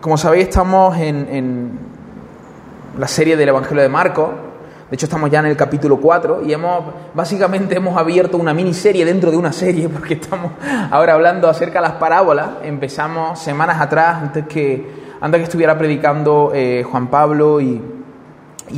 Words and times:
Como 0.00 0.16
sabéis, 0.16 0.44
estamos 0.44 0.96
en, 0.96 1.76
la 2.96 3.08
serie 3.08 3.36
del 3.36 3.48
Evangelio 3.48 3.82
de 3.82 3.88
Marcos. 3.88 4.28
De 4.88 4.94
hecho, 4.94 5.06
estamos 5.06 5.28
ya 5.28 5.40
en 5.40 5.46
el 5.46 5.56
capítulo 5.56 5.96
4 5.96 6.42
y 6.46 6.52
hemos, 6.52 6.84
básicamente 7.14 7.76
hemos 7.76 7.96
abierto 7.96 8.36
una 8.38 8.54
miniserie 8.54 9.04
dentro 9.04 9.32
de 9.32 9.36
una 9.36 9.52
serie 9.52 9.88
porque 9.92 10.14
estamos 10.14 10.52
ahora 10.92 11.14
hablando 11.14 11.48
acerca 11.48 11.80
de 11.80 11.88
las 11.88 11.96
parábolas. 11.96 12.48
Empezamos 12.62 13.40
semanas 13.40 13.80
atrás, 13.80 14.22
antes 14.22 14.46
que, 14.46 14.88
antes 15.20 15.40
que 15.40 15.44
estuviera 15.44 15.76
predicando 15.76 16.52
eh, 16.54 16.84
Juan 16.88 17.08
Pablo 17.08 17.60
y, 17.60 17.82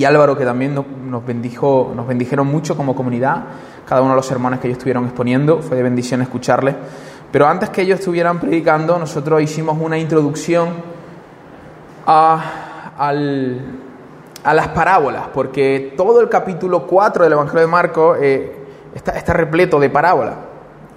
Álvaro, 0.02 0.38
que 0.38 0.46
también 0.46 0.74
nos, 0.74 1.26
bendijo, 1.26 1.92
nos 1.94 2.06
bendijeron 2.06 2.46
mucho 2.46 2.78
como 2.78 2.96
comunidad. 2.96 3.44
Cada 3.86 4.00
uno 4.00 4.12
de 4.12 4.16
los 4.16 4.26
sermones 4.26 4.58
que 4.58 4.68
ellos 4.68 4.78
estuvieron 4.78 5.04
exponiendo 5.04 5.60
fue 5.60 5.76
de 5.76 5.82
bendición 5.82 6.22
escucharles. 6.22 6.76
Pero 7.30 7.46
antes 7.46 7.68
que 7.68 7.82
ellos 7.82 7.98
estuvieran 7.98 8.40
predicando, 8.40 8.98
nosotros 8.98 9.42
hicimos 9.42 9.76
una 9.78 9.98
introducción 9.98 10.99
a, 12.10 13.12
las 14.54 14.68
parábolas, 14.68 15.28
porque 15.32 15.94
todo 15.96 16.20
el 16.20 16.28
capítulo 16.28 16.86
4 16.86 17.24
del 17.24 17.32
Evangelio 17.34 17.60
de 17.60 17.66
Marcos 17.66 18.18
eh, 18.20 18.52
está, 18.94 19.32
repleto 19.32 19.78
de 19.78 19.90
parábolas. 19.90 20.34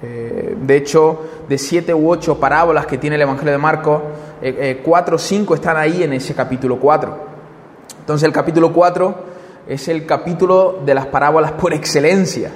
Eh, 0.02 0.58
de 0.59 0.76
hecho, 0.76 1.22
de 1.48 1.58
siete 1.58 1.94
u 1.94 2.09
ocho 2.09 2.39
parábolas 2.39 2.86
que 2.86 2.98
tiene 2.98 3.16
el 3.16 3.22
Evangelio 3.22 3.52
de 3.52 3.58
Marcos, 3.58 4.02
eh, 4.41 4.81
cuatro 4.84 5.16
o 5.16 5.20
cinco 5.20 5.55
están 5.55 5.77
ahí 5.77 6.03
en 6.03 6.13
ese 6.13 6.34
capítulo 6.34 6.77
4. 6.80 7.34
Entonces 8.00 8.25
el 8.25 8.34
capítulo 8.34 8.73
4 8.73 9.16
es 9.67 9.88
el 9.88 10.05
capítulo 10.05 10.80
de 10.86 10.94
las 10.94 11.05
parábolas 11.05 11.53
por 11.53 11.73
excelencia. 11.73 12.52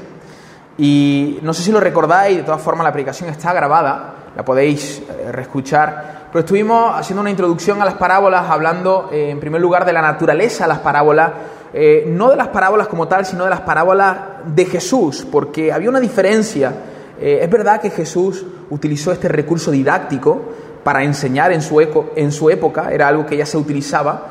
Y 0.78 1.40
no 1.42 1.54
sé 1.54 1.64
si 1.64 1.72
lo 1.72 1.80
recordáis, 1.80 2.38
de 2.38 2.44
todas 2.44 2.62
formas 2.62 2.84
la 2.84 2.92
predicación 2.92 3.30
está 3.30 3.54
grabada, 3.54 4.17
la 4.36 4.44
podéis 4.44 5.02
reescuchar. 5.32 6.18
Pero 6.32 6.42
estuvimos 6.42 6.94
haciendo 6.94 7.22
una 7.22 7.30
introducción 7.30 7.82
a 7.82 7.86
las 7.86 7.94
parábolas, 7.94 8.50
hablando 8.50 9.10
eh, 9.12 9.30
en 9.30 9.40
primer 9.40 9.62
lugar 9.62 9.86
de 9.86 9.94
la 9.94 10.02
naturaleza 10.02 10.66
de 10.66 10.68
las 10.68 10.80
parábolas, 10.80 11.32
eh, 11.74 12.04
no 12.08 12.30
de 12.30 12.36
las 12.36 12.50
parábolas 12.50 12.88
como 12.88 13.08
tal, 13.08 13.26
sino 13.26 13.46
de 13.46 13.50
las 13.50 13.62
parábolas 13.62 14.18
de 14.46 14.66
Jesús, 14.66 15.26
porque 15.32 15.72
había 15.72 15.90
una 15.90 16.02
diferencia. 16.02 16.74
Eh, 17.20 17.40
es 17.42 17.50
verdad 17.50 17.80
que 17.80 17.90
Jesús 17.90 18.46
utilizó 18.70 19.14
este 19.14 19.30
recurso 19.30 19.72
didáctico 19.72 20.42
para 20.84 21.02
enseñar 21.04 21.54
en 21.54 21.62
su, 21.62 21.80
en 22.16 22.32
su 22.32 22.50
época, 22.50 22.92
era 22.92 23.08
algo 23.08 23.26
que 23.26 23.38
ya 23.38 23.46
se 23.46 23.58
utilizaba, 23.58 24.28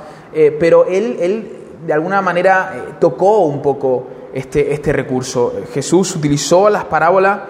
pero 0.60 0.86
él, 0.86 1.16
él 1.20 1.56
de 1.86 1.92
alguna 1.92 2.22
manera 2.22 2.96
tocó 2.98 3.40
un 3.40 3.60
poco 3.60 4.06
este, 4.32 4.72
este 4.72 4.92
recurso. 4.92 5.54
Jesús 5.72 6.14
utilizó 6.16 6.70
las 6.70 6.84
parábolas, 6.84 7.40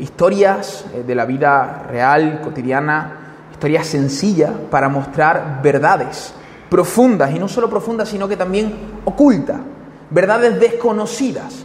historias 0.00 0.86
de 1.06 1.14
la 1.14 1.24
vida 1.24 1.86
real, 1.88 2.40
cotidiana, 2.42 3.48
historia 3.52 3.84
sencilla 3.84 4.52
para 4.70 4.88
mostrar 4.88 5.60
verdades 5.62 6.34
profundas, 6.68 7.32
y 7.32 7.38
no 7.38 7.46
solo 7.46 7.70
profundas, 7.70 8.08
sino 8.08 8.26
que 8.26 8.36
también 8.36 8.74
ocultas, 9.04 9.58
verdades 10.10 10.58
desconocidas. 10.58 11.64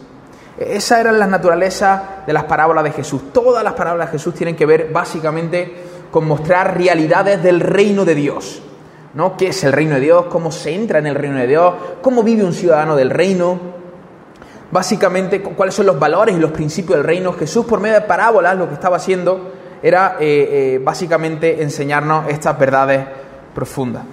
Esa 0.58 1.00
era 1.00 1.12
la 1.12 1.26
naturaleza 1.26 2.24
de 2.28 2.34
las 2.34 2.44
parábolas 2.44 2.84
de 2.84 2.92
Jesús. 2.92 3.34
Todas 3.34 3.64
las 3.64 3.74
parábolas 3.74 4.08
de 4.08 4.18
Jesús 4.18 4.36
tienen 4.36 4.56
que 4.56 4.66
ver 4.66 4.92
básicamente 4.92 5.74
con 6.12 6.28
mostrar 6.28 6.78
realidades 6.78 7.42
del 7.42 7.60
reino 7.60 8.06
de 8.06 8.14
Dios. 8.14 8.62
¿no? 9.14 9.38
¿Qué 9.38 9.48
es 9.48 9.64
el 9.64 9.72
reino 9.72 9.96
de 9.96 10.02
Dios? 10.02 10.26
¿Cómo 10.26 10.52
se 10.52 10.76
entra 10.76 11.00
en 11.00 11.08
el 11.08 11.16
reino 11.16 11.38
de 11.38 11.48
Dios? 11.48 11.74
¿Cómo 12.02 12.24
vive 12.24 12.44
un 12.44 12.54
ciudadano 12.54 12.96
del 12.96 13.10
reino? 13.10 13.79
Básicamente, 14.72 15.42
cuáles 15.42 15.74
son 15.74 15.88
los 15.88 15.98
valores 15.98 16.36
y 16.36 16.40
los 16.40 16.52
principios 16.52 16.98
del 16.98 17.04
reino. 17.04 17.34
Jesús, 17.34 17.66
por 17.66 17.80
medio 17.80 17.96
de 17.96 18.02
parábolas, 18.02 18.56
lo 18.56 18.68
que 18.68 18.76
estaba 18.76 18.98
haciendo 18.98 19.52
era 19.82 20.18
eh, 20.20 20.76
eh, 20.76 20.82
básicamente 20.84 21.64
enseñarnos 21.64 22.28
estas 22.30 22.58
verdades 22.60 23.06
profundas. 23.56 24.04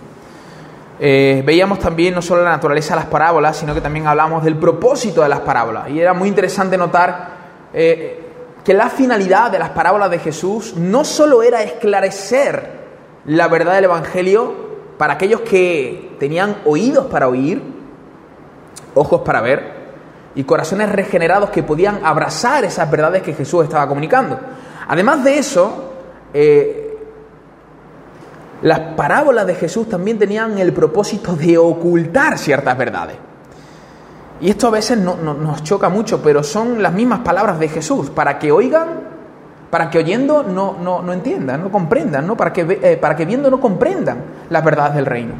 Eh, 0.98 1.42
veíamos 1.44 1.78
también 1.78 2.14
no 2.14 2.22
solo 2.22 2.42
la 2.42 2.50
naturaleza 2.50 2.94
de 2.94 3.00
las 3.00 3.10
parábolas, 3.10 3.58
sino 3.58 3.74
que 3.74 3.82
también 3.82 4.06
hablamos 4.06 4.42
del 4.44 4.56
propósito 4.56 5.22
de 5.22 5.28
las 5.28 5.40
parábolas. 5.40 5.90
Y 5.90 6.00
era 6.00 6.14
muy 6.14 6.28
interesante 6.28 6.78
notar 6.78 7.36
que 7.72 8.72
la 8.72 8.88
finalidad 8.88 9.50
de 9.50 9.58
las 9.58 9.70
parábolas 9.70 10.10
de 10.10 10.18
Jesús 10.18 10.74
no 10.76 11.04
solo 11.04 11.42
era 11.42 11.62
esclarecer 11.62 12.70
la 13.26 13.48
verdad 13.48 13.74
del 13.74 13.84
Evangelio 13.84 14.54
para 14.96 15.14
aquellos 15.14 15.42
que 15.42 16.16
tenían 16.18 16.56
oídos 16.64 17.06
para 17.06 17.28
oír, 17.28 17.62
ojos 18.94 19.20
para 19.20 19.42
ver 19.42 19.75
y 20.36 20.44
corazones 20.44 20.90
regenerados 20.92 21.50
que 21.50 21.64
podían 21.64 22.04
abrazar 22.04 22.64
esas 22.64 22.88
verdades 22.88 23.22
que 23.22 23.32
Jesús 23.32 23.64
estaba 23.64 23.88
comunicando, 23.88 24.38
Además 24.88 25.24
de 25.24 25.38
eso, 25.38 25.92
eh, 26.32 26.98
las 28.62 28.80
parábolas 28.96 29.46
de 29.46 29.54
Jesús 29.54 29.88
también 29.88 30.18
tenían 30.18 30.58
el 30.58 30.72
propósito 30.72 31.34
de 31.34 31.58
ocultar 31.58 32.38
ciertas 32.38 32.76
verdades. 32.78 33.16
Y 34.40 34.50
esto 34.50 34.68
a 34.68 34.70
veces 34.70 34.98
no, 34.98 35.16
nos 35.16 35.62
choca 35.64 35.88
mucho, 35.88 36.22
pero 36.22 36.42
son 36.42 36.82
las 36.82 36.92
mismas 36.92 37.20
palabras 37.20 37.58
de 37.58 37.68
Jesús, 37.68 38.10
para 38.10 38.38
que 38.38 38.52
oigan, 38.52 39.16
para 39.70 39.90
que 39.90 39.98
oyendo 39.98 40.42
no, 40.42 40.76
no, 40.78 41.12
entiendan, 41.12 41.62
no 41.62 41.72
comprendan, 41.72 42.26
¿no? 42.26 42.36
Para, 42.36 42.52
que, 42.52 42.78
eh, 42.82 42.96
para 42.98 43.16
que 43.16 43.24
viendo 43.24 43.50
no 43.50 43.60
comprendan 43.60 44.18
las 44.50 44.62
verdades 44.62 44.94
del 44.94 45.06
reino. 45.06 45.34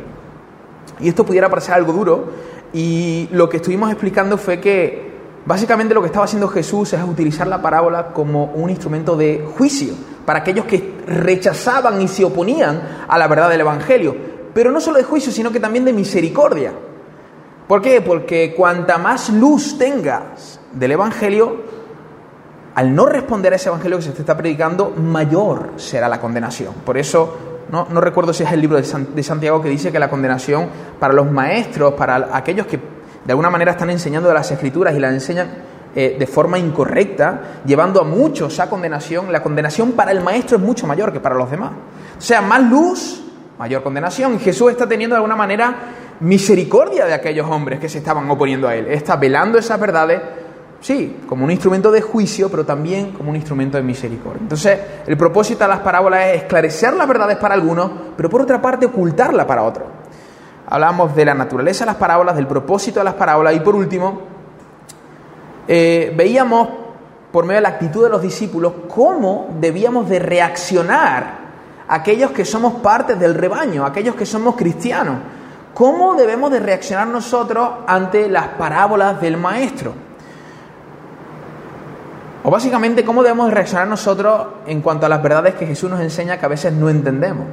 Y 0.99 1.09
esto 1.09 1.25
pudiera 1.25 1.49
parecer 1.49 1.75
algo 1.75 1.93
duro, 1.93 2.25
y 2.73 3.29
lo 3.33 3.49
que 3.49 3.59
estuvimos 3.59 3.91
explicando 3.91 4.37
fue 4.39 4.61
que 4.61 5.07
Básicamente 5.47 5.95
lo 5.95 6.01
que 6.01 6.09
estaba 6.09 6.25
haciendo 6.25 6.49
Jesús 6.49 6.93
es 6.93 7.03
utilizar 7.05 7.47
la 7.47 7.63
parábola 7.63 8.09
como 8.13 8.47
un 8.47 8.69
instrumento 8.69 9.17
de 9.17 9.49
juicio 9.57 9.95
para 10.25 10.41
aquellos 10.41 10.67
que 10.67 10.97
rechazaban 11.07 12.03
y 12.03 12.09
se 12.09 12.25
oponían 12.25 13.05
a 13.07 13.17
la 13.17 13.29
verdad 13.29 13.49
del 13.49 13.61
Evangelio. 13.61 14.17
Pero 14.53 14.73
no 14.73 14.81
solo 14.81 14.99
de 14.99 15.05
juicio, 15.05 15.31
sino 15.31 15.53
que 15.53 15.61
también 15.61 15.85
de 15.85 15.93
misericordia. 15.93 16.73
¿Por 17.69 17.81
qué? 17.81 18.01
Porque 18.01 18.55
cuanta 18.57 18.99
más 18.99 19.31
luz 19.31 19.79
tengas 19.79 20.59
del 20.73 20.91
Evangelio, 20.91 21.59
al 22.75 22.93
no 22.93 23.07
responder 23.07 23.53
a 23.53 23.57
ese 23.57 23.69
Evangelio 23.69 23.99
que 23.99 24.03
se 24.03 24.11
te 24.11 24.23
está 24.23 24.37
predicando, 24.37 24.91
mayor 24.91 25.75
será 25.77 26.09
la 26.09 26.21
condenación. 26.21 26.75
Por 26.85 26.99
eso, 26.99 27.37
no, 27.71 27.87
no 27.91 28.01
recuerdo 28.01 28.33
si 28.33 28.45
es 28.45 28.53
el 28.53 28.61
libro 28.61 28.77
de 28.77 29.23
Santiago 29.23 29.61
que 29.63 29.69
dice 29.69 29.91
que 29.91 29.99
la 29.99 30.09
condenación 30.09 30.69
para 30.99 31.13
los 31.13 31.31
maestros, 31.31 31.95
para 31.95 32.29
aquellos 32.33 32.67
que 32.67 32.79
de 32.79 33.33
alguna 33.33 33.51
manera 33.51 33.73
están 33.73 33.91
enseñando 33.91 34.33
las 34.33 34.51
escrituras 34.53 34.95
y 34.95 35.01
las 35.01 35.13
enseñan 35.13 35.49
eh, 35.99 36.17
de 36.19 36.27
forma 36.27 36.59
incorrecta, 36.59 37.63
llevando 37.65 38.03
a 38.03 38.05
muchos 38.05 38.61
a 38.61 38.69
condenación. 38.69 39.33
La 39.33 39.43
condenación 39.43 39.93
para 39.93 40.13
el 40.13 40.23
maestro 40.23 40.59
es 40.59 40.63
mucho 40.63 40.87
mayor 40.87 41.13
que 41.13 41.21
para 41.21 41.35
los 41.35 41.51
demás. 41.51 41.73
O 42.19 42.21
sea, 42.21 42.41
más 42.43 42.63
luz, 42.63 43.25
mayor 43.59 43.83
condenación. 43.83 44.39
Jesús 44.39 44.71
está 44.71 44.87
teniendo 44.87 45.15
de 45.15 45.19
alguna 45.19 45.37
manera 45.37 45.75
misericordia 46.21 47.07
de 47.07 47.15
aquellos 47.15 47.49
hombres 47.51 47.81
que 47.81 47.89
se 47.89 47.99
estaban 47.99 48.31
oponiendo 48.31 48.69
a 48.69 48.77
él. 48.77 48.87
Está 48.89 49.17
velando 49.17 49.59
esas 49.59 49.81
verdades, 49.81 50.21
sí, 50.81 51.19
como 51.29 51.45
un 51.45 51.51
instrumento 51.51 51.91
de 51.91 52.01
juicio, 52.01 52.51
pero 52.51 52.65
también 52.65 53.13
como 53.13 53.31
un 53.31 53.37
instrumento 53.37 53.77
de 53.77 53.83
misericordia. 53.83 54.41
Entonces, 54.43 54.79
el 55.07 55.17
propósito 55.17 55.65
de 55.65 55.69
las 55.69 55.81
parábolas 55.81 56.27
es 56.27 56.43
esclarecer 56.43 56.95
las 56.95 57.09
verdades 57.09 57.37
para 57.37 57.55
algunos, 57.55 57.91
pero 58.17 58.31
por 58.31 58.43
otra 58.43 58.61
parte 58.61 58.87
ocultarla 58.87 59.47
para 59.47 59.63
otros 59.63 59.87
hablamos 60.67 61.15
de 61.15 61.25
la 61.25 61.35
naturaleza 61.35 61.85
de 61.85 61.93
las 61.93 61.97
parábolas, 61.97 62.37
del 62.37 62.47
propósito 62.47 63.01
de 63.01 63.05
las 63.05 63.15
parábolas 63.15 63.55
y 63.55 63.61
por 63.61 63.75
último, 63.77 64.21
eh, 65.69 66.13
veíamos 66.17 66.69
por 67.33 67.45
medio 67.45 67.57
de 67.59 67.63
la 67.63 67.69
actitud 67.71 68.05
de 68.05 68.11
los 68.11 68.23
discípulos 68.23 68.73
cómo 68.89 69.57
debíamos 69.61 70.09
de 70.09 70.19
reaccionar 70.19 71.47
aquellos 71.89 72.31
que 72.33 72.45
somos 72.45 72.75
parte 72.75 73.15
del 73.15 73.35
rebaño, 73.35 73.85
aquellos 73.85 74.15
que 74.15 74.27
somos 74.27 74.57
cristianos. 74.57 75.19
¿Cómo 75.75 76.15
debemos 76.15 76.51
de 76.51 76.61
reaccionar 76.61 77.07
nosotros 77.07 77.69
ante 77.87 78.29
las 78.29 78.49
parábolas 78.49 79.21
del 79.21 79.37
Maestro? 79.37 79.93
O 82.49 82.51
básicamente, 82.51 83.05
¿cómo 83.05 83.25
debemos 83.25 83.49
de 83.49 83.55
reaccionar 83.55 83.89
nosotros 83.89 84.47
en 84.69 84.81
cuanto 84.81 85.05
a 85.05 85.09
las 85.09 85.21
verdades 85.21 85.57
que 85.57 85.67
Jesús 85.67 85.91
nos 85.91 86.01
enseña 86.01 86.39
que 86.39 86.47
a 86.47 86.49
veces 86.49 86.73
no 86.73 86.89
entendemos? 86.89 87.45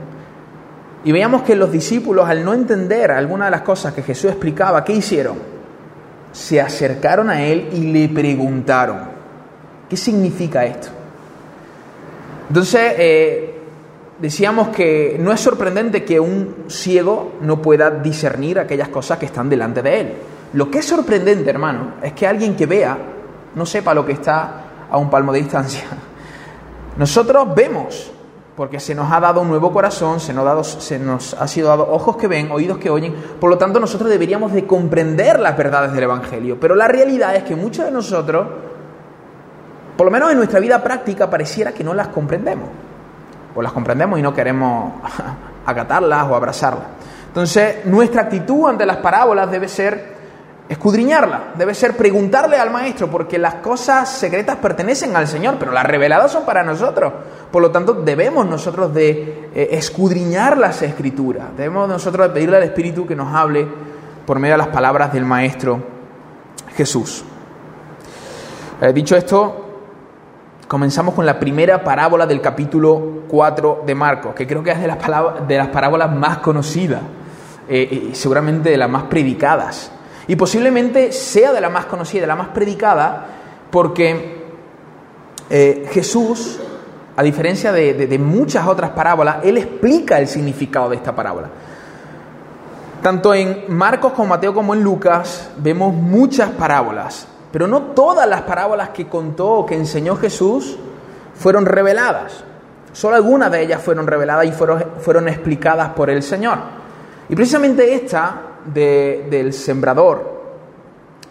Y 1.03 1.11
veíamos 1.11 1.41
que 1.41 1.55
los 1.55 1.71
discípulos, 1.71 2.29
al 2.29 2.45
no 2.45 2.53
entender 2.53 3.09
alguna 3.09 3.45
de 3.45 3.51
las 3.51 3.61
cosas 3.61 3.95
que 3.95 4.03
Jesús 4.03 4.29
explicaba, 4.29 4.83
¿qué 4.83 4.93
hicieron? 4.93 5.37
Se 6.31 6.61
acercaron 6.61 7.31
a 7.31 7.41
él 7.41 7.69
y 7.73 7.91
le 7.91 8.07
preguntaron, 8.07 8.99
¿qué 9.89 9.97
significa 9.97 10.63
esto? 10.63 10.89
Entonces, 12.49 12.93
eh, 12.95 13.61
decíamos 14.19 14.67
que 14.67 15.17
no 15.19 15.31
es 15.31 15.39
sorprendente 15.39 16.03
que 16.03 16.19
un 16.19 16.65
ciego 16.67 17.37
no 17.41 17.63
pueda 17.63 17.89
discernir 17.89 18.59
aquellas 18.59 18.89
cosas 18.89 19.17
que 19.17 19.25
están 19.25 19.49
delante 19.49 19.81
de 19.81 19.99
él. 19.99 20.13
Lo 20.53 20.69
que 20.69 20.77
es 20.77 20.85
sorprendente, 20.85 21.49
hermano, 21.49 21.95
es 22.03 22.13
que 22.13 22.27
alguien 22.27 22.55
que 22.55 22.67
vea 22.67 22.95
no 23.55 23.65
sepa 23.65 23.95
lo 23.95 24.05
que 24.05 24.11
está 24.11 24.65
a 24.93 24.97
un 24.97 25.09
palmo 25.09 25.33
de 25.33 25.39
distancia. 25.39 25.81
Nosotros 26.97 27.47
vemos, 27.55 28.11
porque 28.55 28.79
se 28.79 28.93
nos 28.93 29.11
ha 29.11 29.19
dado 29.19 29.41
un 29.41 29.47
nuevo 29.47 29.73
corazón, 29.73 30.19
se 30.19 30.31
nos, 30.33 30.43
ha 30.43 30.49
dado, 30.49 30.63
sido 30.63 31.67
dado 31.67 31.91
ojos 31.91 32.15
que 32.15 32.27
ven, 32.27 32.51
oídos 32.51 32.77
que 32.77 32.91
oyen, 32.91 33.15
por 33.41 33.49
lo 33.49 33.57
tanto 33.57 33.79
nosotros 33.79 34.11
deberíamos 34.11 34.53
de 34.53 34.67
comprender 34.67 35.39
las 35.39 35.57
verdades 35.57 35.93
del 35.93 36.03
Evangelio, 36.03 36.59
pero 36.61 36.75
la 36.75 36.87
realidad 36.87 37.35
es 37.35 37.43
que 37.43 37.55
muchos 37.55 37.85
de 37.85 37.91
nosotros, 37.91 38.45
por 39.97 40.05
lo 40.05 40.11
menos 40.11 40.29
en 40.29 40.37
nuestra 40.37 40.59
vida 40.59 40.83
práctica, 40.83 41.27
pareciera 41.27 41.71
que 41.71 41.83
no 41.83 41.95
las 41.95 42.09
comprendemos, 42.09 42.69
o 43.55 43.61
las 43.63 43.71
comprendemos 43.71 44.19
y 44.19 44.21
no 44.21 44.31
queremos 44.31 44.93
acatarlas 45.65 46.29
o 46.29 46.35
abrazarlas. 46.35 46.85
Entonces, 47.29 47.83
nuestra 47.85 48.21
actitud 48.21 48.69
ante 48.69 48.85
las 48.85 48.97
parábolas 48.97 49.49
debe 49.49 49.67
ser 49.67 50.13
escudriñarla, 50.69 51.53
debe 51.55 51.73
ser 51.73 51.97
preguntarle 51.97 52.57
al 52.57 52.71
maestro, 52.71 53.09
porque 53.09 53.37
las 53.37 53.55
cosas 53.55 54.09
secretas 54.09 54.57
pertenecen 54.57 55.15
al 55.15 55.27
Señor, 55.27 55.57
pero 55.59 55.71
las 55.71 55.85
reveladas 55.85 56.31
son 56.31 56.45
para 56.45 56.63
nosotros. 56.63 57.13
Por 57.51 57.61
lo 57.61 57.71
tanto, 57.71 57.93
debemos 57.93 58.45
nosotros 58.45 58.93
de 58.93 59.49
eh, 59.53 59.69
escudriñar 59.71 60.57
las 60.57 60.81
escrituras, 60.81 61.47
debemos 61.55 61.87
nosotros 61.87 62.27
de 62.27 62.33
pedirle 62.33 62.57
al 62.57 62.63
Espíritu 62.63 63.05
que 63.05 63.15
nos 63.15 63.33
hable 63.33 63.67
por 64.25 64.39
medio 64.39 64.53
de 64.53 64.59
las 64.59 64.67
palabras 64.67 65.11
del 65.11 65.25
Maestro 65.25 65.79
Jesús. 66.75 67.23
Eh, 68.81 68.93
dicho 68.93 69.15
esto, 69.15 69.63
comenzamos 70.67 71.13
con 71.13 71.25
la 71.25 71.39
primera 71.39 71.83
parábola 71.83 72.25
del 72.25 72.41
capítulo 72.41 73.23
4 73.27 73.83
de 73.85 73.95
Marcos, 73.95 74.33
que 74.33 74.47
creo 74.47 74.63
que 74.63 74.71
es 74.71 74.79
de 74.79 74.87
las, 74.87 74.97
de 75.47 75.57
las 75.57 75.67
parábolas 75.67 76.11
más 76.15 76.39
conocidas 76.39 77.01
eh, 77.67 78.09
y 78.11 78.15
seguramente 78.15 78.69
de 78.69 78.77
las 78.77 78.89
más 78.89 79.03
predicadas. 79.03 79.91
Y 80.27 80.35
posiblemente 80.35 81.11
sea 81.11 81.51
de 81.51 81.61
la 81.61 81.69
más 81.69 81.85
conocida, 81.85 82.21
de 82.21 82.27
la 82.27 82.35
más 82.35 82.49
predicada, 82.49 83.25
porque 83.69 84.43
eh, 85.49 85.87
Jesús, 85.91 86.59
a 87.15 87.23
diferencia 87.23 87.71
de, 87.71 88.17
muchas 88.19 88.65
otras 88.67 88.91
parábolas, 88.91 89.37
Él 89.43 89.57
explica 89.57 90.19
el 90.19 90.27
significado 90.27 90.89
de 90.89 90.95
esta 90.95 91.13
parábola. 91.15 91.49
Tanto 93.01 93.33
en 93.33 93.65
Marcos 93.67 94.13
como 94.13 94.29
Mateo 94.29 94.53
como 94.53 94.73
en 94.73 94.81
Lucas 94.81 95.49
vemos 95.57 95.93
muchas 95.93 96.51
parábolas, 96.51 97.27
pero 97.51 97.67
no 97.67 97.81
todas 97.81 98.27
las 98.27 98.43
parábolas 98.43 98.89
que 98.89 99.07
contó 99.07 99.49
o 99.49 99.65
que 99.65 99.75
enseñó 99.75 100.15
Jesús 100.15 100.77
fueron 101.35 101.65
reveladas. 101.65 102.45
Solo 102.93 103.17
algunas 103.17 103.51
de 103.51 103.61
ellas 103.61 103.81
fueron 103.81 104.07
reveladas 104.07 104.45
y 104.45 104.51
fueron, 104.51 104.85
fueron 104.99 105.27
explicadas 105.27 105.89
por 105.89 106.09
el 106.09 106.23
Señor. 106.23 106.59
Y 107.27 107.35
precisamente 107.35 107.93
esta 107.93 108.52
del 108.65 109.53
sembrador, 109.53 110.41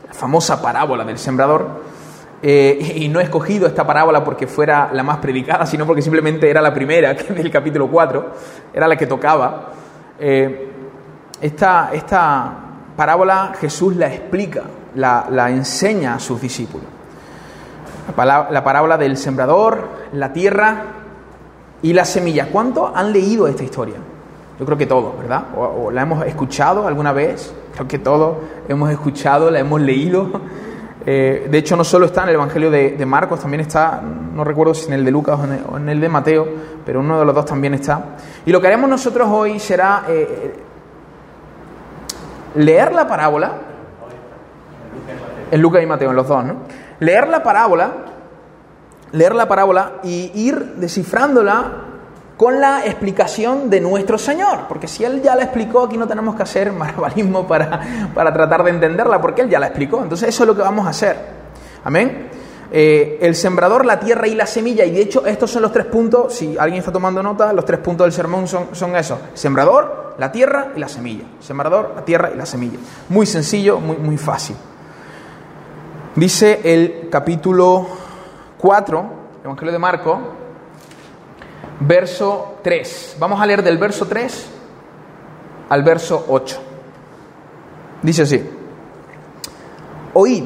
la 0.06 0.14
famosa 0.14 0.60
parábola 0.60 1.04
del 1.04 1.18
sembrador, 1.18 1.82
eh, 2.44 2.94
y 2.96 3.08
no 3.08 3.20
he 3.20 3.22
escogido 3.22 3.68
esta 3.68 3.86
parábola 3.86 4.24
porque 4.24 4.48
fuera 4.48 4.90
la 4.92 5.04
más 5.04 5.18
predicada, 5.18 5.64
sino 5.64 5.86
porque 5.86 6.02
simplemente 6.02 6.50
era 6.50 6.60
la 6.60 6.74
primera 6.74 7.14
del 7.14 7.50
capítulo 7.50 7.88
4, 7.88 8.32
era 8.74 8.88
la 8.88 8.96
que 8.96 9.06
tocaba. 9.06 9.68
Eh, 10.18 10.68
esta, 11.40 11.90
esta, 11.92 12.52
parábola 12.96 13.52
Jesús 13.60 13.96
la 13.96 14.08
explica, 14.08 14.62
la, 14.96 15.50
enseña 15.50 16.14
a 16.14 16.18
sus 16.18 16.40
discípulos. 16.40 16.86
La, 18.16 18.48
la 18.50 18.64
parábola 18.64 18.98
del 18.98 19.16
sembrador, 19.16 19.88
la 20.12 20.32
tierra 20.32 20.82
y 21.80 21.92
la 21.92 22.04
semilla. 22.04 22.48
¿Cuánto 22.50 22.92
han 22.94 23.12
leído 23.12 23.46
esta 23.46 23.62
historia? 23.62 23.96
Yo 24.62 24.66
creo 24.66 24.78
que 24.78 24.86
todos, 24.86 25.18
¿verdad? 25.18 25.46
O, 25.56 25.90
la 25.90 26.02
hemos 26.02 26.24
escuchado 26.24 26.86
alguna 26.86 27.12
vez, 27.12 27.52
creo 27.74 27.88
que 27.88 27.98
todos 27.98 28.36
hemos 28.68 28.92
escuchado, 28.92 29.50
la 29.50 29.58
hemos 29.58 29.80
leído. 29.80 30.30
Eh, 31.04 31.48
de 31.50 31.58
hecho, 31.58 31.74
no 31.74 31.82
solo 31.82 32.06
está 32.06 32.22
en 32.22 32.28
el 32.28 32.36
Evangelio 32.36 32.70
de, 32.70 33.04
Marcos, 33.04 33.40
también 33.40 33.62
está, 33.62 34.00
no 34.00 34.44
recuerdo 34.44 34.72
si 34.72 34.86
en 34.86 34.92
el 34.92 35.04
de 35.04 35.10
Lucas 35.10 35.36
o 35.68 35.76
en 35.76 35.88
el, 35.88 36.00
de 36.00 36.08
Mateo, 36.08 36.46
pero 36.86 37.00
uno 37.00 37.18
de 37.18 37.24
los 37.24 37.34
dos 37.34 37.44
también 37.44 37.74
está. 37.74 38.18
Y 38.46 38.52
lo 38.52 38.60
que 38.60 38.68
haremos 38.68 38.88
nosotros 38.88 39.26
hoy 39.28 39.58
será 39.58 40.04
eh, 40.08 40.54
leer 42.54 42.94
la 42.94 43.08
parábola, 43.08 43.52
en 45.50 45.60
Lucas 45.60 45.82
y 45.82 45.86
Mateo, 45.86 46.10
en 46.10 46.16
los 46.16 46.28
dos, 46.28 46.44
¿no? 46.44 46.54
Leer 47.00 47.26
la 47.26 47.42
parábola, 47.42 47.90
leer 49.10 49.34
la 49.34 49.48
parábola 49.48 49.94
y 50.04 50.30
ir 50.36 50.74
descifrándola 50.76 51.91
con 52.42 52.60
la 52.60 52.84
explicación 52.84 53.70
de 53.70 53.80
nuestro 53.80 54.18
Señor, 54.18 54.66
porque 54.66 54.88
si 54.88 55.04
Él 55.04 55.22
ya 55.22 55.36
la 55.36 55.44
explicó, 55.44 55.84
aquí 55.84 55.96
no 55.96 56.08
tenemos 56.08 56.34
que 56.34 56.42
hacer 56.42 56.72
marabalismo 56.72 57.46
para, 57.46 58.10
para 58.12 58.32
tratar 58.32 58.64
de 58.64 58.70
entenderla, 58.70 59.20
porque 59.20 59.42
Él 59.42 59.48
ya 59.48 59.60
la 59.60 59.68
explicó. 59.68 60.02
Entonces 60.02 60.28
eso 60.28 60.42
es 60.42 60.48
lo 60.48 60.56
que 60.56 60.62
vamos 60.62 60.84
a 60.84 60.90
hacer. 60.90 61.16
Amén. 61.84 62.30
Eh, 62.72 63.18
el 63.22 63.36
sembrador, 63.36 63.86
la 63.86 64.00
tierra 64.00 64.26
y 64.26 64.34
la 64.34 64.46
semilla, 64.46 64.84
y 64.84 64.90
de 64.90 65.02
hecho 65.02 65.24
estos 65.24 65.52
son 65.52 65.62
los 65.62 65.70
tres 65.70 65.86
puntos, 65.86 66.34
si 66.34 66.58
alguien 66.58 66.80
está 66.80 66.90
tomando 66.90 67.22
nota, 67.22 67.52
los 67.52 67.64
tres 67.64 67.78
puntos 67.78 68.06
del 68.06 68.12
sermón 68.12 68.48
son, 68.48 68.70
son 68.72 68.96
esos. 68.96 69.20
Sembrador, 69.34 70.16
la 70.18 70.32
tierra 70.32 70.72
y 70.74 70.80
la 70.80 70.88
semilla. 70.88 71.26
Sembrador, 71.38 71.92
la 71.94 72.04
tierra 72.04 72.32
y 72.34 72.36
la 72.36 72.44
semilla. 72.44 72.80
Muy 73.08 73.24
sencillo, 73.24 73.78
muy, 73.78 73.98
muy 73.98 74.18
fácil. 74.18 74.56
Dice 76.16 76.60
el 76.64 77.08
capítulo 77.08 77.86
4, 78.58 79.10
Evangelio 79.44 79.72
de 79.72 79.78
Marco, 79.78 80.41
verso 81.86 82.58
3. 82.62 83.16
Vamos 83.18 83.40
a 83.40 83.46
leer 83.46 83.62
del 83.62 83.78
verso 83.78 84.06
3 84.06 84.46
al 85.68 85.82
verso 85.82 86.24
8. 86.28 86.60
Dice 88.02 88.22
así, 88.22 88.42
oíd, 90.14 90.44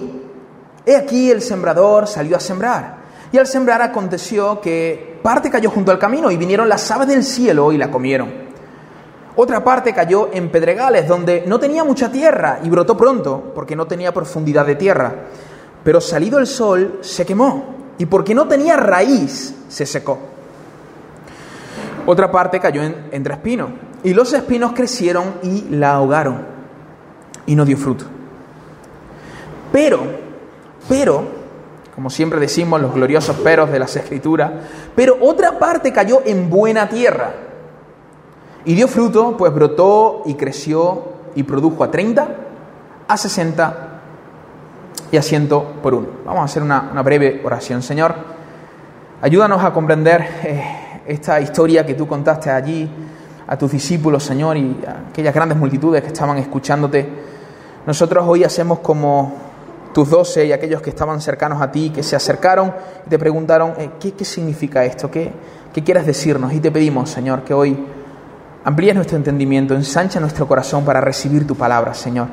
he 0.84 0.94
aquí 0.94 1.30
el 1.30 1.42
sembrador 1.42 2.06
salió 2.06 2.36
a 2.36 2.40
sembrar, 2.40 2.96
y 3.32 3.38
al 3.38 3.46
sembrar 3.46 3.82
aconteció 3.82 4.60
que 4.60 5.18
parte 5.22 5.50
cayó 5.50 5.70
junto 5.70 5.90
al 5.90 5.98
camino 5.98 6.30
y 6.30 6.36
vinieron 6.36 6.68
las 6.68 6.90
aves 6.90 7.08
del 7.08 7.24
cielo 7.24 7.72
y 7.72 7.78
la 7.78 7.90
comieron. 7.90 8.46
Otra 9.34 9.62
parte 9.62 9.92
cayó 9.92 10.30
en 10.32 10.50
pedregales 10.50 11.06
donde 11.06 11.44
no 11.46 11.58
tenía 11.58 11.84
mucha 11.84 12.10
tierra 12.10 12.60
y 12.62 12.70
brotó 12.70 12.96
pronto 12.96 13.52
porque 13.54 13.76
no 13.76 13.86
tenía 13.86 14.14
profundidad 14.14 14.64
de 14.64 14.76
tierra. 14.76 15.14
Pero 15.84 16.00
salido 16.00 16.38
el 16.38 16.46
sol 16.46 17.00
se 17.02 17.26
quemó 17.26 17.74
y 17.98 18.06
porque 18.06 18.34
no 18.34 18.48
tenía 18.48 18.76
raíz 18.76 19.54
se 19.68 19.84
secó. 19.84 20.35
Otra 22.06 22.30
parte 22.30 22.60
cayó 22.60 22.82
entre 22.82 23.34
espinos, 23.34 23.70
y 24.04 24.14
los 24.14 24.32
espinos 24.32 24.72
crecieron 24.72 25.34
y 25.42 25.62
la 25.70 25.94
ahogaron, 25.94 26.46
y 27.46 27.56
no 27.56 27.64
dio 27.64 27.76
fruto. 27.76 28.04
Pero, 29.72 30.00
pero, 30.88 31.24
como 31.94 32.08
siempre 32.08 32.38
decimos 32.38 32.80
los 32.80 32.94
gloriosos 32.94 33.36
peros 33.36 33.70
de 33.70 33.80
las 33.80 33.96
escrituras, 33.96 34.52
pero 34.94 35.16
otra 35.20 35.58
parte 35.58 35.92
cayó 35.92 36.22
en 36.24 36.48
buena 36.48 36.88
tierra, 36.88 37.32
y 38.64 38.74
dio 38.74 38.86
fruto, 38.86 39.36
pues 39.36 39.52
brotó 39.52 40.22
y 40.26 40.34
creció 40.34 41.16
y 41.34 41.42
produjo 41.42 41.84
a 41.84 41.90
30, 41.90 42.28
a 43.08 43.16
60 43.16 44.00
y 45.10 45.16
a 45.16 45.22
100 45.22 45.48
por 45.82 45.94
uno. 45.94 46.08
Vamos 46.24 46.42
a 46.42 46.44
hacer 46.44 46.62
una, 46.62 46.80
breve 47.02 47.42
oración. 47.44 47.82
Señor, 47.82 48.14
ayúdanos 49.22 49.62
a 49.62 49.72
comprender 49.72 50.26
eh, 50.42 50.85
esta 51.06 51.40
historia 51.40 51.86
que 51.86 51.94
tú 51.94 52.06
contaste 52.06 52.50
allí 52.50 52.90
a 53.46 53.56
tus 53.56 53.70
discípulos, 53.70 54.24
Señor, 54.24 54.56
y 54.56 54.80
a 54.86 55.08
aquellas 55.10 55.34
grandes 55.34 55.56
multitudes 55.56 56.02
que 56.02 56.08
estaban 56.08 56.36
escuchándote. 56.38 57.08
Nosotros 57.86 58.24
hoy 58.26 58.42
hacemos 58.42 58.80
como 58.80 59.34
tus 59.92 60.10
doce 60.10 60.44
y 60.44 60.52
aquellos 60.52 60.82
que 60.82 60.90
estaban 60.90 61.20
cercanos 61.20 61.62
a 61.62 61.70
ti, 61.70 61.90
que 61.90 62.02
se 62.02 62.16
acercaron 62.16 62.72
y 63.06 63.08
te 63.08 63.18
preguntaron, 63.18 63.74
eh, 63.78 63.90
¿qué, 64.00 64.24
significa 64.24 64.84
esto? 64.84 65.10
¿Qué, 65.10 65.32
¿Qué 65.72 65.84
quieres 65.84 66.04
decirnos? 66.04 66.52
Y 66.52 66.60
te 66.60 66.70
pedimos, 66.70 67.08
Señor, 67.08 67.44
que 67.44 67.54
hoy 67.54 67.86
amplíes 68.64 68.94
nuestro 68.94 69.16
entendimiento, 69.16 69.74
ensancha 69.74 70.18
nuestro 70.18 70.48
corazón 70.48 70.84
para 70.84 71.00
recibir 71.00 71.46
tu 71.46 71.54
palabra, 71.54 71.94
Señor, 71.94 72.26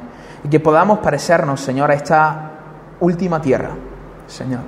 y 0.43 0.49
que 0.49 0.59
podamos 0.59 0.99
parecernos, 0.99 1.61
Señor, 1.61 1.91
a 1.91 1.93
esta 1.93 2.51
última 2.99 3.39
tierra, 3.39 3.69
Señor, 4.27 4.61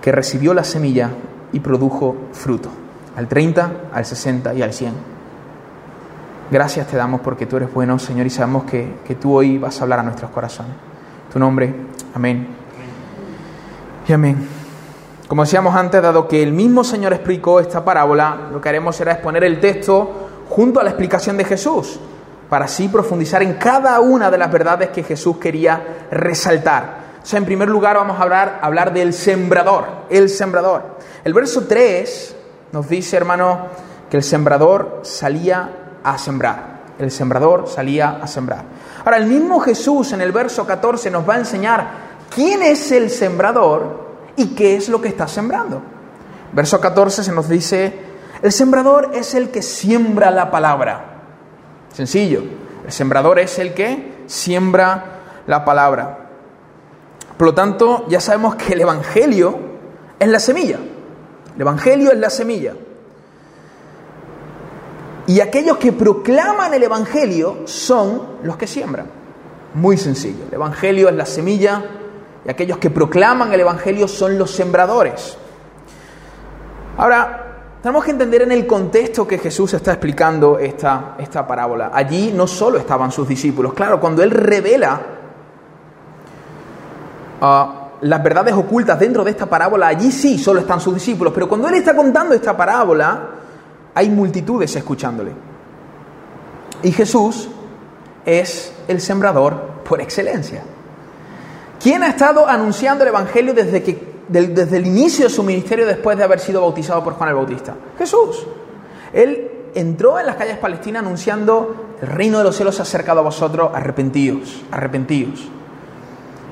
que 0.00 0.10
recibió 0.10 0.54
la 0.54 0.64
semilla 0.64 1.10
y 1.52 1.60
produjo 1.60 2.16
fruto 2.32 2.81
al 3.16 3.28
30, 3.28 3.72
al 3.92 4.04
60 4.04 4.54
y 4.54 4.62
al 4.62 4.72
100. 4.72 4.92
Gracias 6.50 6.86
te 6.86 6.96
damos 6.96 7.20
porque 7.20 7.46
tú 7.46 7.56
eres 7.56 7.72
bueno, 7.72 7.98
Señor, 7.98 8.26
y 8.26 8.30
sabemos 8.30 8.64
que, 8.64 8.96
que 9.06 9.14
tú 9.14 9.34
hoy 9.34 9.58
vas 9.58 9.80
a 9.80 9.84
hablar 9.84 10.00
a 10.00 10.02
nuestros 10.02 10.30
corazones. 10.30 10.72
Tu 11.32 11.38
nombre, 11.38 11.74
amén. 12.14 12.46
Y 14.06 14.12
amén. 14.12 14.48
Como 15.28 15.44
decíamos 15.44 15.74
antes, 15.74 16.02
dado 16.02 16.28
que 16.28 16.42
el 16.42 16.52
mismo 16.52 16.84
Señor 16.84 17.14
explicó 17.14 17.58
esta 17.58 17.82
parábola, 17.82 18.48
lo 18.52 18.60
que 18.60 18.68
haremos 18.68 18.94
será 18.96 19.12
exponer 19.12 19.44
el 19.44 19.60
texto 19.60 20.28
junto 20.50 20.78
a 20.78 20.82
la 20.82 20.90
explicación 20.90 21.38
de 21.38 21.44
Jesús, 21.44 21.98
para 22.50 22.66
así 22.66 22.88
profundizar 22.88 23.42
en 23.42 23.54
cada 23.54 23.98
una 24.00 24.30
de 24.30 24.36
las 24.36 24.52
verdades 24.52 24.90
que 24.90 25.02
Jesús 25.02 25.38
quería 25.38 26.06
resaltar. 26.10 27.02
O 27.22 27.24
sea, 27.24 27.38
en 27.38 27.46
primer 27.46 27.70
lugar 27.70 27.96
vamos 27.96 28.18
a 28.20 28.24
hablar, 28.24 28.58
hablar 28.60 28.92
del 28.92 29.14
sembrador, 29.14 29.86
el 30.10 30.28
sembrador. 30.28 30.98
El 31.24 31.32
verso 31.32 31.66
3 31.66 32.36
nos 32.72 32.88
dice, 32.88 33.16
hermano, 33.16 33.66
que 34.10 34.16
el 34.16 34.22
sembrador 34.22 35.00
salía 35.02 35.70
a 36.02 36.18
sembrar. 36.18 36.82
El 36.98 37.10
sembrador 37.10 37.68
salía 37.68 38.18
a 38.22 38.26
sembrar. 38.26 38.64
Ahora, 39.04 39.18
el 39.18 39.26
mismo 39.26 39.60
Jesús 39.60 40.12
en 40.12 40.20
el 40.20 40.32
verso 40.32 40.66
14 40.66 41.10
nos 41.10 41.28
va 41.28 41.34
a 41.34 41.38
enseñar 41.38 41.90
quién 42.34 42.62
es 42.62 42.90
el 42.92 43.10
sembrador 43.10 44.12
y 44.36 44.54
qué 44.54 44.76
es 44.76 44.88
lo 44.88 45.00
que 45.00 45.08
está 45.08 45.28
sembrando. 45.28 45.82
Verso 46.52 46.80
14 46.80 47.24
se 47.24 47.32
nos 47.32 47.48
dice, 47.48 47.92
el 48.42 48.52
sembrador 48.52 49.10
es 49.14 49.34
el 49.34 49.50
que 49.50 49.62
siembra 49.62 50.30
la 50.30 50.50
palabra. 50.50 51.04
Sencillo, 51.92 52.42
el 52.84 52.92
sembrador 52.92 53.38
es 53.38 53.58
el 53.58 53.74
que 53.74 54.24
siembra 54.26 55.04
la 55.46 55.64
palabra. 55.64 56.18
Por 57.36 57.48
lo 57.48 57.54
tanto, 57.54 58.06
ya 58.08 58.20
sabemos 58.20 58.54
que 58.56 58.74
el 58.74 58.80
Evangelio 58.82 59.58
es 60.18 60.28
la 60.28 60.38
semilla. 60.38 60.78
El 61.54 61.60
Evangelio 61.60 62.12
es 62.12 62.18
la 62.18 62.30
semilla. 62.30 62.74
Y 65.26 65.40
aquellos 65.40 65.76
que 65.76 65.92
proclaman 65.92 66.74
el 66.74 66.82
Evangelio 66.82 67.62
son 67.66 68.22
los 68.42 68.56
que 68.56 68.66
siembran. 68.66 69.06
Muy 69.74 69.96
sencillo. 69.96 70.44
El 70.48 70.54
Evangelio 70.54 71.08
es 71.08 71.14
la 71.14 71.26
semilla 71.26 71.82
y 72.44 72.50
aquellos 72.50 72.78
que 72.78 72.90
proclaman 72.90 73.52
el 73.52 73.60
Evangelio 73.60 74.08
son 74.08 74.36
los 74.36 74.50
sembradores. 74.50 75.36
Ahora, 76.96 77.42
tenemos 77.82 78.04
que 78.04 78.10
entender 78.10 78.42
en 78.42 78.52
el 78.52 78.66
contexto 78.66 79.26
que 79.26 79.38
Jesús 79.38 79.74
está 79.74 79.92
explicando 79.92 80.58
esta, 80.58 81.16
esta 81.18 81.46
parábola. 81.46 81.90
Allí 81.92 82.32
no 82.32 82.46
solo 82.46 82.78
estaban 82.78 83.10
sus 83.10 83.26
discípulos, 83.26 83.72
claro, 83.74 84.00
cuando 84.00 84.22
Él 84.22 84.30
revela 84.30 85.00
uh, 87.40 87.81
las 88.02 88.22
verdades 88.22 88.54
ocultas 88.54 88.98
dentro 88.98 89.22
de 89.24 89.30
esta 89.30 89.46
parábola, 89.46 89.86
allí 89.86 90.10
sí 90.10 90.38
solo 90.38 90.60
están 90.60 90.80
sus 90.80 90.94
discípulos, 90.94 91.32
pero 91.32 91.48
cuando 91.48 91.68
Él 91.68 91.74
está 91.74 91.94
contando 91.94 92.34
esta 92.34 92.56
parábola, 92.56 93.28
hay 93.94 94.10
multitudes 94.10 94.74
escuchándole. 94.74 95.32
Y 96.82 96.90
Jesús 96.90 97.48
es 98.26 98.72
el 98.88 99.00
sembrador 99.00 99.82
por 99.88 100.00
excelencia. 100.00 100.62
¿Quién 101.80 102.02
ha 102.02 102.08
estado 102.08 102.48
anunciando 102.48 103.04
el 103.04 103.08
Evangelio 103.08 103.54
desde, 103.54 103.82
que, 103.82 104.14
desde 104.28 104.76
el 104.76 104.86
inicio 104.86 105.26
de 105.26 105.30
su 105.30 105.44
ministerio 105.44 105.86
después 105.86 106.18
de 106.18 106.24
haber 106.24 106.40
sido 106.40 106.60
bautizado 106.60 107.04
por 107.04 107.14
Juan 107.14 107.28
el 107.30 107.36
Bautista? 107.36 107.74
Jesús. 107.98 108.46
Él 109.12 109.50
entró 109.74 110.18
en 110.18 110.26
las 110.26 110.36
calles 110.36 110.58
palestinas 110.58 111.04
anunciando, 111.04 111.94
el 112.00 112.08
reino 112.08 112.38
de 112.38 112.44
los 112.44 112.56
cielos 112.56 112.74
se 112.74 112.82
ha 112.82 112.84
acercado 112.84 113.20
a 113.20 113.22
vosotros, 113.22 113.70
arrepentíos, 113.72 114.62
arrepentíos. 114.72 115.48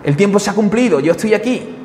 El 0.02 0.16
tiempo 0.16 0.38
se 0.38 0.50
ha 0.50 0.54
cumplido, 0.54 1.00
yo 1.00 1.12
estoy 1.12 1.34
aquí. 1.34 1.76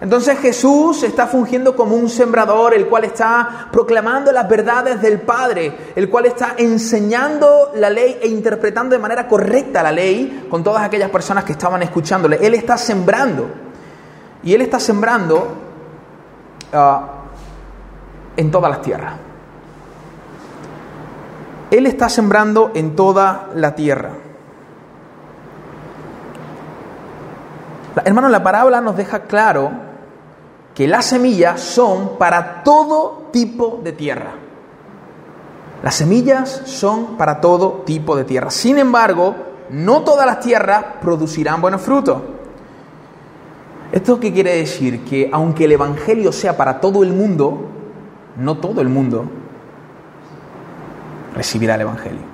Entonces 0.00 0.38
Jesús 0.38 1.02
está 1.02 1.26
fungiendo 1.26 1.76
como 1.76 1.94
un 1.94 2.08
sembrador, 2.08 2.72
el 2.72 2.86
cual 2.86 3.04
está 3.04 3.68
proclamando 3.70 4.32
las 4.32 4.48
verdades 4.48 5.02
del 5.02 5.20
Padre, 5.20 5.92
el 5.94 6.08
cual 6.08 6.24
está 6.24 6.54
enseñando 6.56 7.72
la 7.74 7.90
ley 7.90 8.18
e 8.22 8.28
interpretando 8.28 8.96
de 8.96 9.02
manera 9.02 9.28
correcta 9.28 9.82
la 9.82 9.92
ley 9.92 10.46
con 10.48 10.64
todas 10.64 10.82
aquellas 10.82 11.10
personas 11.10 11.44
que 11.44 11.52
estaban 11.52 11.82
escuchándole. 11.82 12.38
Él 12.40 12.54
está 12.54 12.78
sembrando. 12.78 13.50
Y 14.42 14.54
Él 14.54 14.62
está 14.62 14.80
sembrando 14.80 15.48
ah, 16.72 17.08
en 18.38 18.50
todas 18.50 18.70
las 18.70 18.80
tierras. 18.80 19.14
Él 21.70 21.86
está 21.86 22.08
sembrando 22.08 22.70
en 22.74 22.96
toda 22.96 23.50
la 23.54 23.74
tierra. 23.74 24.12
Hermano, 28.04 28.28
la 28.28 28.42
parábola 28.42 28.80
nos 28.80 28.96
deja 28.96 29.20
claro 29.22 29.70
que 30.74 30.86
las 30.86 31.06
semillas 31.06 31.60
son 31.60 32.18
para 32.18 32.62
todo 32.62 33.28
tipo 33.32 33.80
de 33.82 33.92
tierra. 33.92 34.32
Las 35.82 35.94
semillas 35.94 36.62
son 36.66 37.16
para 37.16 37.40
todo 37.40 37.82
tipo 37.86 38.16
de 38.16 38.24
tierra. 38.24 38.50
Sin 38.50 38.78
embargo, 38.78 39.34
no 39.70 40.02
todas 40.02 40.26
las 40.26 40.40
tierras 40.40 40.84
producirán 41.00 41.60
buenos 41.60 41.80
frutos. 41.80 42.22
¿Esto 43.92 44.20
qué 44.20 44.32
quiere 44.32 44.56
decir? 44.56 45.04
Que 45.04 45.28
aunque 45.32 45.64
el 45.64 45.72
Evangelio 45.72 46.32
sea 46.32 46.56
para 46.56 46.80
todo 46.80 47.02
el 47.02 47.12
mundo, 47.12 47.66
no 48.36 48.58
todo 48.58 48.80
el 48.80 48.88
mundo 48.88 49.24
recibirá 51.34 51.74
el 51.74 51.80
Evangelio. 51.82 52.29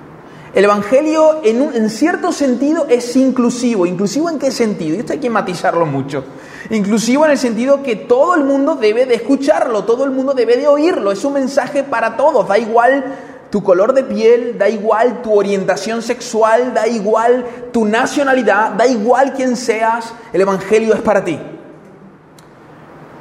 El 0.57 0.63
Evangelio 0.63 1.41
en, 1.43 1.87
cierto 1.91 2.31
sentido 2.31 2.87
es 2.89 3.15
inclusivo. 3.15 3.85
¿Inclusivo 3.85 4.27
en 4.27 4.39
qué 4.39 4.49
sentido? 4.49 4.95
Y 4.95 4.99
esto 5.01 5.13
hay 5.13 5.19
que 5.19 5.29
matizarlo 5.29 5.85
mucho. 5.85 6.23
Inclusivo 6.71 7.25
en 7.25 7.31
el 7.33 7.37
sentido 7.37 7.83
que 7.83 7.95
todo 7.95 8.33
el 8.33 8.43
mundo 8.43 8.73
debe 8.73 9.05
de 9.05 9.13
escucharlo, 9.13 9.83
todo 9.83 10.03
el 10.03 10.09
mundo 10.09 10.33
debe 10.33 10.57
de 10.57 10.65
oírlo. 10.65 11.11
Es 11.11 11.23
un 11.23 11.33
mensaje 11.33 11.83
para 11.83 12.17
todos, 12.17 12.47
da 12.47 12.57
igual 12.57 13.05
tu 13.51 13.61
color 13.61 13.93
de 13.93 14.03
piel, 14.03 14.57
da 14.57 14.67
igual 14.67 15.21
tu 15.21 15.31
orientación 15.37 16.01
sexual, 16.01 16.73
da 16.73 16.87
igual 16.87 17.45
tu 17.71 17.85
nacionalidad, 17.85 18.71
da 18.71 18.87
igual 18.87 19.33
quién 19.33 19.57
seas, 19.57 20.11
el 20.33 20.41
Evangelio 20.41 20.95
es 20.95 21.01
para 21.01 21.23
ti. 21.23 21.37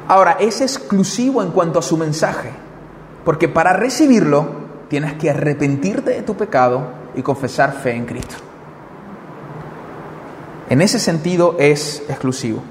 Ahora, 0.09 0.39
es 0.41 0.63
exclusivo 0.63 1.43
en 1.43 1.51
cuanto 1.51 1.81
a 1.81 1.83
su 1.83 1.99
mensaje, 1.99 2.49
porque 3.27 3.47
para 3.47 3.75
recibirlo 3.75 4.49
tienes 4.89 5.13
que 5.19 5.29
arrepentirte 5.29 6.13
de 6.13 6.23
tu 6.23 6.35
pecado 6.35 7.05
y 7.17 7.23
confesar 7.23 7.73
fe 7.73 7.93
en 7.93 8.07
Cristo. 8.07 8.37
En 10.69 10.81
ese 10.83 10.99
sentido 10.99 11.57
es 11.59 12.03
exclusivo. 12.09 12.63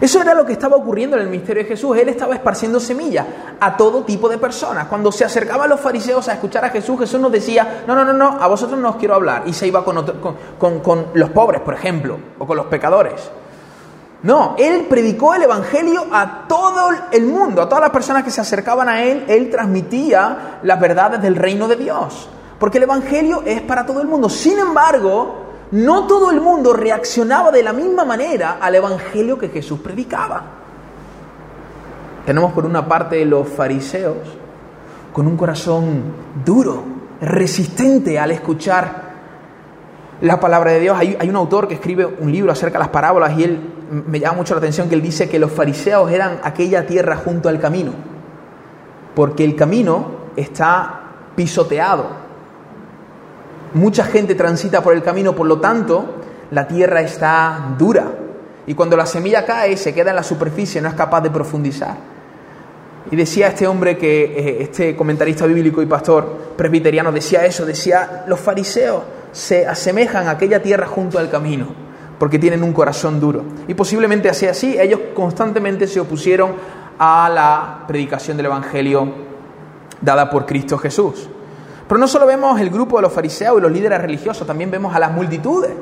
Eso 0.00 0.20
era 0.20 0.34
lo 0.34 0.44
que 0.44 0.52
estaba 0.52 0.76
ocurriendo 0.76 1.16
en 1.16 1.22
el 1.22 1.28
ministerio 1.28 1.62
de 1.62 1.68
Jesús. 1.68 1.96
Él 1.96 2.08
estaba 2.08 2.34
esparciendo 2.34 2.80
semillas 2.80 3.24
a 3.60 3.76
todo 3.76 4.02
tipo 4.02 4.28
de 4.28 4.36
personas. 4.36 4.88
Cuando 4.88 5.12
se 5.12 5.24
acercaban 5.24 5.70
los 5.70 5.78
fariseos 5.78 6.28
a 6.28 6.32
escuchar 6.32 6.64
a 6.64 6.70
Jesús, 6.70 6.98
Jesús 6.98 7.20
nos 7.20 7.30
decía, 7.30 7.84
no, 7.86 7.94
no, 7.94 8.04
no, 8.04 8.12
no, 8.12 8.42
a 8.42 8.48
vosotros 8.48 8.80
no 8.80 8.90
os 8.90 8.96
quiero 8.96 9.14
hablar. 9.14 9.44
Y 9.46 9.52
se 9.52 9.68
iba 9.68 9.84
con, 9.84 10.04
con 10.58 11.06
los 11.14 11.30
pobres, 11.30 11.60
por 11.60 11.74
ejemplo, 11.74 12.18
o 12.38 12.46
con 12.46 12.56
los 12.56 12.66
pecadores. 12.66 13.30
No, 14.22 14.54
él 14.56 14.86
predicó 14.88 15.34
el 15.34 15.42
Evangelio 15.42 16.06
a 16.12 16.46
todo 16.46 16.90
el 17.10 17.26
mundo, 17.26 17.62
a 17.62 17.68
todas 17.68 17.82
las 17.82 17.90
personas 17.90 18.22
que 18.22 18.30
se 18.30 18.40
acercaban 18.40 18.88
a 18.88 19.02
él, 19.02 19.24
él 19.28 19.50
transmitía 19.50 20.60
las 20.62 20.78
verdades 20.78 21.20
del 21.20 21.34
reino 21.34 21.66
de 21.66 21.76
Dios. 21.76 22.28
Porque 22.58 22.78
el 22.78 22.84
Evangelio 22.84 23.42
es 23.44 23.60
para 23.62 23.84
todo 23.84 24.00
el 24.00 24.06
mundo. 24.06 24.28
Sin 24.28 24.58
embargo, 24.58 25.42
no 25.72 26.06
todo 26.06 26.30
el 26.30 26.40
mundo 26.40 26.72
reaccionaba 26.72 27.50
de 27.50 27.64
la 27.64 27.72
misma 27.72 28.04
manera 28.04 28.58
al 28.60 28.74
Evangelio 28.76 29.38
que 29.38 29.48
Jesús 29.48 29.80
predicaba. 29.80 30.42
Tenemos 32.24 32.52
por 32.52 32.64
una 32.64 32.86
parte 32.86 33.24
los 33.24 33.48
fariseos 33.48 34.18
con 35.12 35.26
un 35.26 35.36
corazón 35.36 36.02
duro, 36.44 36.84
resistente 37.20 38.18
al 38.18 38.30
escuchar 38.30 39.12
la 40.20 40.38
palabra 40.38 40.70
de 40.70 40.80
Dios. 40.80 40.96
Hay, 40.96 41.28
un 41.28 41.36
autor 41.36 41.66
que 41.66 41.74
escribe 41.74 42.06
un 42.06 42.30
libro 42.30 42.52
acerca 42.52 42.78
de 42.78 42.84
las 42.84 42.88
parábolas 42.88 43.36
y 43.36 43.44
él 43.44 43.60
me 43.92 44.18
llama 44.18 44.38
mucho 44.38 44.54
la 44.54 44.58
atención 44.58 44.88
que 44.88 44.94
él 44.94 45.02
dice 45.02 45.28
que 45.28 45.38
los 45.38 45.52
fariseos 45.52 46.10
eran 46.10 46.40
aquella 46.42 46.86
tierra 46.86 47.16
junto 47.16 47.48
al 47.48 47.60
camino, 47.60 47.92
porque 49.14 49.44
el 49.44 49.54
camino 49.54 50.22
está 50.36 51.00
pisoteado, 51.36 52.22
Mucha 53.74 54.04
gente 54.04 54.34
transita 54.34 54.82
por 54.82 54.92
el 54.92 55.02
camino, 55.02 55.34
por 55.34 55.46
lo 55.46 55.58
tanto, 55.58 56.04
la 56.50 56.68
tierra 56.68 57.00
está 57.00 57.74
dura. 57.78 58.12
Y 58.66 58.74
cuando 58.74 58.96
la 58.96 59.06
semilla 59.06 59.46
cae, 59.46 59.76
se 59.76 59.94
queda 59.94 60.10
en 60.10 60.16
la 60.16 60.22
superficie, 60.22 60.80
no 60.82 60.88
es 60.88 60.94
capaz 60.94 61.22
de 61.22 61.30
profundizar. 61.30 61.96
Y 63.10 63.16
decía 63.16 63.48
este 63.48 63.66
hombre 63.66 63.96
que, 63.96 64.24
eh, 64.24 64.62
este 64.62 64.94
comentarista 64.94 65.46
bíblico 65.46 65.82
y 65.82 65.86
pastor 65.86 66.54
presbiteriano, 66.56 67.10
decía 67.10 67.44
eso, 67.46 67.64
decía, 67.64 68.24
los 68.28 68.38
fariseos 68.38 69.02
se 69.32 69.66
asemejan 69.66 70.28
a 70.28 70.32
aquella 70.32 70.62
tierra 70.62 70.86
junto 70.86 71.18
al 71.18 71.30
camino, 71.30 71.68
porque 72.22 72.38
tienen 72.38 72.62
un 72.62 72.72
corazón 72.72 73.18
duro. 73.18 73.42
Y 73.66 73.74
posiblemente 73.74 74.30
así 74.30 74.46
así, 74.46 74.78
ellos 74.78 75.00
constantemente 75.12 75.88
se 75.88 75.98
opusieron 75.98 76.52
a 76.96 77.28
la 77.28 77.84
predicación 77.88 78.36
del 78.36 78.46
Evangelio 78.46 79.12
dada 80.00 80.30
por 80.30 80.46
Cristo 80.46 80.78
Jesús. 80.78 81.28
Pero 81.88 81.98
no 81.98 82.06
solo 82.06 82.24
vemos 82.24 82.60
el 82.60 82.70
grupo 82.70 82.94
de 82.94 83.02
los 83.02 83.12
fariseos 83.12 83.58
y 83.58 83.60
los 83.60 83.72
líderes 83.72 84.00
religiosos, 84.00 84.46
también 84.46 84.70
vemos 84.70 84.94
a 84.94 85.00
las 85.00 85.10
multitudes. 85.10 85.72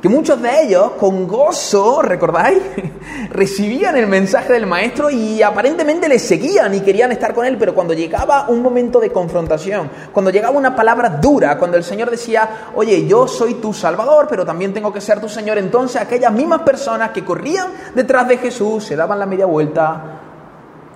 Que 0.00 0.08
muchos 0.08 0.40
de 0.40 0.62
ellos, 0.62 0.92
con 0.98 1.28
gozo, 1.28 2.00
¿recordáis? 2.00 2.62
Recibían 3.30 3.96
el 3.98 4.06
mensaje 4.06 4.54
del 4.54 4.66
maestro 4.66 5.10
y 5.10 5.42
aparentemente 5.42 6.08
le 6.08 6.18
seguían 6.18 6.72
y 6.74 6.80
querían 6.80 7.12
estar 7.12 7.34
con 7.34 7.44
él, 7.44 7.58
pero 7.58 7.74
cuando 7.74 7.92
llegaba 7.92 8.46
un 8.48 8.62
momento 8.62 8.98
de 8.98 9.12
confrontación, 9.12 9.90
cuando 10.10 10.30
llegaba 10.30 10.56
una 10.56 10.74
palabra 10.74 11.10
dura, 11.10 11.58
cuando 11.58 11.76
el 11.76 11.84
Señor 11.84 12.10
decía, 12.10 12.70
oye, 12.74 13.06
yo 13.06 13.28
soy 13.28 13.54
tu 13.54 13.74
Salvador, 13.74 14.26
pero 14.30 14.46
también 14.46 14.72
tengo 14.72 14.90
que 14.90 15.02
ser 15.02 15.20
tu 15.20 15.28
Señor, 15.28 15.58
entonces 15.58 16.00
aquellas 16.00 16.32
mismas 16.32 16.62
personas 16.62 17.10
que 17.10 17.22
corrían 17.22 17.68
detrás 17.94 18.26
de 18.26 18.38
Jesús 18.38 18.84
se 18.84 18.96
daban 18.96 19.18
la 19.18 19.26
media 19.26 19.44
vuelta 19.44 20.02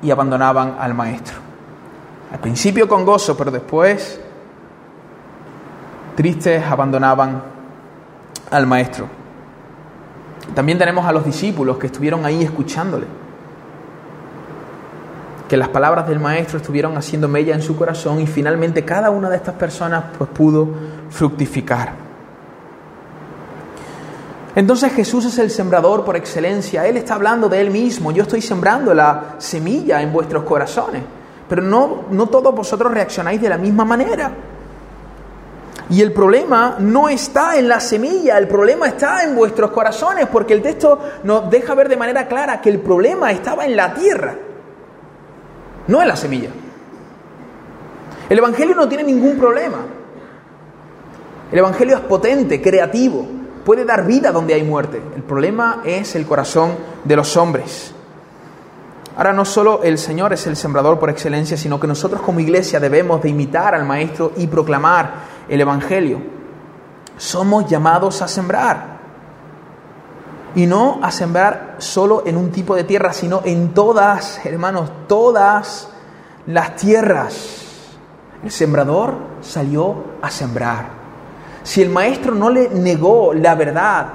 y 0.00 0.10
abandonaban 0.10 0.76
al 0.80 0.94
maestro. 0.94 1.36
Al 2.32 2.38
principio 2.38 2.88
con 2.88 3.04
gozo, 3.04 3.36
pero 3.36 3.50
después 3.50 4.18
tristes 6.16 6.64
abandonaban 6.64 7.53
al 8.54 8.66
maestro. 8.66 9.08
También 10.54 10.78
tenemos 10.78 11.04
a 11.06 11.12
los 11.12 11.24
discípulos 11.24 11.78
que 11.78 11.86
estuvieron 11.86 12.24
ahí 12.24 12.42
escuchándole. 12.42 13.06
Que 15.48 15.56
las 15.56 15.68
palabras 15.68 16.08
del 16.08 16.20
maestro 16.20 16.58
estuvieron 16.58 16.96
haciendo 16.96 17.28
mella 17.28 17.54
en 17.54 17.62
su 17.62 17.76
corazón 17.76 18.20
y 18.20 18.26
finalmente 18.26 18.84
cada 18.84 19.10
una 19.10 19.28
de 19.28 19.36
estas 19.36 19.54
personas 19.54 20.04
pues 20.16 20.30
pudo 20.30 20.68
fructificar. 21.10 21.92
Entonces 24.54 24.92
Jesús 24.92 25.24
es 25.24 25.38
el 25.38 25.50
sembrador 25.50 26.04
por 26.04 26.16
excelencia. 26.16 26.86
Él 26.86 26.96
está 26.96 27.14
hablando 27.14 27.48
de 27.48 27.60
Él 27.60 27.70
mismo. 27.70 28.12
Yo 28.12 28.22
estoy 28.22 28.40
sembrando 28.40 28.94
la 28.94 29.34
semilla 29.38 30.00
en 30.00 30.12
vuestros 30.12 30.44
corazones. 30.44 31.02
Pero 31.48 31.60
no, 31.60 32.04
no 32.10 32.26
todos 32.28 32.54
vosotros 32.54 32.92
reaccionáis 32.92 33.40
de 33.40 33.48
la 33.48 33.58
misma 33.58 33.84
manera. 33.84 34.30
Y 35.94 36.02
el 36.02 36.10
problema 36.10 36.74
no 36.80 37.08
está 37.08 37.56
en 37.56 37.68
la 37.68 37.78
semilla, 37.78 38.36
el 38.36 38.48
problema 38.48 38.88
está 38.88 39.22
en 39.22 39.36
vuestros 39.36 39.70
corazones, 39.70 40.26
porque 40.26 40.52
el 40.52 40.60
texto 40.60 40.98
nos 41.22 41.48
deja 41.48 41.72
ver 41.76 41.88
de 41.88 41.96
manera 41.96 42.26
clara 42.26 42.60
que 42.60 42.68
el 42.68 42.80
problema 42.80 43.30
estaba 43.30 43.64
en 43.64 43.76
la 43.76 43.94
tierra, 43.94 44.34
no 45.86 46.02
en 46.02 46.08
la 46.08 46.16
semilla. 46.16 46.48
El 48.28 48.38
Evangelio 48.38 48.74
no 48.74 48.88
tiene 48.88 49.04
ningún 49.04 49.38
problema. 49.38 49.86
El 51.52 51.58
Evangelio 51.60 51.94
es 51.94 52.02
potente, 52.02 52.60
creativo, 52.60 53.24
puede 53.64 53.84
dar 53.84 54.04
vida 54.04 54.32
donde 54.32 54.54
hay 54.54 54.64
muerte. 54.64 55.00
El 55.14 55.22
problema 55.22 55.82
es 55.84 56.16
el 56.16 56.26
corazón 56.26 56.72
de 57.04 57.14
los 57.14 57.36
hombres. 57.36 57.94
Ahora 59.16 59.32
no 59.32 59.44
solo 59.44 59.80
el 59.84 59.96
Señor 59.96 60.32
es 60.32 60.44
el 60.48 60.56
sembrador 60.56 60.98
por 60.98 61.08
excelencia, 61.08 61.56
sino 61.56 61.78
que 61.78 61.86
nosotros 61.86 62.20
como 62.20 62.40
iglesia 62.40 62.80
debemos 62.80 63.22
de 63.22 63.28
imitar 63.28 63.76
al 63.76 63.84
Maestro 63.84 64.32
y 64.36 64.48
proclamar 64.48 65.33
el 65.48 65.60
Evangelio. 65.60 66.20
Somos 67.16 67.68
llamados 67.68 68.22
a 68.22 68.28
sembrar. 68.28 68.94
Y 70.54 70.66
no 70.66 71.00
a 71.02 71.10
sembrar 71.10 71.76
solo 71.78 72.22
en 72.26 72.36
un 72.36 72.50
tipo 72.50 72.76
de 72.76 72.84
tierra, 72.84 73.12
sino 73.12 73.42
en 73.44 73.74
todas, 73.74 74.44
hermanos, 74.46 74.90
todas 75.08 75.88
las 76.46 76.76
tierras. 76.76 77.96
El 78.42 78.50
sembrador 78.50 79.14
salió 79.40 79.96
a 80.22 80.30
sembrar. 80.30 80.86
Si 81.62 81.82
el 81.82 81.88
maestro 81.88 82.34
no 82.34 82.50
le 82.50 82.68
negó 82.68 83.32
la 83.32 83.54
verdad 83.54 84.06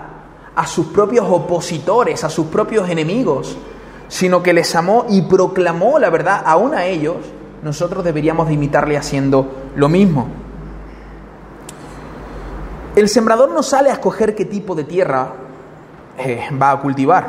a 0.56 0.68
sus 0.68 0.88
propios 0.88 1.26
opositores, 1.30 2.24
a 2.24 2.30
sus 2.30 2.48
propios 2.48 2.90
enemigos, 2.90 3.58
sino 4.08 4.44
que 4.44 4.54
les 4.54 4.76
amó 4.76 5.06
y 5.10 5.24
proclamó 5.24 6.00
la 6.00 6.10
verdad 6.10 6.44
aún 6.46 6.74
a 6.74 6.86
ellos, 6.86 7.18
nosotros 7.64 8.04
deberíamos 8.04 8.48
de 8.48 8.54
imitarle 8.54 8.98
haciendo 8.98 9.52
lo 9.76 9.90
mismo. 9.90 10.28
El 13.00 13.08
sembrador 13.08 13.50
no 13.52 13.64
sale 13.64 13.90
a 13.90 13.94
escoger 13.94 14.36
qué 14.36 14.44
tipo 14.44 14.76
de 14.76 14.84
tierra 14.84 15.30
eh, 16.18 16.50
va 16.62 16.72
a 16.72 16.82
cultivar. 16.82 17.28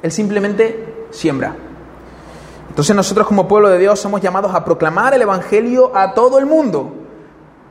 Él 0.00 0.12
simplemente 0.12 1.08
siembra. 1.10 1.56
Entonces 2.68 2.94
nosotros 2.94 3.26
como 3.26 3.48
pueblo 3.48 3.68
de 3.68 3.78
Dios 3.78 3.98
somos 3.98 4.20
llamados 4.20 4.54
a 4.54 4.64
proclamar 4.64 5.12
el 5.12 5.22
Evangelio 5.22 5.90
a 5.96 6.14
todo 6.14 6.38
el 6.38 6.46
mundo. 6.46 6.92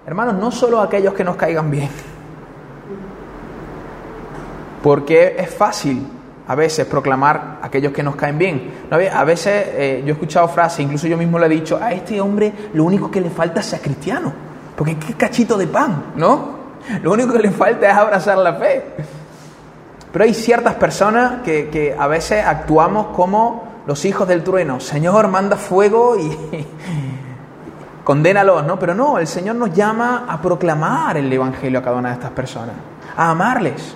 Hermanos, 0.06 0.36
no 0.36 0.52
solo 0.52 0.82
a 0.82 0.84
aquellos 0.84 1.14
que 1.14 1.24
nos 1.24 1.38
caigan 1.38 1.72
bien. 1.72 1.90
Porque 4.84 5.38
es 5.40 5.50
fácil 5.56 6.06
a 6.46 6.54
veces 6.54 6.86
proclamar 6.86 7.60
a 7.62 7.68
aquellos 7.68 7.94
que 7.94 8.04
nos 8.04 8.18
caen 8.18 8.38
bien. 8.38 8.88
A 8.92 9.24
veces 9.24 9.68
eh, 9.68 10.02
yo 10.02 10.10
he 10.10 10.12
escuchado 10.12 10.50
frases, 10.50 10.82
incluso 10.82 11.08
yo 11.08 11.16
mismo 11.18 11.40
le 11.40 11.46
he 11.46 11.50
dicho, 11.50 11.80
a 11.82 11.94
este 11.94 12.20
hombre 12.20 12.52
lo 12.74 12.84
único 12.84 13.10
que 13.10 13.22
le 13.22 13.30
falta 13.30 13.62
es 13.62 13.68
ser 13.68 13.80
cristiano. 13.80 14.34
Porque 14.76 14.98
qué 14.98 15.14
cachito 15.14 15.58
de 15.58 15.68
pan, 15.68 16.12
¿no? 16.18 16.55
Lo 17.02 17.12
único 17.12 17.34
que 17.34 17.40
le 17.40 17.52
falta 17.52 17.90
es 17.90 17.96
abrazar 17.96 18.38
la 18.38 18.54
fe. 18.54 18.84
Pero 20.12 20.26
hay 20.26 20.34
ciertas 20.34 20.76
personas 20.76 21.42
que, 21.44 21.70
que 21.70 21.96
a 21.98 22.08
veces 22.08 22.46
actuamos 22.46 23.08
como 23.16 23.66
los 23.86 24.04
hijos 24.06 24.28
del 24.28 24.44
trueno, 24.44 24.80
Señor, 24.80 25.28
manda 25.28 25.58
fuego 25.58 26.18
y 26.18 26.32
condénalos, 28.04 28.66
¿no? 28.66 28.80
Pero 28.80 28.96
no, 28.96 29.20
el 29.20 29.28
Señor 29.28 29.56
nos 29.56 29.74
llama 29.74 30.26
a 30.28 30.42
proclamar 30.42 31.18
el 31.18 31.32
Evangelio 31.32 31.80
a 31.80 31.82
cada 31.82 31.98
una 31.98 32.10
de 32.10 32.16
estas 32.16 32.32
personas, 32.32 32.76
a 33.16 33.30
amarles. 33.30 33.96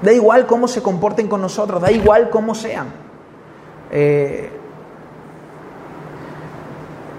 Da 0.00 0.12
igual 0.12 0.46
cómo 0.46 0.68
se 0.68 0.82
comporten 0.82 1.28
con 1.28 1.40
nosotros, 1.40 1.82
da 1.82 1.90
igual 1.90 2.30
cómo 2.30 2.54
sean. 2.54 2.86
Eh, 3.90 4.50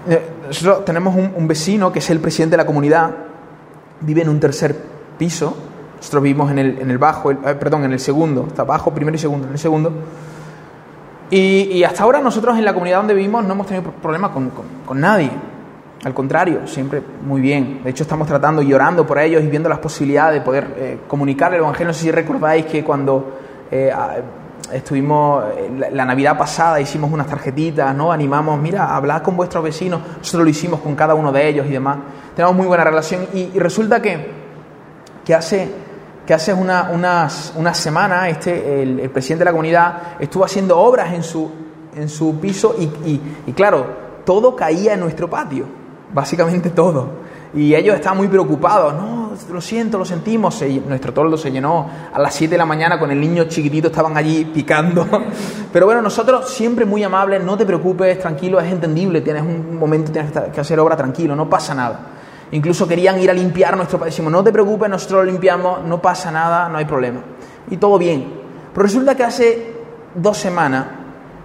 eh, 0.08 0.30
nosotros 0.46 0.84
tenemos 0.84 1.14
un, 1.14 1.46
vecino 1.46 1.92
que 1.92 1.98
es 1.98 2.08
el 2.10 2.20
presidente 2.20 2.52
de 2.52 2.56
la 2.58 2.66
comunidad, 2.66 3.10
vive 4.00 4.22
en 4.22 4.28
un 4.28 4.40
tercer 4.40 4.76
piso, 5.18 5.56
nosotros 5.96 6.22
vivimos 6.22 6.50
en 6.50 6.58
el, 6.58 6.78
en 6.78 6.90
el 6.90 6.98
bajo, 6.98 7.30
eh, 7.30 7.36
perdón, 7.58 7.84
en 7.84 7.92
el 7.92 8.00
segundo, 8.00 8.46
está 8.48 8.64
bajo, 8.64 8.92
primero 8.92 9.14
y 9.16 9.18
segundo, 9.18 9.46
en 9.46 9.52
el 9.52 9.58
segundo. 9.58 9.92
Y, 11.30 11.84
hasta 11.84 12.02
ahora 12.02 12.20
nosotros 12.20 12.58
en 12.58 12.64
la 12.64 12.72
comunidad 12.72 12.98
donde 12.98 13.14
vivimos 13.14 13.44
no 13.44 13.52
hemos 13.52 13.66
tenido 13.66 13.92
problemas 13.92 14.32
con, 14.32 15.00
nadie. 15.00 15.30
Al 16.02 16.12
contrario, 16.14 16.66
siempre 16.66 17.02
muy 17.24 17.40
bien. 17.40 17.82
De 17.84 17.90
hecho, 17.90 18.02
estamos 18.02 18.26
tratando 18.26 18.62
y 18.62 18.72
orando 18.72 19.06
por 19.06 19.18
ellos 19.18 19.42
y 19.44 19.46
viendo 19.46 19.68
las 19.68 19.78
posibilidades 19.78 20.40
de 20.40 20.44
poder 20.44 20.74
eh, 20.76 20.98
comunicar 21.06 21.52
el 21.52 21.60
Evangelio. 21.60 21.88
No 21.88 21.94
sé 21.94 22.04
si 22.04 22.10
recordáis 22.10 22.66
que 22.66 22.82
cuando 22.82 23.38
eh, 23.70 23.92
estuvimos 24.72 25.44
eh, 25.56 25.90
la, 25.92 26.04
Navidad 26.04 26.36
pasada 26.36 26.80
hicimos 26.80 27.12
unas 27.12 27.26
tarjetitas, 27.26 27.94
¿no? 27.94 28.10
Animamos, 28.10 28.58
mira, 28.58 28.96
hablad 28.96 29.22
con 29.22 29.36
vuestros 29.36 29.62
vecinos. 29.62 30.00
Nosotros 30.18 30.44
lo 30.44 30.50
hicimos 30.50 30.80
con 30.80 30.96
cada 30.96 31.14
uno 31.14 31.30
de 31.30 31.46
ellos 31.46 31.66
y 31.66 31.70
demás. 31.70 31.98
Tenemos 32.34 32.56
muy 32.56 32.66
buena 32.66 32.84
relación 32.84 33.26
y, 33.34 33.58
resulta 33.58 34.00
que, 34.00 34.30
que 35.24 35.34
hace 35.34 35.68
que 36.26 36.34
hace 36.34 36.52
una, 36.52 36.90
unas, 36.92 37.52
una 37.56 37.74
semana 37.74 38.28
este, 38.28 38.82
el, 38.82 39.10
presidente 39.10 39.40
de 39.40 39.46
la 39.46 39.50
comunidad 39.50 40.02
estuvo 40.20 40.44
haciendo 40.44 40.78
obras 40.78 41.12
en 41.12 41.24
su, 41.24 41.50
en 41.96 42.08
su 42.08 42.38
piso 42.38 42.76
y, 42.78 43.20
y, 43.46 43.52
claro, 43.52 43.84
todo 44.24 44.54
caía 44.54 44.94
en 44.94 45.00
nuestro 45.00 45.28
patio, 45.28 45.64
básicamente 46.12 46.70
todo. 46.70 47.08
Y 47.52 47.74
ellos 47.74 47.96
estaban 47.96 48.16
muy 48.16 48.28
preocupados, 48.28 48.94
no, 48.94 49.32
lo 49.52 49.60
siento, 49.60 49.98
lo 49.98 50.04
sentimos. 50.04 50.62
nuestro 50.86 51.12
toldo 51.12 51.36
se 51.36 51.50
llenó 51.50 51.90
a 52.12 52.20
las 52.20 52.32
7 52.34 52.52
de 52.52 52.58
la 52.58 52.66
mañana 52.66 53.00
con 53.00 53.10
el 53.10 53.20
niño 53.20 53.44
chiquitito, 53.44 53.88
estaban 53.88 54.16
allí 54.16 54.44
picando. 54.44 55.06
Pero 55.72 55.86
bueno, 55.86 56.00
nosotros 56.00 56.48
siempre 56.48 56.84
muy 56.84 57.02
amables, 57.02 57.42
no 57.42 57.56
te 57.56 57.66
preocupes, 57.66 58.20
tranquilo, 58.20 58.60
es 58.60 58.70
entendible, 58.70 59.20
tienes 59.20 59.42
un 59.42 59.76
momento, 59.76 60.12
tienes 60.12 60.30
que 60.30 60.60
hacer 60.60 60.78
obra 60.78 60.96
tranquilo, 60.96 61.34
no 61.34 61.50
pasa 61.50 61.74
nada. 61.74 62.00
Incluso 62.52 62.86
querían 62.86 63.20
ir 63.20 63.30
a 63.30 63.34
limpiar 63.34 63.76
nuestro 63.76 63.98
país. 63.98 64.12
Decimos, 64.12 64.32
no 64.32 64.42
te 64.42 64.52
preocupes, 64.52 64.88
nosotros 64.88 65.24
lo 65.24 65.30
limpiamos, 65.30 65.84
no 65.84 66.02
pasa 66.02 66.30
nada, 66.30 66.68
no 66.68 66.78
hay 66.78 66.84
problema. 66.84 67.20
Y 67.70 67.76
todo 67.76 67.98
bien. 67.98 68.32
Pero 68.72 68.82
resulta 68.82 69.14
que 69.14 69.24
hace 69.24 69.72
dos 70.14 70.36
semanas 70.36 70.86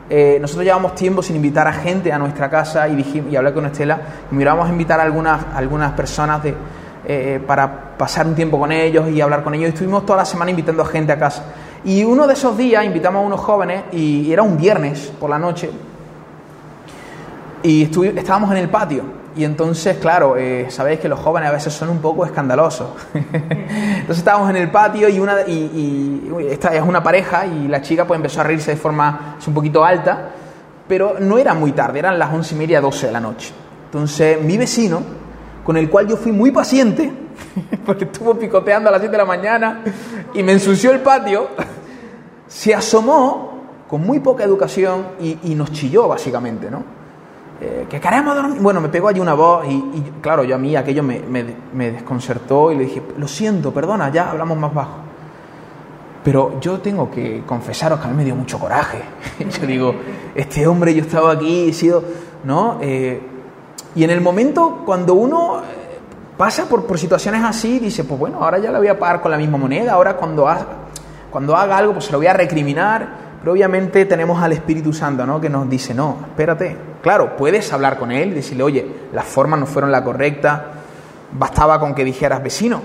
eh, 0.09 0.37
nosotros 0.39 0.65
llevamos 0.65 0.95
tiempo 0.95 1.21
sin 1.21 1.35
invitar 1.35 1.67
a 1.67 1.73
gente 1.73 2.11
a 2.11 2.17
nuestra 2.17 2.49
casa 2.49 2.87
y, 2.87 2.95
dijimos, 2.95 3.31
y 3.31 3.35
hablé 3.35 3.53
con 3.53 3.65
Estela 3.65 3.99
y 4.31 4.35
miramos 4.35 4.67
a 4.67 4.71
invitar 4.71 4.99
a 4.99 5.03
algunas, 5.03 5.45
algunas 5.55 5.93
personas 5.93 6.43
de, 6.43 6.55
eh, 7.05 7.39
para 7.45 7.97
pasar 7.97 8.25
un 8.27 8.35
tiempo 8.35 8.59
con 8.59 8.71
ellos 8.71 9.09
y 9.09 9.21
hablar 9.21 9.43
con 9.43 9.53
ellos. 9.53 9.69
Y 9.69 9.73
estuvimos 9.73 10.05
toda 10.05 10.19
la 10.19 10.25
semana 10.25 10.51
invitando 10.51 10.81
a 10.81 10.85
gente 10.85 11.11
a 11.11 11.19
casa. 11.19 11.43
Y 11.83 12.03
uno 12.03 12.25
de 12.25 12.33
esos 12.33 12.57
días 12.57 12.83
invitamos 12.83 13.23
a 13.23 13.25
unos 13.27 13.39
jóvenes 13.39 13.83
y 13.91 14.31
era 14.33 14.41
un 14.41 14.57
viernes 14.57 15.13
por 15.19 15.29
la 15.29 15.37
noche 15.37 15.69
y 17.65 17.83
estábamos 18.15 18.51
en 18.51 18.57
el 18.57 18.69
patio 18.69 19.24
y 19.35 19.43
entonces, 19.43 19.97
claro, 19.97 20.37
eh, 20.37 20.67
sabéis 20.69 21.01
que 21.01 21.09
los 21.09 21.19
jóvenes 21.19 21.49
a 21.49 21.51
veces 21.51 21.73
son 21.73 21.89
un 21.89 21.99
poco 21.99 22.25
escandalosos. 22.25 22.87
entonces 23.13 24.17
estábamos 24.17 24.49
en 24.49 24.55
el 24.55 24.71
patio 24.71 25.09
y, 25.09 25.19
una, 25.19 25.41
y, 25.41 26.31
esta 26.49 26.73
es 26.73 26.81
una 26.81 27.03
pareja 27.03 27.45
y 27.45 27.67
la 27.67 27.81
chica 27.81 28.07
pues 28.07 28.17
empezó 28.17 28.39
a 28.41 28.45
reírse 28.45 28.71
de 28.71 28.77
forma 28.77 29.35
un 29.45 29.53
poquito 29.53 29.83
alta, 29.83 30.29
pero 30.87 31.17
no 31.19 31.37
era 31.37 31.53
muy 31.53 31.73
tarde, 31.73 31.99
eran 31.99 32.17
las 32.17 32.33
once 32.33 32.55
y 32.55 32.57
media, 32.57 32.79
doce 32.79 33.07
de 33.07 33.11
la 33.11 33.19
noche. 33.19 33.53
Entonces 33.85 34.41
mi 34.41 34.57
vecino, 34.57 35.01
con 35.65 35.75
el 35.75 35.89
cual 35.89 36.07
yo 36.07 36.15
fui 36.15 36.31
muy 36.31 36.51
paciente, 36.51 37.11
porque 37.85 38.05
estuvo 38.05 38.35
picoteando 38.35 38.87
a 38.87 38.91
las 38.93 39.01
siete 39.01 39.11
de 39.11 39.17
la 39.17 39.25
mañana 39.25 39.81
y 40.33 40.43
me 40.43 40.53
ensució 40.53 40.91
el 40.91 41.01
patio, 41.01 41.49
se 42.47 42.73
asomó 42.73 43.53
con 43.89 44.01
muy 44.01 44.21
poca 44.21 44.45
educación 44.45 45.07
y, 45.19 45.39
y 45.43 45.55
nos 45.55 45.73
chilló 45.73 46.07
básicamente, 46.07 46.71
¿no? 46.71 47.04
Eh, 47.61 47.87
que 47.89 47.99
queremos. 48.01 48.59
Bueno, 48.59 48.81
me 48.81 48.89
pegó 48.89 49.07
allí 49.07 49.19
una 49.19 49.33
voz 49.33 49.65
y, 49.67 50.03
claro, 50.21 50.43
yo 50.43 50.55
a 50.55 50.57
mí 50.57 50.75
aquello 50.75 51.03
me, 51.03 51.21
me, 51.21 51.91
desconcertó 51.91 52.71
y 52.71 52.77
le 52.77 52.85
dije, 52.85 53.01
lo 53.17 53.27
siento, 53.27 53.73
perdona, 53.73 54.09
ya 54.11 54.31
hablamos 54.31 54.57
más 54.57 54.73
bajo. 54.73 54.97
Pero 56.23 56.59
yo 56.59 56.79
tengo 56.79 57.09
que 57.09 57.43
confesaros 57.45 57.99
que 57.99 58.07
a 58.07 58.09
mí 58.09 58.17
me 58.17 58.25
dio 58.25 58.35
mucho 58.35 58.59
coraje. 58.59 59.01
yo 59.39 59.67
digo, 59.67 59.95
este 60.33 60.67
hombre, 60.67 60.93
yo 60.93 61.01
estaba 61.01 61.31
aquí, 61.31 61.69
he 61.69 61.73
sido, 61.73 62.03
¿no? 62.43 62.77
Eh, 62.81 63.21
y 63.95 64.03
en 64.03 64.09
el 64.09 64.19
momento 64.19 64.81
cuando 64.85 65.13
uno 65.13 65.59
eh, 65.59 65.97
pasa 66.35 66.65
por, 66.65 66.85
por, 66.85 66.97
situaciones 66.99 67.41
así, 67.43 67.79
dice, 67.79 68.03
pues 68.03 68.19
bueno, 68.19 68.43
ahora 68.43 68.57
ya 68.57 68.69
la 68.69 68.79
voy 68.79 68.89
a 68.89 68.99
pagar 68.99 69.21
con 69.21 69.31
la 69.31 69.37
misma 69.37 69.57
moneda, 69.57 69.93
ahora 69.93 70.17
cuando, 70.17 70.45
cuando 71.31 71.55
haga 71.55 71.77
algo, 71.77 71.93
pues 71.93 72.05
se 72.05 72.11
lo 72.11 72.17
voy 72.17 72.27
a 72.27 72.33
recriminar 72.33 73.25
pero 73.45 73.53
obviamente 73.53 74.05
tenemos 74.05 74.41
al 74.41 74.53
Espíritu 74.53 74.91
Santo, 74.91 75.23
¿no? 75.23 75.39
Que 75.39 75.51
nos 75.51 75.69
dice, 75.69 75.93
no, 75.93 76.17
espérate. 76.29 76.75
Claro, 77.05 77.35
puedes 77.35 77.71
hablar 77.71 77.99
con 77.99 78.11
él 78.11 78.31
y 78.31 78.33
decirle, 78.33 78.63
oye, 78.63 78.87
las 79.13 79.25
formas 79.25 79.59
no 79.59 79.67
fueron 79.67 79.91
la 79.91 80.03
correcta, 80.03 80.71
bastaba 81.31 81.79
con 81.79 81.93
que 81.93 82.03
dijeras 82.03 82.41
vecino, 82.41 82.81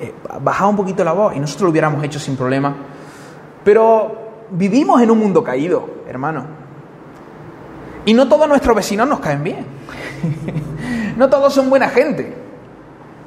eh, 0.00 0.14
bajaba 0.40 0.70
un 0.70 0.76
poquito 0.76 1.04
la 1.04 1.12
voz 1.12 1.36
y 1.36 1.38
nosotros 1.38 1.64
lo 1.64 1.70
hubiéramos 1.72 2.02
hecho 2.02 2.18
sin 2.18 2.34
problema. 2.34 2.74
Pero 3.62 4.46
vivimos 4.52 5.02
en 5.02 5.10
un 5.10 5.18
mundo 5.18 5.44
caído, 5.44 5.86
hermano. 6.08 6.46
Y 8.06 8.14
no 8.14 8.26
todos 8.26 8.48
nuestros 8.48 8.74
vecinos 8.74 9.06
nos 9.06 9.20
caen 9.20 9.44
bien. 9.44 9.66
no 11.18 11.28
todos 11.28 11.52
son 11.52 11.68
buena 11.68 11.90
gente. 11.90 12.34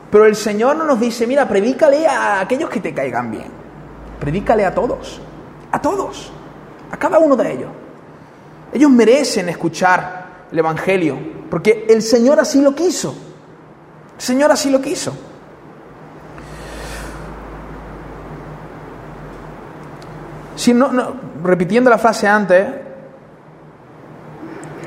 Pero 0.09 0.25
el 0.25 0.35
Señor 0.35 0.75
no 0.75 0.85
nos 0.85 0.99
dice, 0.99 1.27
mira, 1.27 1.47
predícale 1.47 2.07
a 2.07 2.39
aquellos 2.39 2.67
que 2.67 2.79
te 2.79 2.95
caigan 2.95 3.29
bien. 3.29 3.51
Predícale 4.19 4.65
a 4.65 4.73
todos. 4.73 5.21
A 5.71 5.79
todos 5.79 6.33
a 6.91 6.97
cada 6.97 7.19
uno 7.19 7.35
de 7.35 7.53
ellos. 7.53 7.69
Ellos 8.73 8.89
merecen 8.89 9.49
escuchar 9.49 10.20
el 10.51 10.59
Evangelio, 10.59 11.17
porque 11.49 11.85
el 11.89 12.01
Señor 12.01 12.39
así 12.39 12.61
lo 12.61 12.75
quiso. 12.75 13.15
El 14.15 14.21
Señor 14.21 14.51
así 14.51 14.69
lo 14.69 14.81
quiso. 14.81 15.13
Si 20.55 20.73
no, 20.73 20.91
repitiendo 21.43 21.89
la 21.89 21.97
frase 21.97 22.27
antes, 22.27 22.67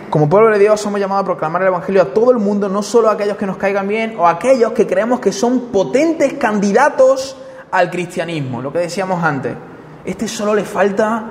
como 0.08 0.28
pueblo 0.28 0.50
de 0.50 0.60
Dios 0.60 0.80
somos 0.80 1.00
llamados 1.00 1.22
a 1.22 1.26
proclamar 1.26 1.62
el 1.62 1.68
Evangelio 1.68 2.02
a 2.02 2.14
todo 2.14 2.30
el 2.30 2.38
mundo, 2.38 2.68
no 2.68 2.82
solo 2.82 3.08
a 3.08 3.14
aquellos 3.14 3.36
que 3.36 3.46
nos 3.46 3.56
caigan 3.56 3.88
bien 3.88 4.14
o 4.16 4.26
a 4.26 4.30
aquellos 4.30 4.70
que 4.70 4.86
creemos 4.86 5.18
que 5.18 5.32
son 5.32 5.72
potentes 5.72 6.34
candidatos 6.34 7.36
al 7.72 7.90
cristianismo, 7.90 8.62
lo 8.62 8.72
que 8.72 8.78
decíamos 8.78 9.24
antes. 9.24 9.56
Este 10.04 10.28
solo 10.28 10.54
le 10.54 10.64
falta 10.64 11.24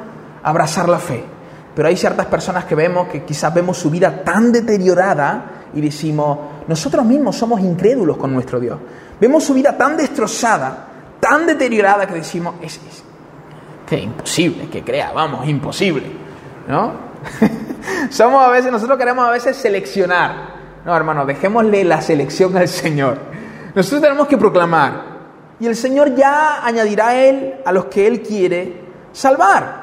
abrazar 0.43 0.89
la 0.89 0.99
fe. 0.99 1.32
Pero 1.75 1.87
hay 1.87 1.97
ciertas 1.97 2.27
personas 2.27 2.65
que 2.65 2.75
vemos 2.75 3.07
que 3.07 3.23
quizás 3.23 3.53
vemos 3.53 3.77
su 3.77 3.89
vida 3.89 4.23
tan 4.23 4.51
deteriorada 4.51 5.63
y 5.73 5.81
decimos, 5.81 6.37
nosotros 6.67 7.03
mismos 7.05 7.35
somos 7.35 7.59
incrédulos 7.61 8.17
con 8.17 8.33
nuestro 8.33 8.59
Dios. 8.59 8.77
Vemos 9.19 9.43
su 9.43 9.53
vida 9.53 9.75
tan 9.75 9.97
destrozada, 9.97 10.87
tan 11.19 11.47
deteriorada 11.47 12.05
que 12.05 12.15
decimos, 12.15 12.55
es, 12.61 12.75
es 12.75 13.03
que 13.87 13.97
imposible 13.97 14.69
que 14.69 14.83
crea, 14.83 15.11
vamos, 15.11 15.47
imposible, 15.47 16.03
¿no? 16.67 17.13
Somos 18.09 18.45
a 18.45 18.49
veces, 18.49 18.71
nosotros 18.71 18.97
queremos 18.97 19.27
a 19.27 19.31
veces 19.31 19.57
seleccionar. 19.57 20.53
No, 20.85 20.95
hermano, 20.95 21.25
dejémosle 21.25 21.83
la 21.83 22.01
selección 22.01 22.55
al 22.57 22.67
Señor. 22.67 23.17
Nosotros 23.73 24.01
tenemos 24.01 24.27
que 24.27 24.37
proclamar. 24.37 25.13
Y 25.59 25.67
el 25.67 25.75
Señor 25.75 26.15
ya 26.15 26.65
añadirá 26.65 27.09
a 27.09 27.15
Él 27.15 27.55
a 27.65 27.71
los 27.71 27.85
que 27.85 28.07
Él 28.07 28.21
quiere 28.21 28.81
salvar. 29.11 29.82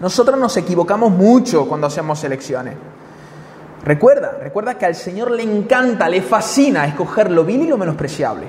Nosotros 0.00 0.38
nos 0.38 0.56
equivocamos 0.56 1.10
mucho 1.10 1.66
cuando 1.66 1.86
hacemos 1.86 2.18
selecciones. 2.18 2.74
Recuerda, 3.84 4.38
recuerda 4.42 4.74
que 4.74 4.84
al 4.84 4.94
Señor 4.94 5.30
le 5.30 5.42
encanta, 5.42 6.08
le 6.08 6.20
fascina 6.20 6.86
escoger 6.86 7.30
lo 7.30 7.44
vil 7.44 7.62
y 7.62 7.66
lo 7.68 7.78
menospreciable. 7.78 8.48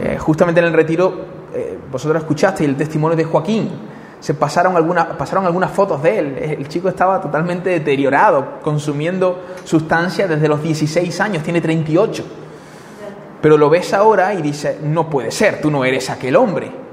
Eh, 0.00 0.18
justamente 0.18 0.60
en 0.60 0.66
el 0.66 0.72
retiro, 0.72 1.14
eh, 1.54 1.78
vosotros 1.90 2.22
escuchasteis 2.22 2.68
el 2.68 2.76
testimonio 2.76 3.16
de 3.16 3.24
Joaquín. 3.24 3.70
Se 4.18 4.34
pasaron, 4.34 4.74
pasaron 5.16 5.46
algunas 5.46 5.70
fotos 5.70 6.02
de 6.02 6.18
él. 6.18 6.38
El 6.38 6.68
chico 6.68 6.88
estaba 6.88 7.20
totalmente 7.20 7.70
deteriorado, 7.70 8.60
consumiendo 8.62 9.42
sustancias 9.64 10.28
desde 10.28 10.48
los 10.48 10.62
16 10.62 11.20
años, 11.20 11.42
tiene 11.42 11.60
38. 11.60 12.24
Pero 13.40 13.56
lo 13.56 13.70
ves 13.70 13.94
ahora 13.94 14.34
y 14.34 14.42
dice, 14.42 14.78
no 14.82 15.08
puede 15.08 15.30
ser, 15.30 15.60
tú 15.60 15.70
no 15.70 15.84
eres 15.84 16.10
aquel 16.10 16.36
hombre. 16.36 16.83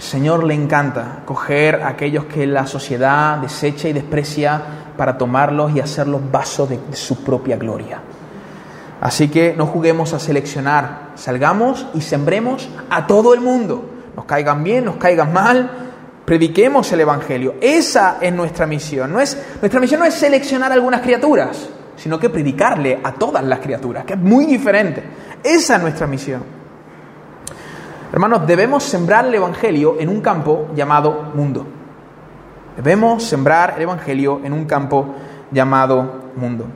Señor 0.00 0.44
le 0.44 0.54
encanta 0.54 1.22
coger 1.26 1.82
a 1.82 1.88
aquellos 1.88 2.24
que 2.24 2.46
la 2.46 2.66
sociedad 2.66 3.36
desecha 3.36 3.86
y 3.86 3.92
desprecia 3.92 4.62
para 4.96 5.18
tomarlos 5.18 5.76
y 5.76 5.80
hacerlos 5.80 6.22
vasos 6.32 6.70
de, 6.70 6.78
de 6.78 6.96
su 6.96 7.22
propia 7.22 7.58
gloria. 7.58 8.00
Así 9.02 9.28
que 9.28 9.54
no 9.54 9.66
juguemos 9.66 10.14
a 10.14 10.18
seleccionar, 10.18 11.12
salgamos 11.16 11.86
y 11.92 12.00
sembremos 12.00 12.68
a 12.88 13.06
todo 13.06 13.34
el 13.34 13.40
mundo. 13.40 13.84
Nos 14.16 14.24
caigan 14.24 14.64
bien, 14.64 14.86
nos 14.86 14.96
caigan 14.96 15.34
mal, 15.34 15.70
prediquemos 16.24 16.90
el 16.92 17.00
Evangelio. 17.00 17.56
Esa 17.60 18.16
es 18.22 18.32
nuestra 18.32 18.66
misión. 18.66 19.12
No 19.12 19.20
es, 19.20 19.36
nuestra 19.60 19.80
misión 19.80 20.00
no 20.00 20.06
es 20.06 20.14
seleccionar 20.14 20.72
algunas 20.72 21.02
criaturas, 21.02 21.68
sino 21.96 22.18
que 22.18 22.30
predicarle 22.30 23.00
a 23.04 23.12
todas 23.12 23.44
las 23.44 23.58
criaturas, 23.58 24.06
que 24.06 24.14
es 24.14 24.18
muy 24.18 24.46
diferente. 24.46 25.02
Esa 25.42 25.76
es 25.76 25.82
nuestra 25.82 26.06
misión. 26.06 26.59
Hermanos, 28.12 28.44
debemos 28.44 28.82
sembrar 28.82 29.26
el 29.26 29.34
Evangelio 29.34 29.96
en 30.00 30.08
un 30.08 30.20
campo 30.20 30.68
llamado 30.74 31.30
mundo. 31.34 31.64
Debemos 32.76 33.22
sembrar 33.22 33.74
el 33.76 33.82
Evangelio 33.82 34.40
en 34.42 34.52
un 34.52 34.64
campo 34.64 35.14
llamado 35.52 36.32
mundo. 36.34 36.66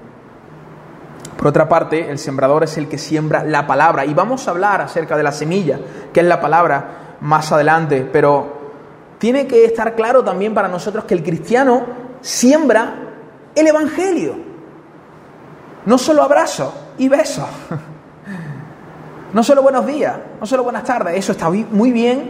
Por 1.37 1.49
otra 1.49 1.69
parte, 1.69 2.09
el 2.09 2.19
sembrador 2.21 2.63
es 2.63 2.79
el 2.79 2.89
que 2.89 2.99
siembra 2.99 3.43
la 3.43 3.67
palabra. 3.67 4.05
Y 4.05 4.15
vamos 4.15 4.47
a 4.47 4.53
hablar 4.53 4.81
acerca 4.81 5.17
de 5.17 5.25
la 5.25 5.33
semilla, 5.33 5.81
que 6.13 6.21
es 6.21 6.27
la 6.27 6.41
palabra, 6.41 7.17
más 7.21 7.51
adelante. 7.51 8.09
Pero 8.13 9.17
tiene 9.19 9.49
que 9.49 9.65
estar 9.65 9.97
claro 9.97 10.23
también 10.23 10.55
para 10.55 10.69
nosotros 10.69 11.05
que 11.05 11.15
el 11.15 11.25
cristiano 11.25 11.85
siembra 12.21 12.95
el 13.57 13.67
Evangelio. 13.67 14.37
No 15.85 15.99
solo 15.99 16.23
abrazo 16.23 16.93
y 16.97 17.09
besos. 17.09 17.49
No 19.35 19.43
solo 19.43 19.63
buenos 19.63 19.85
días, 19.85 20.15
no 20.41 20.47
solo 20.47 20.63
buenas 20.63 20.85
tardes, 20.85 21.17
eso 21.17 21.33
está 21.33 21.51
muy 21.51 21.91
bien 21.91 22.29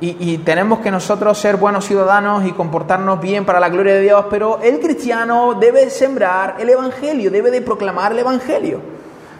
y, 0.00 0.38
tenemos 0.38 0.80
que 0.80 0.90
nosotros 0.90 1.38
ser 1.38 1.56
buenos 1.56 1.86
ciudadanos 1.86 2.44
y 2.44 2.50
comportarnos 2.50 3.20
bien 3.20 3.46
para 3.46 3.60
la 3.60 3.68
gloria 3.68 3.94
de 3.94 4.00
Dios, 4.00 4.26
pero 4.28 4.58
el 4.60 4.80
cristiano 4.80 5.54
debe 5.54 5.88
sembrar 5.90 6.56
el 6.58 6.68
Evangelio, 6.68 7.30
debe 7.30 7.52
de 7.52 7.62
proclamar 7.62 8.10
el 8.10 8.18
Evangelio. 8.18 8.80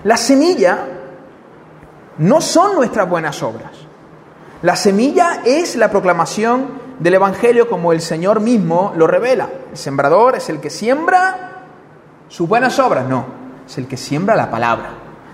La 0.05 0.17
semilla 0.17 0.87
no 2.19 2.41
son 2.41 2.77
nuestras 2.77 3.11
buenas 3.11 3.43
obras. 3.43 3.73
La 4.63 4.77
semilla 4.77 5.43
es 5.45 5.75
la 5.75 5.91
proclamación 5.91 6.69
del 7.01 7.15
Evangelio 7.15 7.69
como 7.69 7.93
el 7.93 8.01
Señor 8.01 8.39
mismo 8.39 8.93
lo 8.97 9.09
revela. 9.09 9.49
El 9.73 9.77
sembrador 9.77 10.37
es 10.37 10.49
el 10.49 10.61
que 10.61 10.71
siembra 10.71 11.65
sus 12.29 12.49
buenas 12.49 12.79
obras, 12.79 13.07
no, 13.07 13.25
es 13.67 13.77
el 13.79 13.89
que 13.89 13.97
siembra 13.97 14.37
la 14.37 14.49
palabra, 14.49 14.91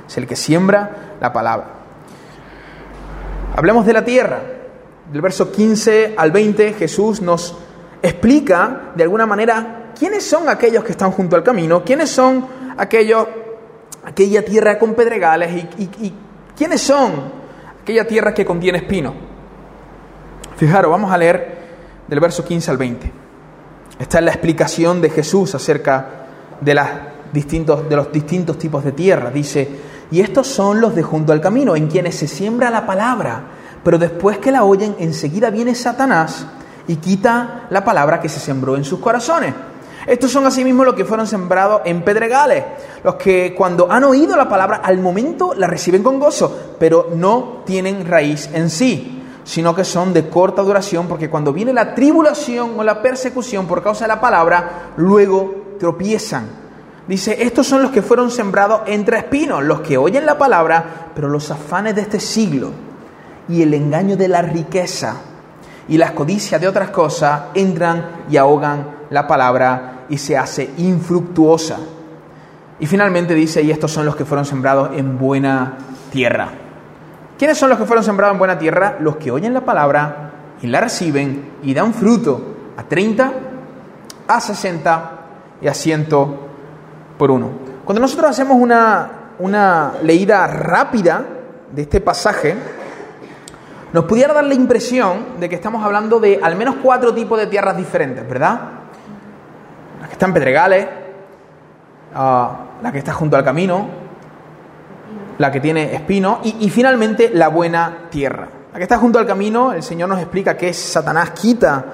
es 0.09 0.17
el 0.17 0.27
que 0.27 0.35
siembra 0.35 1.10
la 1.21 1.33
palabra. 1.33 1.67
Hablemos 3.57 3.87
de 3.87 3.93
la 3.93 4.05
tierra. 4.05 4.41
Del 5.13 5.21
verso 5.23 5.51
15 5.51 6.15
al 6.17 6.31
20 6.31 6.75
Jesús 6.75 7.21
nos 7.21 7.57
explica 8.01 8.93
de 8.95 9.03
alguna 9.03 9.27
manera 9.27 9.93
quiénes 9.99 10.25
son 10.25 10.49
aquellos 10.49 10.85
que 10.85 10.93
están 10.93 11.11
junto 11.11 11.37
al 11.37 11.43
camino, 11.43 11.85
quiénes 11.85 12.11
son 12.11 12.47
aquellos, 12.79 13.27
aquella 14.05 14.45
tierra 14.45 14.79
con 14.79 14.95
pedregales 14.95 15.65
y, 15.79 16.15
quiénes 16.57 16.81
son 16.81 17.13
aquella 17.83 18.07
tierra 18.07 18.33
que 18.33 18.45
contiene 18.45 18.79
espino. 18.79 19.15
Fijaros, 20.57 20.91
vamos 20.91 21.13
a 21.13 21.19
leer 21.19 21.59
del 22.07 22.21
verso 22.21 22.45
15 22.45 22.71
al 22.71 22.77
20. 22.77 23.13
Esta 23.99 24.19
es 24.19 24.25
la 24.25 24.31
explicación 24.31 25.01
de 25.01 25.11
Jesús 25.11 25.55
acerca 25.55 26.07
de, 26.61 26.75
las 26.75 26.91
distintos, 27.33 27.89
de 27.89 27.97
los 27.97 28.13
distintos 28.13 28.59
tipos 28.59 28.85
de 28.85 28.93
tierra. 28.93 29.31
Dice, 29.31 29.69
y 30.11 30.21
estos 30.21 30.47
son 30.47 30.81
los 30.81 30.95
de 30.95 31.03
junto 31.03 31.33
al 31.33 31.41
camino, 31.41 31.77
en 31.77 31.89
quienes 31.89 32.17
se 32.17 32.27
siembra 32.27 32.71
la 32.71 32.87
palabra, 32.87 33.43
pero 33.85 33.99
después 33.99 34.39
que 34.39 34.51
la 34.51 34.65
oyen, 34.65 34.97
enseguida 34.99 35.51
viene 35.51 35.75
Satanás 35.75 36.47
y 36.89 36.97
quita 36.97 37.67
la 37.71 37.85
palabra 37.85 38.21
que 38.21 38.29
se 38.29 38.41
sembró 38.41 38.77
en 38.77 38.85
sus 38.85 39.01
corazones. 39.01 39.55
Estos 40.07 40.33
son 40.33 40.47
asimismo 40.47 40.85
los 40.85 40.95
que 40.95 41.05
fueron 41.05 41.27
sembrados 41.27 41.83
en 41.85 42.03
pedregales, 42.03 42.65
los 43.05 43.17
que 43.17 43.55
cuando 43.57 43.91
han 43.91 44.05
oído 44.05 44.37
la 44.37 44.49
palabra 44.49 44.81
al 44.83 44.99
momento 44.99 45.55
la 45.55 45.67
reciben 45.67 46.03
con 46.03 46.19
gozo, 46.19 46.75
pero 46.79 47.11
no 47.15 47.63
tienen 47.67 48.07
raíz 48.07 48.49
en 48.53 48.71
sí, 48.71 49.23
sino 49.45 49.75
que 49.75 49.85
son 49.85 50.13
de 50.13 50.29
corta 50.29 50.63
duración, 50.63 51.07
porque 51.07 51.29
cuando 51.29 51.53
viene 51.53 51.73
la 51.73 51.95
tribulación 51.95 52.79
o 52.79 52.83
la 52.83 53.03
persecución 53.03 53.67
por 53.67 53.83
causa 53.83 54.05
de 54.05 54.09
la 54.09 54.21
palabra, 54.21 54.93
luego 54.97 55.77
tropiezan. 55.79 56.70
Dice, 57.11 57.43
estos 57.43 57.67
son 57.67 57.83
los 57.83 57.91
que 57.91 58.03
fueron 58.03 58.31
sembrados 58.31 58.83
entre 58.87 59.19
espinos, 59.19 59.65
los 59.65 59.81
que 59.81 59.99
oyen 59.99 60.25
la 60.25 60.39
palabra, 60.39 61.09
pero 61.13 61.29
los 61.29 61.51
afanes 61.51 61.97
de 61.97 62.03
este 62.03 62.21
siglo 62.21 62.71
y 63.49 63.63
el 63.63 63.75
engaño 63.75 64.17
de 64.17 64.29
la 64.29 64.43
riqueza 64.43 65.17
y 65.89 65.99
las 65.99 66.13
codicias 66.13 66.61
de 66.61 66.69
otras 66.69 66.91
cosas 66.91 67.47
entran 67.55 68.27
y 68.31 68.37
ahogan 68.37 68.87
la 69.11 69.27
palabra 69.27 70.05
y 70.09 70.19
se 70.19 70.39
hace 70.39 70.71
infructuosa. 70.77 71.79
Y 72.79 72.87
finalmente 72.87 73.35
dice, 73.35 73.61
y 73.61 73.73
estos 73.73 73.91
son 73.91 74.07
los 74.07 74.15
que 74.15 74.25
fueron 74.25 74.45
sembrados 74.45 74.91
en 74.95 75.19
buena 75.19 75.79
tierra. 76.13 76.51
¿Quiénes 77.37 77.59
son 77.59 77.71
los 77.71 77.79
que 77.81 77.87
fueron 77.87 78.05
sembrados 78.05 78.35
en 78.35 78.39
buena 78.39 78.57
tierra? 78.57 78.99
Los 79.01 79.17
que 79.17 79.33
oyen 79.33 79.53
la 79.53 79.65
palabra 79.65 80.31
y 80.63 80.69
la 80.69 80.81
reciben 80.81 81.55
y 81.65 81.75
dan 81.75 81.93
fruto 81.93 82.55
a 82.77 82.85
30, 82.85 83.33
a 84.29 84.41
60 84.41 85.11
y 85.61 85.67
a 85.67 85.75
100 85.75 86.09
por 87.21 87.31
uno. 87.31 87.51
Cuando 87.85 88.01
nosotros 88.01 88.31
hacemos 88.31 88.57
una, 88.59 89.35
una 89.41 89.93
leída 90.03 90.47
rápida 90.47 91.23
de 91.71 91.83
este 91.83 92.01
pasaje, 92.01 92.57
nos 93.93 94.07
pudiera 94.07 94.33
dar 94.33 94.45
la 94.45 94.55
impresión 94.55 95.39
de 95.39 95.47
que 95.51 95.55
estamos 95.55 95.85
hablando 95.85 96.19
de 96.19 96.41
al 96.43 96.57
menos 96.57 96.77
cuatro 96.83 97.13
tipos 97.13 97.39
de 97.39 97.47
tierras 97.47 97.77
diferentes, 97.77 98.27
¿verdad? 98.27 98.59
La 100.01 100.07
que 100.07 100.13
está 100.15 100.25
en 100.25 100.33
pedregales, 100.33 100.87
uh, 102.15 102.19
la 102.83 102.91
que 102.91 102.99
está 102.99 103.13
junto 103.13 103.37
al 103.37 103.45
camino, 103.45 103.87
la 105.37 105.53
que 105.53 105.61
tiene 105.61 105.95
espino 105.95 106.41
y, 106.43 106.57
y, 106.61 106.71
finalmente 106.71 107.33
la 107.35 107.49
buena 107.49 108.09
tierra. 108.09 108.49
La 108.73 108.79
que 108.79 108.85
está 108.85 108.97
junto 108.97 109.19
al 109.19 109.27
camino, 109.27 109.75
el 109.75 109.83
Señor 109.83 110.09
nos 110.09 110.21
explica 110.21 110.57
que 110.57 110.73
Satanás 110.73 111.33
quita 111.33 111.85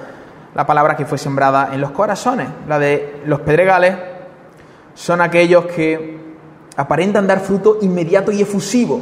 la 0.55 0.65
palabra 0.65 0.95
que 0.95 1.05
fue 1.05 1.17
sembrada 1.17 1.71
en 1.73 1.81
los 1.81 1.91
corazones. 1.91 2.47
La 2.65 2.79
de 2.79 3.23
los 3.25 3.41
pedregales 3.41 4.15
son 4.97 5.21
aquellos 5.21 5.67
que 5.67 6.17
aparentan 6.75 7.27
dar 7.27 7.39
fruto 7.39 7.77
inmediato 7.81 8.31
y 8.31 8.41
efusivo, 8.41 9.01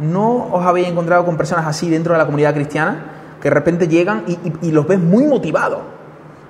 ¿No 0.00 0.48
os 0.52 0.64
habéis 0.64 0.88
encontrado 0.88 1.26
con 1.26 1.36
personas 1.36 1.66
así 1.66 1.90
dentro 1.90 2.14
de 2.14 2.18
la 2.18 2.24
comunidad 2.24 2.54
cristiana? 2.54 3.36
Que 3.40 3.50
de 3.50 3.54
repente 3.54 3.86
llegan 3.86 4.24
y, 4.26 4.70
los 4.70 4.86
ves 4.86 4.98
muy 4.98 5.24
motivados. 5.24 5.80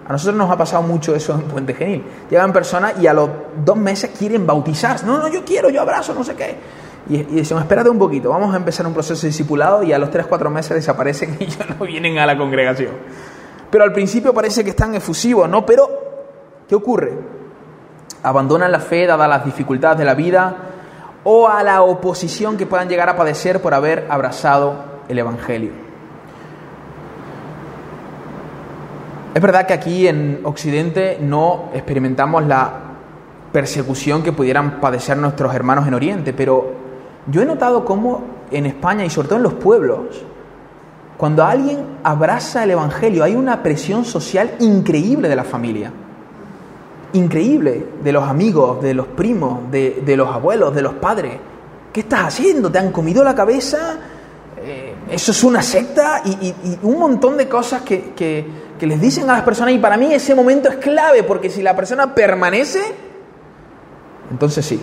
A 0.07 0.13
nosotros 0.13 0.37
nos 0.37 0.49
ha 0.51 0.57
pasado 0.57 0.85
mucho 0.85 1.17
eso 1.17 1.35
en 1.35 1.43
Puente 1.43 1.75
Genil. 1.75 2.05
Llegan 2.31 2.53
personas 2.53 2.95
y 3.01 3.09
a 3.09 3.13
los 3.13 3.29
dos 3.65 3.77
meses 3.77 4.13
quieren 4.17 4.47
bautizarse. 4.47 5.05
No, 5.05 5.19
no, 5.19 5.29
yo 5.29 5.45
quiero, 5.45 5.69
yo 5.69 5.83
abrazo, 5.83 6.15
no 6.15 6.23
sé 6.23 6.37
qué. 6.37 6.57
Y, 7.09 7.17
y 7.17 7.25
dicen, 7.25 7.59
espérate 7.59 7.91
un 7.91 7.99
poquito, 7.99 8.31
vamos 8.31 8.55
a 8.55 8.57
empezar 8.57 8.87
un 8.87 8.95
proceso 8.95 9.21
de 9.23 9.29
discipulado 9.29 9.83
y 9.83 9.93
a 9.93 9.99
los 9.99 10.11
tres, 10.11 10.27
cuatro 10.27 10.49
meses 10.49 10.73
desaparecen 10.77 11.37
y 11.41 11.47
ya 11.47 11.67
no 11.67 11.85
vienen 11.85 12.19
a 12.19 12.27
la 12.27 12.39
congregación. 12.39 12.93
Pero 13.69 13.83
al 13.83 13.93
principio 13.93 14.33
parece 14.33 14.63
que 14.63 14.71
están 14.71 14.95
efusivos, 14.95 15.49
¿no? 15.49 15.67
Pero 15.67 15.89
¿qué 16.69 16.77
ocurre? 16.77 17.40
Abandonan 18.23 18.73
la 18.73 18.81
fe 18.81 19.07
dadas 19.07 19.29
las 19.29 19.45
dificultades 19.45 19.99
de 19.99 20.05
la 20.05 20.15
vida 20.15 20.57
o 21.25 21.49
a 21.49 21.63
la 21.63 21.83
oposición 21.83 22.57
que 22.57 22.67
puedan 22.67 22.89
llegar 22.89 23.09
a 23.09 23.17
padecer 23.17 23.61
por 23.61 23.75
haber 23.75 24.07
abrazado 24.11 24.75
el 25.09 25.19
Evangelio. 25.19 25.73
Es 29.35 29.41
verdad 29.41 29.67
que 29.67 29.75
aquí 29.75 30.09
en 30.09 30.41
Occidente 30.45 31.19
no 31.21 31.71
experimentamos 31.73 32.45
la 32.47 32.73
persecución 33.53 34.23
que 34.23 34.33
pudieran 34.33 34.81
padecer 34.81 35.17
nuestros 35.17 35.55
hermanos 35.55 35.87
en 35.87 35.95
Oriente, 35.95 36.33
pero 36.33 36.73
yo 37.27 37.43
he 37.43 37.45
notado 37.45 37.85
cómo 37.85 38.23
en 38.51 38.67
España 38.67 39.05
y 39.05 39.11
sobre 39.11 39.29
todo 39.29 39.37
en 39.37 39.45
los 39.45 39.55
pueblos, 39.55 40.25
cuando 41.17 41.45
alguien 41.45 41.99
abraza 42.03 42.65
el 42.65 42.73
Evangelio, 42.73 43.23
hay 43.23 43.37
una 43.37 43.63
presión 43.63 44.05
social 44.05 44.53
increíble 44.59 45.29
de 45.29 45.37
la 45.37 45.45
familia. 45.45 45.93
Increíble, 47.13 47.87
de 48.03 48.13
los 48.13 48.29
amigos, 48.29 48.83
de 48.83 48.95
los 48.95 49.07
primos, 49.09 49.71
de, 49.71 50.15
los 50.17 50.29
abuelos, 50.29 50.75
de 50.75 50.83
los 50.83 50.95
padres. 50.95 51.33
¿Qué 51.93 52.01
estás 52.01 52.21
haciendo? 52.21 52.71
¿Te 52.71 52.79
han 52.79 52.93
comido 52.93 53.25
la 53.25 53.35
cabeza? 53.35 53.99
Eh, 54.63 54.95
eso 55.11 55.33
es 55.33 55.43
una 55.43 55.63
secta 55.63 56.23
y, 56.25 56.55
un 56.83 56.99
montón 56.99 57.37
de 57.37 57.49
cosas 57.49 57.83
que, 57.83 58.13
que 58.15 58.87
les 58.87 59.01
dicen 59.01 59.29
a 59.29 59.35
las 59.35 59.43
personas 59.43 59.75
y 59.75 59.79
para 59.79 59.97
mí 59.97 60.13
ese 60.13 60.35
momento 60.35 60.69
es 60.69 60.77
clave 60.77 61.23
porque 61.23 61.51
si 61.51 61.63
la 61.63 61.75
persona 61.75 62.15
permanece, 62.15 62.81
entonces 64.31 64.65
sí, 64.65 64.81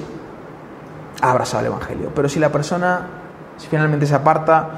ha 1.22 1.32
abrazado 1.32 1.62
el 1.62 1.68
Evangelio. 1.68 2.12
Pero 2.14 2.28
si 2.28 2.40
la 2.40 2.52
persona 2.52 3.08
si 3.58 3.68
finalmente 3.68 4.06
se 4.06 4.16
aparta, 4.16 4.70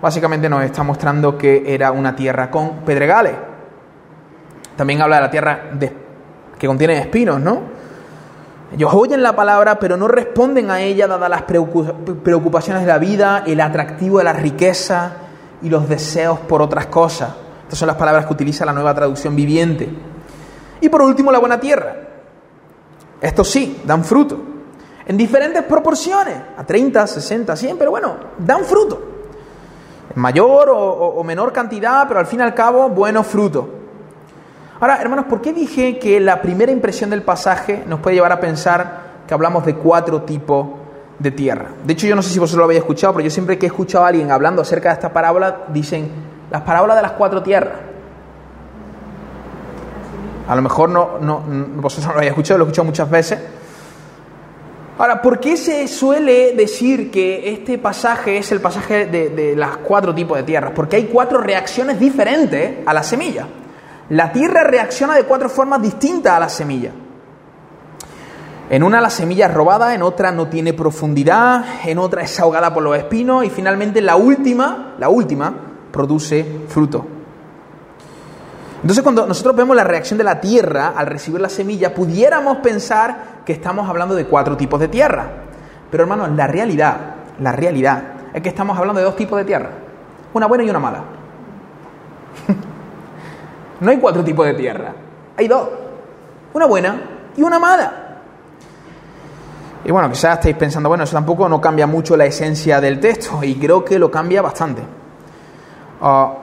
básicamente 0.00 0.48
nos 0.48 0.62
está 0.62 0.82
mostrando 0.82 1.36
que 1.36 1.74
era 1.74 1.90
una 1.90 2.14
tierra 2.14 2.50
con 2.50 2.78
pedregales. 2.84 3.34
También 4.76 5.02
habla 5.02 5.16
de 5.16 5.22
la 5.22 5.30
tierra 5.30 5.60
que 6.60 6.68
contiene 6.68 6.96
espinos, 6.96 7.40
¿no? 7.40 7.80
Ellos 8.72 8.92
oyen 8.94 9.20
la 9.20 9.34
palabra, 9.34 9.80
pero 9.80 9.96
no 9.96 10.06
responden 10.06 10.70
a 10.70 10.80
ella 10.80 11.08
dadas 11.08 11.28
las 11.28 11.42
preocupaciones 11.42 12.82
de 12.82 12.88
la 12.88 12.98
vida, 12.98 13.42
el 13.44 13.60
atractivo 13.60 14.18
de 14.18 14.24
la 14.24 14.32
riqueza 14.32 15.14
y 15.60 15.68
los 15.68 15.88
deseos 15.88 16.38
por 16.38 16.62
otras 16.62 16.86
cosas. 16.86 17.30
Estas 17.64 17.80
son 17.80 17.88
las 17.88 17.96
palabras 17.96 18.26
que 18.26 18.32
utiliza 18.32 18.64
la 18.64 18.72
nueva 18.72 18.94
traducción 18.94 19.34
viviente. 19.34 19.88
Y 20.80 20.88
por 20.88 21.02
último, 21.02 21.32
la 21.32 21.40
buena 21.40 21.58
tierra. 21.58 21.96
Estos 23.20 23.50
sí, 23.50 23.82
dan 23.84 24.04
fruto 24.04 24.50
en 25.10 25.16
diferentes 25.16 25.64
proporciones, 25.64 26.36
a 26.56 26.64
30, 26.64 27.04
60, 27.04 27.56
100, 27.56 27.76
pero 27.76 27.90
bueno, 27.90 28.14
dan 28.38 28.64
fruto. 28.64 29.02
En 30.14 30.22
mayor 30.22 30.70
o, 30.72 31.24
menor 31.24 31.52
cantidad, 31.52 32.06
pero 32.06 32.20
al 32.20 32.26
fin 32.26 32.38
y 32.38 32.42
al 32.44 32.54
cabo, 32.54 32.88
buenos 32.90 33.26
frutos. 33.26 33.64
Ahora, 34.80 34.96
hermanos, 35.02 35.26
¿por 35.26 35.42
qué 35.42 35.52
dije 35.52 35.98
que 35.98 36.18
la 36.20 36.40
primera 36.40 36.72
impresión 36.72 37.10
del 37.10 37.22
pasaje 37.22 37.84
nos 37.86 38.00
puede 38.00 38.16
llevar 38.16 38.32
a 38.32 38.40
pensar 38.40 39.10
que 39.28 39.34
hablamos 39.34 39.66
de 39.66 39.74
cuatro 39.74 40.22
tipos 40.22 40.68
de 41.18 41.30
tierra? 41.30 41.66
De 41.84 41.92
hecho, 41.92 42.06
yo 42.06 42.16
no 42.16 42.22
sé 42.22 42.30
si 42.30 42.38
vosotros 42.38 42.60
lo 42.60 42.64
habéis 42.64 42.80
escuchado, 42.80 43.12
pero 43.12 43.24
yo 43.24 43.30
siempre 43.30 43.58
que 43.58 43.66
he 43.66 43.68
escuchado 43.68 44.06
a 44.06 44.08
alguien 44.08 44.30
hablando 44.30 44.62
acerca 44.62 44.88
de 44.88 44.94
esta 44.94 45.12
parábola, 45.12 45.64
dicen 45.68 46.08
las 46.50 46.62
parábolas 46.62 46.96
de 46.96 47.02
las 47.02 47.12
cuatro 47.12 47.42
tierras. 47.42 47.74
A 50.48 50.56
lo 50.56 50.62
mejor 50.62 50.88
no, 50.88 51.18
no, 51.20 51.44
vosotros 51.76 52.06
no 52.06 52.12
lo 52.12 52.18
habéis 52.18 52.30
escuchado, 52.30 52.56
lo 52.58 52.64
he 52.64 52.68
escuchado 52.68 52.86
muchas 52.86 53.10
veces, 53.10 53.38
Ahora, 54.96 55.22
¿por 55.22 55.40
qué 55.40 55.56
se 55.56 55.88
suele 55.88 56.52
decir 56.54 57.10
que 57.10 57.54
este 57.54 57.78
pasaje 57.78 58.36
es 58.36 58.52
el 58.52 58.60
pasaje 58.60 59.06
de, 59.06 59.30
de 59.30 59.56
las 59.56 59.78
cuatro 59.78 60.14
tipos 60.14 60.36
de 60.36 60.42
tierras? 60.42 60.72
Porque 60.74 60.96
hay 60.96 61.04
cuatro 61.04 61.40
reacciones 61.40 61.98
diferentes 61.98 62.86
a 62.86 62.92
la 62.92 63.02
semilla. 63.02 63.46
La 64.10 64.32
tierra 64.32 64.64
reacciona 64.64 65.14
de 65.14 65.24
cuatro 65.24 65.48
formas 65.48 65.80
distintas 65.80 66.32
a 66.32 66.40
la 66.40 66.48
semilla. 66.48 66.90
En 68.68 68.82
una 68.82 69.00
la 69.00 69.10
semilla 69.10 69.46
es 69.46 69.54
robada, 69.54 69.94
en 69.94 70.02
otra 70.02 70.30
no 70.32 70.48
tiene 70.48 70.72
profundidad, 70.72 71.64
en 71.84 71.98
otra 71.98 72.22
es 72.22 72.38
ahogada 72.38 72.72
por 72.72 72.82
los 72.82 72.96
espinos 72.96 73.44
y 73.44 73.50
finalmente 73.50 74.00
la 74.00 74.16
última, 74.16 74.94
la 74.98 75.08
última, 75.08 75.52
produce 75.92 76.44
fruto. 76.68 77.06
Entonces 78.80 79.02
cuando 79.02 79.26
nosotros 79.26 79.54
vemos 79.54 79.76
la 79.76 79.84
reacción 79.84 80.18
de 80.18 80.24
la 80.24 80.40
tierra 80.40 80.92
al 80.96 81.06
recibir 81.06 81.40
la 81.40 81.48
semilla, 81.48 81.94
pudiéramos 81.94 82.58
pensar 82.58 83.42
que 83.44 83.52
estamos 83.52 83.88
hablando 83.88 84.14
de 84.14 84.26
cuatro 84.26 84.56
tipos 84.56 84.80
de 84.80 84.88
tierra. 84.88 85.28
Pero 85.90 86.04
hermanos, 86.04 86.30
la 86.36 86.46
realidad, 86.46 86.96
la 87.40 87.52
realidad 87.52 88.02
es 88.32 88.42
que 88.42 88.48
estamos 88.48 88.78
hablando 88.78 89.00
de 89.00 89.04
dos 89.04 89.16
tipos 89.16 89.38
de 89.38 89.44
tierra. 89.44 89.70
Una 90.32 90.46
buena 90.46 90.64
y 90.64 90.70
una 90.70 90.78
mala. 90.78 91.02
No 93.80 93.90
hay 93.90 93.98
cuatro 93.98 94.22
tipos 94.22 94.46
de 94.46 94.54
tierra, 94.54 94.94
hay 95.36 95.48
dos. 95.48 95.68
Una 96.52 96.66
buena 96.66 97.00
y 97.36 97.42
una 97.42 97.58
mala. 97.58 98.00
Y 99.84 99.90
bueno, 99.90 100.10
quizás 100.10 100.34
estáis 100.34 100.56
pensando, 100.56 100.88
bueno, 100.88 101.04
eso 101.04 101.14
tampoco 101.14 101.48
no 101.48 101.60
cambia 101.60 101.86
mucho 101.86 102.16
la 102.16 102.26
esencia 102.26 102.80
del 102.80 103.00
texto 103.00 103.42
y 103.42 103.54
creo 103.54 103.84
que 103.84 103.98
lo 103.98 104.10
cambia 104.10 104.42
bastante. 104.42 104.82
Ah, 106.02 106.34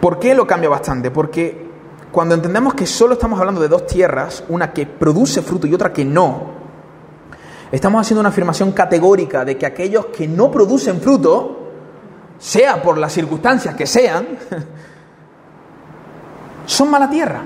¿Por 0.00 0.18
qué 0.18 0.34
lo 0.34 0.46
cambia 0.46 0.68
bastante? 0.68 1.10
Porque 1.10 1.66
cuando 2.12 2.34
entendemos 2.34 2.74
que 2.74 2.86
solo 2.86 3.14
estamos 3.14 3.38
hablando 3.38 3.60
de 3.60 3.68
dos 3.68 3.86
tierras, 3.86 4.44
una 4.48 4.72
que 4.72 4.86
produce 4.86 5.42
fruto 5.42 5.66
y 5.66 5.74
otra 5.74 5.92
que 5.92 6.04
no, 6.04 6.52
estamos 7.72 8.00
haciendo 8.00 8.20
una 8.20 8.28
afirmación 8.28 8.72
categórica 8.72 9.44
de 9.44 9.58
que 9.58 9.66
aquellos 9.66 10.06
que 10.06 10.28
no 10.28 10.50
producen 10.50 11.00
fruto, 11.00 11.57
sea 12.38 12.82
por 12.82 12.98
las 12.98 13.12
circunstancias 13.12 13.74
que 13.74 13.86
sean, 13.86 14.26
son 16.66 16.90
mala 16.90 17.10
tierra. 17.10 17.42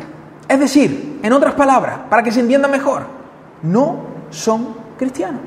Es 0.48 0.61
decir, 0.61 1.20
en 1.22 1.33
otras 1.33 1.55
palabras, 1.55 2.00
para 2.11 2.22
que 2.22 2.33
se 2.33 2.40
entienda 2.40 2.68
mejor, 2.68 3.05
no 3.62 4.00
son 4.31 4.74
cristianos. 4.98 5.40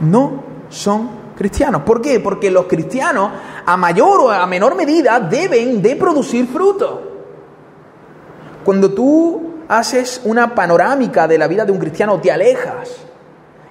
No 0.00 0.42
son 0.68 1.10
cristianos. 1.36 1.82
¿Por 1.82 2.00
qué? 2.00 2.20
Porque 2.20 2.50
los 2.50 2.66
cristianos, 2.66 3.30
a 3.64 3.76
mayor 3.76 4.20
o 4.20 4.30
a 4.30 4.46
menor 4.46 4.74
medida, 4.74 5.20
deben 5.20 5.82
de 5.82 5.96
producir 5.96 6.46
fruto. 6.46 7.02
Cuando 8.64 8.92
tú 8.92 9.60
haces 9.68 10.20
una 10.24 10.54
panorámica 10.54 11.28
de 11.28 11.38
la 11.38 11.46
vida 11.46 11.64
de 11.64 11.72
un 11.72 11.78
cristiano, 11.78 12.20
te 12.20 12.32
alejas 12.32 13.05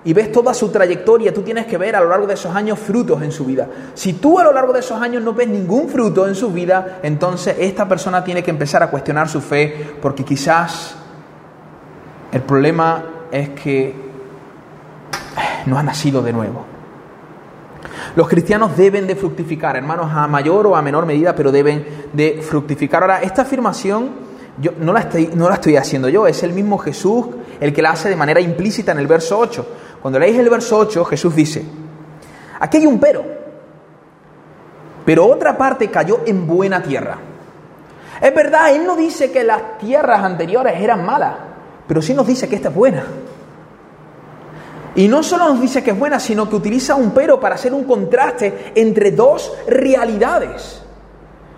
y 0.06 0.13
ves 0.13 0.32
toda 0.32 0.54
su 0.54 0.70
trayectoria, 0.70 1.34
tú 1.34 1.41
tienes 1.41 1.65
que 1.65 1.80
ver 1.80 1.96
a 1.96 2.00
lo 2.00 2.10
largo 2.10 2.28
de 2.28 2.36
esos 2.36 2.56
años 2.56 2.78
frutos 2.78 3.24
en 3.24 3.32
su 3.32 3.44
vida. 3.44 3.68
Si 3.96 4.13
tú 4.13 4.39
a 4.39 4.44
lo 4.44 4.54
largo 4.54 4.72
de 4.72 4.80
esos 4.80 5.02
años 5.02 5.24
no 5.24 5.34
ves 5.34 5.48
ningún 5.48 5.89
fruto 5.89 6.28
en 6.28 6.36
su 6.36 6.52
vida, 6.52 7.00
entonces 7.02 7.56
esta 7.60 7.88
persona 7.88 8.24
tiene 8.24 8.44
que 8.44 8.52
empezar 8.52 8.84
a 8.84 8.91
cuestionar 8.91 9.28
su 9.28 9.41
fe 9.41 9.96
porque 10.00 10.24
quizás 10.24 10.96
el 12.32 12.41
problema 12.44 13.04
es 13.32 13.50
que 13.50 13.96
no 15.65 15.80
ha 15.80 15.84
nacido 15.84 16.22
de 16.22 16.34
nuevo. 16.34 16.65
Los 18.15 18.30
cristianos 18.30 18.78
deben 18.78 19.08
de 19.08 19.15
fructificar, 19.15 19.76
hermanos, 19.76 20.12
a 20.13 20.28
mayor 20.28 20.68
o 20.68 20.76
a 20.76 20.84
menor 20.84 21.08
medida, 21.08 21.36
pero 21.36 21.52
deben 21.52 21.84
de 22.13 22.44
fructificar. 22.48 23.02
Ahora, 23.02 23.22
esta 23.24 23.41
afirmación 23.41 24.26
yo 24.58 24.72
no 24.80 24.94
la, 24.94 25.02
estoy, 25.02 25.32
no 25.34 25.50
la 25.50 25.56
estoy 25.56 25.76
haciendo 25.76 26.08
yo, 26.08 26.28
es 26.28 26.41
el 26.44 26.54
mismo 26.54 26.78
Jesús 26.78 27.26
el 27.60 27.74
que 27.74 27.82
la 27.82 27.91
hace 27.91 28.10
de 28.10 28.15
manera 28.15 28.39
implícita 28.39 28.91
en 28.91 29.00
el 29.00 29.08
verso 29.08 29.38
8. 29.38 29.68
Cuando 30.06 30.20
leéis 30.20 30.38
el 30.38 30.52
verso 30.52 30.78
8, 30.78 31.04
Jesús 31.06 31.36
dice, 31.36 31.65
aquí 32.60 32.78
hay 32.78 32.86
un 32.86 33.00
pero, 33.00 33.26
pero 35.04 35.26
otra 35.26 35.58
parte 35.58 35.89
cayó 35.89 36.20
en 36.28 36.46
buena 36.46 36.84
tierra. 36.84 37.18
Es 38.22 38.36
verdad, 38.36 38.76
Él 38.76 38.86
no 38.86 38.96
dice 38.96 39.32
que 39.32 39.44
las 39.44 39.80
tierras 39.80 40.24
anteriores 40.24 40.80
eran 40.80 41.04
malas, 41.04 41.34
pero 41.88 42.04
sí 42.04 42.13
nos 42.13 42.28
dice 42.28 42.48
que 42.48 42.56
esta 42.56 42.70
es 42.70 42.76
buena. 42.76 43.04
Y 44.94 45.08
no 45.08 45.24
solo 45.24 45.50
nos 45.50 45.60
dice 45.60 45.84
que 45.84 45.89
es 45.89 45.98
buena, 45.98 46.20
sino 46.20 46.48
que 46.48 46.58
utiliza 46.58 46.94
un 46.94 47.10
pero 47.10 47.39
para 47.39 47.56
hacer 47.56 47.74
un 47.74 47.86
contraste 47.86 48.74
entre 48.76 49.10
dos 49.10 49.54
realidades. 49.68 50.84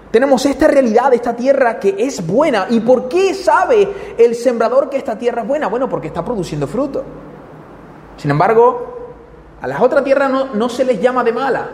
Tenemos 0.10 0.46
esta 0.46 0.70
realidad 0.70 1.14
esta 1.14 1.36
tierra 1.36 1.78
que 1.78 1.96
es 2.00 2.26
buena. 2.26 2.68
¿Y 2.70 2.80
por 2.80 3.10
qué 3.10 3.34
sabe 3.34 4.16
el 4.18 4.36
sembrador 4.36 4.90
que 4.90 4.96
esta 4.96 5.18
tierra 5.18 5.42
es 5.42 5.48
buena? 5.50 5.68
Bueno, 5.68 5.90
porque 5.90 6.08
está 6.08 6.24
produciendo 6.24 6.66
fruto. 6.66 7.04
Sin 8.18 8.32
embargo, 8.32 9.14
a 9.62 9.68
las 9.68 9.82
otras 9.82 10.04
tierras 10.04 10.32
no, 10.54 10.70
se 10.70 10.84
les 10.84 11.00
llama 11.02 11.24
de 11.24 11.32
mala. 11.32 11.70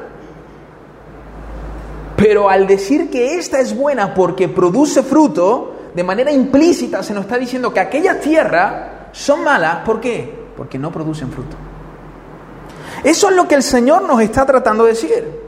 Pero 2.16 2.50
al 2.50 2.68
decir 2.68 3.10
que 3.10 3.38
esta 3.38 3.60
es 3.60 3.76
buena 3.76 4.14
porque 4.14 4.48
produce 4.48 5.04
fruto, 5.04 5.76
de 5.94 6.04
manera 6.04 6.32
implícita 6.32 7.02
se 7.04 7.14
nos 7.14 7.24
está 7.24 7.38
diciendo 7.38 7.74
que 7.74 7.80
aquellas 7.80 8.20
tierras 8.22 9.12
son 9.12 9.44
malas. 9.44 9.78
¿Por 9.86 10.00
qué? 10.00 10.44
porque 10.56 10.78
no 10.78 10.92
producen 10.92 11.32
fruto. 11.32 11.56
Eso 13.04 13.30
es 13.30 13.36
lo 13.36 13.48
que 13.48 13.56
el 13.56 13.64
Señor 13.64 14.04
nos 14.04 14.22
está 14.22 14.46
tratando 14.46 14.86
de 14.86 14.92
decir. 14.92 15.44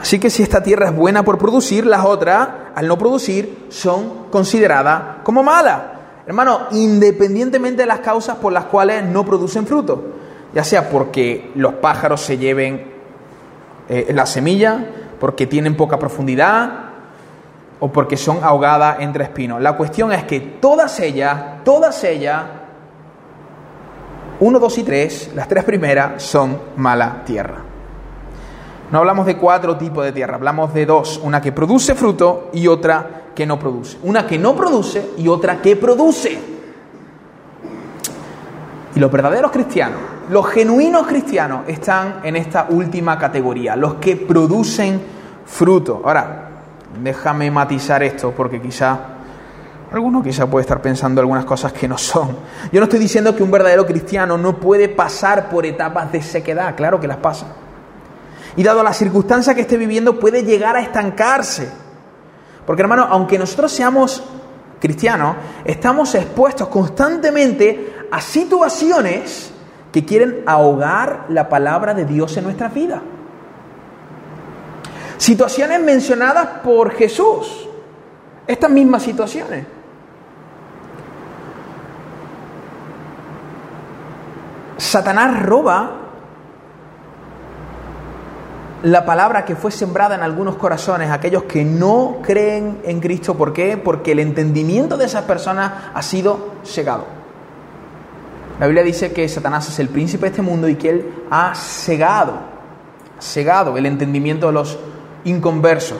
Así 0.00 0.18
que 0.18 0.30
si 0.30 0.42
esta 0.42 0.62
tierra 0.62 0.88
es 0.88 0.96
buena 0.96 1.24
por 1.24 1.36
producir, 1.38 1.84
las 1.84 2.04
otras, 2.04 2.48
al 2.74 2.86
no 2.86 2.96
producir, 2.96 3.66
son 3.70 4.28
consideradas 4.30 5.22
como 5.24 5.42
malas. 5.42 5.95
Hermano, 6.26 6.66
independientemente 6.72 7.82
de 7.82 7.86
las 7.86 8.00
causas 8.00 8.36
por 8.36 8.52
las 8.52 8.64
cuales 8.64 9.04
no 9.04 9.24
producen 9.24 9.66
fruto, 9.66 10.04
ya 10.52 10.64
sea 10.64 10.88
porque 10.88 11.52
los 11.54 11.74
pájaros 11.74 12.20
se 12.20 12.36
lleven 12.36 12.92
eh, 13.88 14.10
la 14.12 14.26
semilla, 14.26 14.84
porque 15.20 15.46
tienen 15.46 15.76
poca 15.76 15.98
profundidad 15.98 16.86
o 17.78 17.92
porque 17.92 18.16
son 18.16 18.42
ahogadas 18.42 18.96
entre 19.00 19.24
espinos. 19.24 19.60
La 19.60 19.76
cuestión 19.76 20.12
es 20.12 20.24
que 20.24 20.40
todas 20.40 20.98
ellas, 20.98 21.62
todas 21.64 22.02
ellas, 22.02 22.42
1, 24.40 24.58
2 24.58 24.78
y 24.78 24.82
3, 24.82 25.30
las 25.34 25.48
tres 25.48 25.64
primeras 25.64 26.22
son 26.22 26.58
mala 26.76 27.22
tierra. 27.24 27.62
No 28.90 28.98
hablamos 28.98 29.26
de 29.26 29.36
cuatro 29.36 29.76
tipos 29.76 30.04
de 30.04 30.12
tierra, 30.12 30.36
hablamos 30.36 30.72
de 30.72 30.86
dos, 30.86 31.20
una 31.22 31.40
que 31.40 31.50
produce 31.50 31.94
fruto 31.94 32.50
y 32.52 32.68
otra 32.68 33.25
que 33.36 33.46
no 33.46 33.58
produce. 33.58 33.98
Una 34.02 34.26
que 34.26 34.38
no 34.38 34.56
produce 34.56 35.10
y 35.18 35.28
otra 35.28 35.62
que 35.62 35.76
produce. 35.76 36.56
Y 38.96 38.98
los 38.98 39.12
verdaderos 39.12 39.52
cristianos, 39.52 40.00
los 40.30 40.46
genuinos 40.48 41.06
cristianos 41.06 41.60
están 41.68 42.20
en 42.24 42.34
esta 42.34 42.66
última 42.70 43.18
categoría, 43.18 43.76
los 43.76 43.96
que 43.96 44.16
producen 44.16 45.00
fruto. 45.44 46.00
Ahora, 46.04 46.48
déjame 47.00 47.50
matizar 47.50 48.02
esto 48.02 48.32
porque 48.34 48.60
quizá 48.60 48.98
alguno 49.92 50.22
quizá 50.22 50.46
puede 50.46 50.62
estar 50.62 50.80
pensando 50.80 51.20
algunas 51.20 51.44
cosas 51.44 51.74
que 51.74 51.86
no 51.86 51.98
son. 51.98 52.36
Yo 52.72 52.80
no 52.80 52.84
estoy 52.84 52.98
diciendo 52.98 53.36
que 53.36 53.42
un 53.42 53.50
verdadero 53.50 53.84
cristiano 53.86 54.38
no 54.38 54.58
puede 54.58 54.88
pasar 54.88 55.50
por 55.50 55.66
etapas 55.66 56.10
de 56.10 56.22
sequedad, 56.22 56.74
claro 56.74 56.98
que 56.98 57.06
las 57.06 57.18
pasa. 57.18 57.46
Y 58.56 58.62
dado 58.62 58.82
la 58.82 58.94
circunstancia 58.94 59.54
que 59.54 59.60
esté 59.60 59.76
viviendo, 59.76 60.18
puede 60.18 60.42
llegar 60.42 60.74
a 60.74 60.80
estancarse. 60.80 61.85
Porque 62.66 62.82
hermano, 62.82 63.06
aunque 63.08 63.38
nosotros 63.38 63.70
seamos 63.72 64.22
cristianos, 64.80 65.36
estamos 65.64 66.14
expuestos 66.14 66.68
constantemente 66.68 67.94
a 68.10 68.20
situaciones 68.20 69.52
que 69.92 70.04
quieren 70.04 70.42
ahogar 70.46 71.26
la 71.28 71.48
palabra 71.48 71.94
de 71.94 72.04
Dios 72.04 72.36
en 72.36 72.44
nuestra 72.44 72.68
vida. 72.68 73.00
Situaciones 75.16 75.80
mencionadas 75.80 76.46
por 76.62 76.92
Jesús. 76.92 77.68
Estas 78.46 78.70
mismas 78.70 79.02
situaciones. 79.02 79.66
Satanás 84.76 85.42
roba 85.42 86.05
la 88.82 89.04
palabra 89.04 89.44
que 89.44 89.56
fue 89.56 89.70
sembrada 89.70 90.14
en 90.14 90.22
algunos 90.22 90.56
corazones, 90.56 91.10
aquellos 91.10 91.44
que 91.44 91.64
no 91.64 92.18
creen 92.22 92.78
en 92.84 93.00
Cristo. 93.00 93.34
¿Por 93.34 93.52
qué? 93.52 93.76
Porque 93.76 94.12
el 94.12 94.18
entendimiento 94.18 94.96
de 94.96 95.06
esas 95.06 95.24
personas 95.24 95.72
ha 95.94 96.02
sido 96.02 96.52
cegado. 96.64 97.04
La 98.60 98.66
Biblia 98.66 98.82
dice 98.82 99.12
que 99.12 99.28
Satanás 99.28 99.68
es 99.68 99.78
el 99.78 99.88
príncipe 99.88 100.22
de 100.26 100.30
este 100.30 100.42
mundo 100.42 100.68
y 100.68 100.76
que 100.76 100.90
él 100.90 101.14
ha 101.30 101.54
cegado, 101.54 102.34
cegado 103.20 103.76
el 103.76 103.86
entendimiento 103.86 104.46
de 104.46 104.52
los 104.52 104.78
inconversos. 105.24 105.98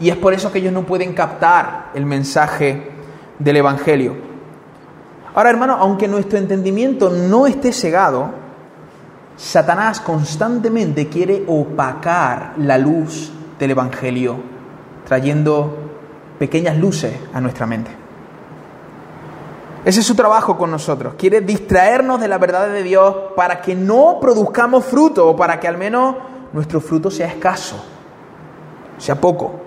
Y 0.00 0.10
es 0.10 0.16
por 0.16 0.32
eso 0.32 0.52
que 0.52 0.58
ellos 0.58 0.72
no 0.72 0.84
pueden 0.84 1.12
captar 1.12 1.90
el 1.94 2.06
mensaje 2.06 2.90
del 3.38 3.56
Evangelio. 3.56 4.16
Ahora, 5.34 5.50
hermano, 5.50 5.74
aunque 5.74 6.08
nuestro 6.08 6.38
entendimiento 6.38 7.10
no 7.10 7.46
esté 7.46 7.72
cegado, 7.72 8.30
Satanás 9.38 10.00
constantemente 10.00 11.08
quiere 11.08 11.44
opacar 11.46 12.54
la 12.58 12.76
luz 12.76 13.30
del 13.56 13.70
Evangelio, 13.70 14.36
trayendo 15.06 15.78
pequeñas 16.40 16.76
luces 16.76 17.14
a 17.32 17.40
nuestra 17.40 17.64
mente. 17.64 17.90
Ese 19.84 20.00
es 20.00 20.06
su 20.06 20.16
trabajo 20.16 20.58
con 20.58 20.72
nosotros. 20.72 21.14
Quiere 21.16 21.40
distraernos 21.40 22.20
de 22.20 22.26
la 22.26 22.38
verdad 22.38 22.68
de 22.68 22.82
Dios 22.82 23.14
para 23.36 23.62
que 23.62 23.76
no 23.76 24.18
produzcamos 24.20 24.84
fruto 24.84 25.28
o 25.28 25.36
para 25.36 25.60
que 25.60 25.68
al 25.68 25.78
menos 25.78 26.16
nuestro 26.52 26.80
fruto 26.80 27.08
sea 27.08 27.28
escaso, 27.28 27.76
sea 28.98 29.20
poco. 29.20 29.60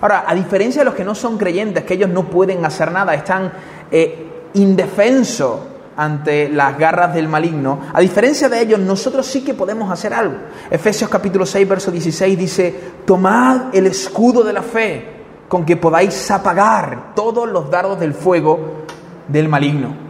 Ahora, 0.00 0.24
a 0.26 0.34
diferencia 0.34 0.80
de 0.80 0.86
los 0.86 0.94
que 0.94 1.04
no 1.04 1.14
son 1.14 1.36
creyentes, 1.36 1.84
que 1.84 1.94
ellos 1.94 2.08
no 2.08 2.24
pueden 2.30 2.64
hacer 2.64 2.90
nada, 2.90 3.14
están 3.14 3.52
eh, 3.90 4.48
indefensos 4.54 5.73
ante 5.96 6.48
las 6.48 6.78
garras 6.78 7.14
del 7.14 7.28
maligno, 7.28 7.80
a 7.92 8.00
diferencia 8.00 8.48
de 8.48 8.60
ellos, 8.60 8.80
nosotros 8.80 9.26
sí 9.26 9.44
que 9.44 9.54
podemos 9.54 9.90
hacer 9.90 10.12
algo. 10.12 10.36
Efesios 10.70 11.08
capítulo 11.10 11.46
6, 11.46 11.68
verso 11.68 11.90
16 11.90 12.38
dice, 12.38 12.74
tomad 13.04 13.74
el 13.74 13.86
escudo 13.86 14.42
de 14.42 14.52
la 14.52 14.62
fe 14.62 15.14
con 15.48 15.64
que 15.64 15.76
podáis 15.76 16.30
apagar 16.30 17.14
todos 17.14 17.48
los 17.48 17.70
dardos 17.70 18.00
del 18.00 18.14
fuego 18.14 18.84
del 19.28 19.48
maligno. 19.48 20.04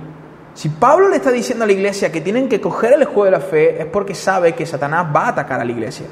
Si 0.54 0.68
Pablo 0.68 1.08
le 1.08 1.16
está 1.16 1.30
diciendo 1.30 1.64
a 1.64 1.66
la 1.66 1.72
iglesia 1.72 2.12
que 2.12 2.20
tienen 2.20 2.48
que 2.48 2.60
coger 2.60 2.92
el 2.92 3.02
escudo 3.02 3.24
de 3.24 3.30
la 3.32 3.40
fe, 3.40 3.82
es 3.82 3.86
porque 3.86 4.14
sabe 4.14 4.54
que 4.54 4.64
Satanás 4.64 5.06
va 5.14 5.26
a 5.26 5.28
atacar 5.28 5.60
a 5.60 5.64
la 5.64 5.72
iglesia. 5.72 6.06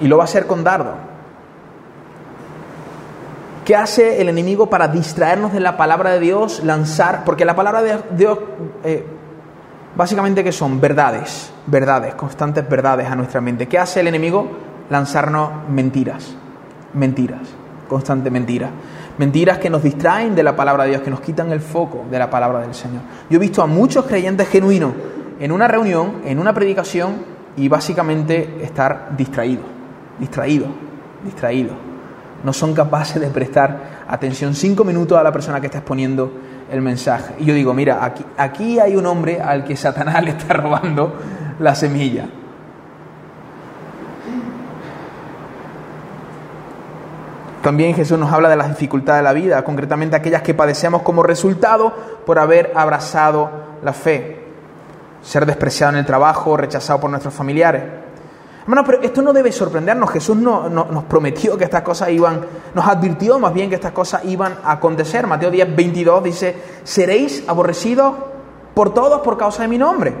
Y 0.00 0.06
lo 0.06 0.16
va 0.16 0.24
a 0.24 0.26
hacer 0.26 0.46
con 0.46 0.62
dardo. 0.62 1.07
¿Qué 3.68 3.76
hace 3.76 4.22
el 4.22 4.30
enemigo 4.30 4.70
para 4.70 4.88
distraernos 4.88 5.52
de 5.52 5.60
la 5.60 5.76
palabra 5.76 6.12
de 6.12 6.20
Dios? 6.20 6.64
Lanzar, 6.64 7.22
porque 7.26 7.44
la 7.44 7.54
palabra 7.54 7.82
de 7.82 7.98
Dios, 8.16 8.38
eh, 8.82 9.04
básicamente 9.94 10.42
que 10.42 10.52
son 10.52 10.80
verdades, 10.80 11.52
verdades, 11.66 12.14
constantes 12.14 12.66
verdades 12.66 13.10
a 13.10 13.14
nuestra 13.14 13.42
mente. 13.42 13.68
¿Qué 13.68 13.78
hace 13.78 14.00
el 14.00 14.06
enemigo? 14.06 14.48
Lanzarnos 14.88 15.68
mentiras, 15.68 16.34
mentiras, 16.94 17.42
constante 17.90 18.30
mentiras. 18.30 18.70
Mentiras 19.18 19.58
que 19.58 19.68
nos 19.68 19.82
distraen 19.82 20.34
de 20.34 20.44
la 20.44 20.56
palabra 20.56 20.84
de 20.84 20.90
Dios, 20.92 21.02
que 21.02 21.10
nos 21.10 21.20
quitan 21.20 21.52
el 21.52 21.60
foco 21.60 22.06
de 22.10 22.18
la 22.18 22.30
palabra 22.30 22.60
del 22.60 22.72
Señor. 22.72 23.02
Yo 23.28 23.36
he 23.36 23.38
visto 23.38 23.60
a 23.60 23.66
muchos 23.66 24.06
creyentes 24.06 24.48
genuinos 24.48 24.94
en 25.40 25.52
una 25.52 25.68
reunión, 25.68 26.22
en 26.24 26.38
una 26.38 26.54
predicación, 26.54 27.16
y 27.54 27.68
básicamente 27.68 28.62
estar 28.62 29.14
distraídos, 29.14 29.66
distraídos, 30.18 30.70
distraídos 31.22 31.87
no 32.44 32.52
son 32.52 32.74
capaces 32.74 33.20
de 33.20 33.28
prestar 33.28 34.04
atención 34.08 34.54
cinco 34.54 34.84
minutos 34.84 35.18
a 35.18 35.22
la 35.22 35.32
persona 35.32 35.60
que 35.60 35.66
está 35.66 35.78
exponiendo 35.78 36.32
el 36.70 36.80
mensaje. 36.80 37.34
Y 37.38 37.44
yo 37.44 37.54
digo, 37.54 37.74
mira, 37.74 38.04
aquí, 38.04 38.24
aquí 38.36 38.78
hay 38.78 38.96
un 38.96 39.06
hombre 39.06 39.40
al 39.40 39.64
que 39.64 39.76
Satanás 39.76 40.22
le 40.24 40.30
está 40.30 40.54
robando 40.54 41.14
la 41.58 41.74
semilla. 41.74 42.26
También 47.62 47.94
Jesús 47.94 48.18
nos 48.18 48.32
habla 48.32 48.48
de 48.48 48.56
las 48.56 48.68
dificultades 48.68 49.18
de 49.18 49.24
la 49.24 49.32
vida, 49.32 49.64
concretamente 49.64 50.16
aquellas 50.16 50.42
que 50.42 50.54
padecemos 50.54 51.02
como 51.02 51.22
resultado 51.22 51.92
por 52.24 52.38
haber 52.38 52.72
abrazado 52.74 53.50
la 53.82 53.92
fe. 53.92 54.44
Ser 55.22 55.44
despreciado 55.44 55.92
en 55.92 55.98
el 55.98 56.06
trabajo, 56.06 56.56
rechazado 56.56 57.00
por 57.00 57.10
nuestros 57.10 57.34
familiares. 57.34 57.82
Hermano, 58.68 58.84
pero 58.84 59.00
esto 59.00 59.22
no 59.22 59.32
debe 59.32 59.50
sorprendernos. 59.50 60.10
Jesús 60.10 60.36
no, 60.36 60.68
nos 60.68 61.04
prometió 61.04 61.56
que 61.56 61.64
estas 61.64 61.80
cosas 61.80 62.10
iban, 62.10 62.44
nos 62.74 62.86
advirtió 62.86 63.38
más 63.38 63.54
bien 63.54 63.70
que 63.70 63.76
estas 63.76 63.92
cosas 63.92 64.26
iban 64.26 64.58
a 64.62 64.72
acontecer. 64.72 65.26
Mateo 65.26 65.50
10, 65.50 65.74
22 65.74 66.22
dice, 66.22 66.54
seréis 66.84 67.44
aborrecidos 67.48 68.12
por 68.74 68.92
todos 68.92 69.22
por 69.22 69.38
causa 69.38 69.62
de 69.62 69.68
mi 69.68 69.78
nombre. 69.78 70.12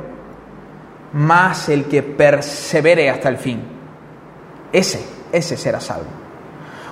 Más 1.12 1.68
el 1.68 1.84
que 1.88 2.02
persevere 2.02 3.10
hasta 3.10 3.28
el 3.28 3.36
fin. 3.36 3.62
Ese, 4.72 5.04
ese 5.30 5.58
será 5.58 5.78
salvo. 5.78 6.08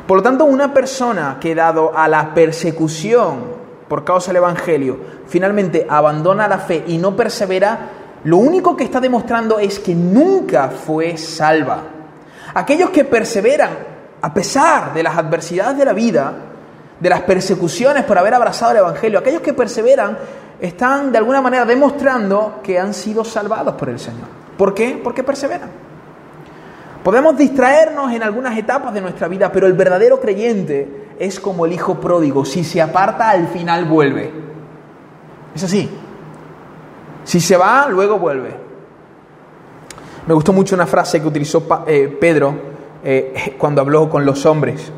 Por 0.07 0.19
lo 0.19 0.23
tanto, 0.23 0.45
una 0.45 0.75
persona 0.75 1.39
que 1.41 1.55
dado 1.55 1.97
a 1.97 2.07
la 2.07 2.35
persecución 2.35 3.45
por 3.89 4.05
causa 4.05 4.27
del 4.27 4.43
Evangelio, 4.43 4.99
finalmente 5.27 5.87
abandona 5.89 6.49
la 6.49 6.59
fe 6.59 6.85
y 6.87 6.99
no 6.99 7.17
persevera, 7.17 7.96
lo 8.27 8.39
único 8.39 8.77
que 8.77 8.83
está 8.83 9.01
demostrando 9.01 9.61
es 9.61 9.79
que 9.79 9.95
nunca 9.95 10.69
fue 10.69 11.17
salva. 11.17 11.81
Aquellos 12.55 12.91
que 12.91 13.05
perseveran 13.05 13.71
a 14.21 14.35
pesar 14.35 14.93
de 14.93 15.05
las 15.05 15.17
adversidades 15.17 15.79
de 15.79 15.85
la 15.85 15.93
vida, 15.93 16.33
de 16.99 17.09
las 17.09 17.21
persecuciones 17.21 18.03
por 18.03 18.19
haber 18.19 18.35
abrazado 18.35 18.73
el 18.73 18.79
Evangelio, 18.79 19.21
aquellos 19.21 19.43
que 19.43 19.53
perseveran 19.53 20.19
están 20.61 21.13
de 21.13 21.19
alguna 21.19 21.41
manera 21.41 21.65
demostrando 21.65 22.59
que 22.65 22.81
han 22.81 22.95
sido 22.95 23.25
salvados 23.25 23.77
por 23.77 23.91
el 23.91 24.01
Señor. 24.01 24.27
¿Por 24.59 24.75
qué? 24.75 25.01
Porque 25.05 25.23
perseveran. 25.23 25.71
Podemos 27.05 27.37
distraernos 27.37 28.13
en 28.13 28.25
algunas 28.25 28.59
etapas 28.59 28.93
de 28.93 29.03
nuestra 29.03 29.29
vida, 29.29 29.53
pero 29.53 29.69
el 29.69 29.75
verdadero 29.75 30.21
creyente 30.21 31.11
es 31.21 31.39
como 31.39 31.65
el 31.65 31.73
hijo 31.73 32.01
pródigo. 32.01 32.45
Si 32.45 32.65
se 32.65 32.83
aparta, 32.83 33.31
al 33.31 33.47
final 33.47 33.85
vuelve. 33.85 34.33
Es 35.55 35.63
así. 35.63 35.89
Si 37.27 37.41
se 37.41 37.57
va, 37.57 37.89
luego 37.89 38.21
vuelve. 38.21 38.55
Me 40.29 40.33
gustó 40.33 40.53
mucho 40.53 40.77
una 40.77 40.87
frase 40.87 41.21
que 41.21 41.27
utilizó 41.27 41.67
eh, 41.85 42.17
Pedro 42.21 42.55
eh, 43.03 43.57
cuando 43.59 43.81
habló 43.81 44.09
con 44.09 44.25
los 44.25 44.47
hombres 44.47 44.93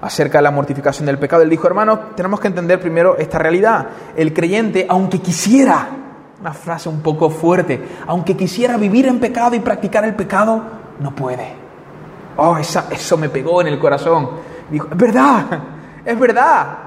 acerca 0.00 0.38
de 0.38 0.42
la 0.42 0.50
mortificación 0.50 1.04
del 1.04 1.18
pecado. 1.18 1.42
Él 1.42 1.50
dijo, 1.50 1.66
hermano, 1.66 1.98
tenemos 2.16 2.40
que 2.40 2.48
entender 2.48 2.80
primero 2.80 3.18
esta 3.18 3.38
realidad. 3.38 3.88
El 4.16 4.32
creyente, 4.32 4.86
aunque 4.88 5.18
quisiera, 5.18 5.86
una 6.40 6.54
frase 6.54 6.88
un 6.88 7.02
poco 7.02 7.28
fuerte, 7.28 7.78
aunque 8.06 8.34
quisiera 8.34 8.78
vivir 8.78 9.06
en 9.06 9.20
pecado 9.20 9.54
y 9.54 9.60
practicar 9.60 10.04
el 10.06 10.14
pecado, 10.14 10.62
no 10.98 11.14
puede. 11.14 11.52
Oh, 12.38 12.56
eso 12.56 13.18
me 13.18 13.28
pegó 13.28 13.60
en 13.60 13.66
el 13.66 13.78
corazón. 13.78 14.30
Dijo, 14.70 14.88
es 14.90 14.96
verdad, 14.96 15.44
es 16.06 16.18
verdad 16.18 16.85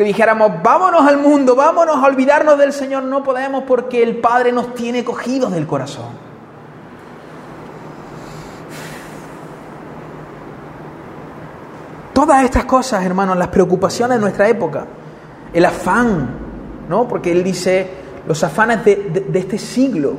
que 0.00 0.04
dijéramos, 0.04 0.62
vámonos 0.62 1.06
al 1.06 1.18
mundo, 1.18 1.54
vámonos 1.54 1.96
a 1.96 2.06
olvidarnos 2.06 2.56
del 2.56 2.72
Señor, 2.72 3.02
no 3.02 3.22
podemos 3.22 3.64
porque 3.64 4.02
el 4.02 4.16
Padre 4.16 4.50
nos 4.50 4.74
tiene 4.74 5.04
cogidos 5.04 5.52
del 5.52 5.66
corazón. 5.66 6.06
Todas 12.14 12.44
estas 12.44 12.64
cosas, 12.64 13.04
hermanos, 13.04 13.36
las 13.36 13.48
preocupaciones 13.48 14.16
de 14.16 14.22
nuestra 14.22 14.48
época, 14.48 14.86
el 15.52 15.66
afán, 15.66 16.30
¿no? 16.88 17.06
Porque 17.06 17.30
Él 17.30 17.44
dice, 17.44 17.90
los 18.26 18.42
afanes 18.42 18.82
de, 18.82 18.96
de, 18.96 19.20
de 19.20 19.38
este 19.38 19.58
siglo. 19.58 20.14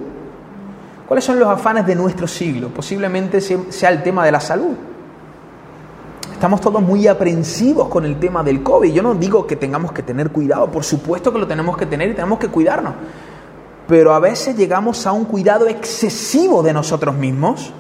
¿Cuáles 1.08 1.26
son 1.26 1.40
los 1.40 1.50
afanes 1.50 1.88
de 1.88 1.96
nuestro 1.96 2.28
siglo? 2.28 2.68
Posiblemente 2.70 3.42
sea 3.42 3.90
el 3.90 4.04
tema 4.04 4.24
de 4.24 4.32
la 4.32 4.42
salud. 4.42 4.76
Estamos 6.42 6.60
todos 6.60 6.82
muy 6.82 7.08
aprensivos 7.08 7.88
con 7.88 8.04
el 8.04 8.20
tema 8.20 8.42
del 8.42 8.64
COVID. 8.64 8.92
Yo 8.92 9.04
no 9.04 9.14
digo 9.14 9.46
que 9.46 9.56
tengamos 9.56 9.92
que 9.92 10.02
tener 10.02 10.32
cuidado, 10.32 10.72
por 10.72 10.84
supuesto 10.84 11.32
que 11.32 11.38
lo 11.38 11.46
tenemos 11.46 11.78
que 11.78 11.86
tener 11.86 12.10
y 12.10 12.16
tenemos 12.16 12.40
que 12.40 12.48
cuidarnos. 12.48 12.96
Pero 13.88 14.12
a 14.12 14.20
veces 14.20 14.58
llegamos 14.58 15.06
a 15.06 15.12
un 15.12 15.26
cuidado 15.26 15.68
excesivo 15.68 16.64
de 16.64 16.74
nosotros 16.74 17.14
mismos 17.14 17.72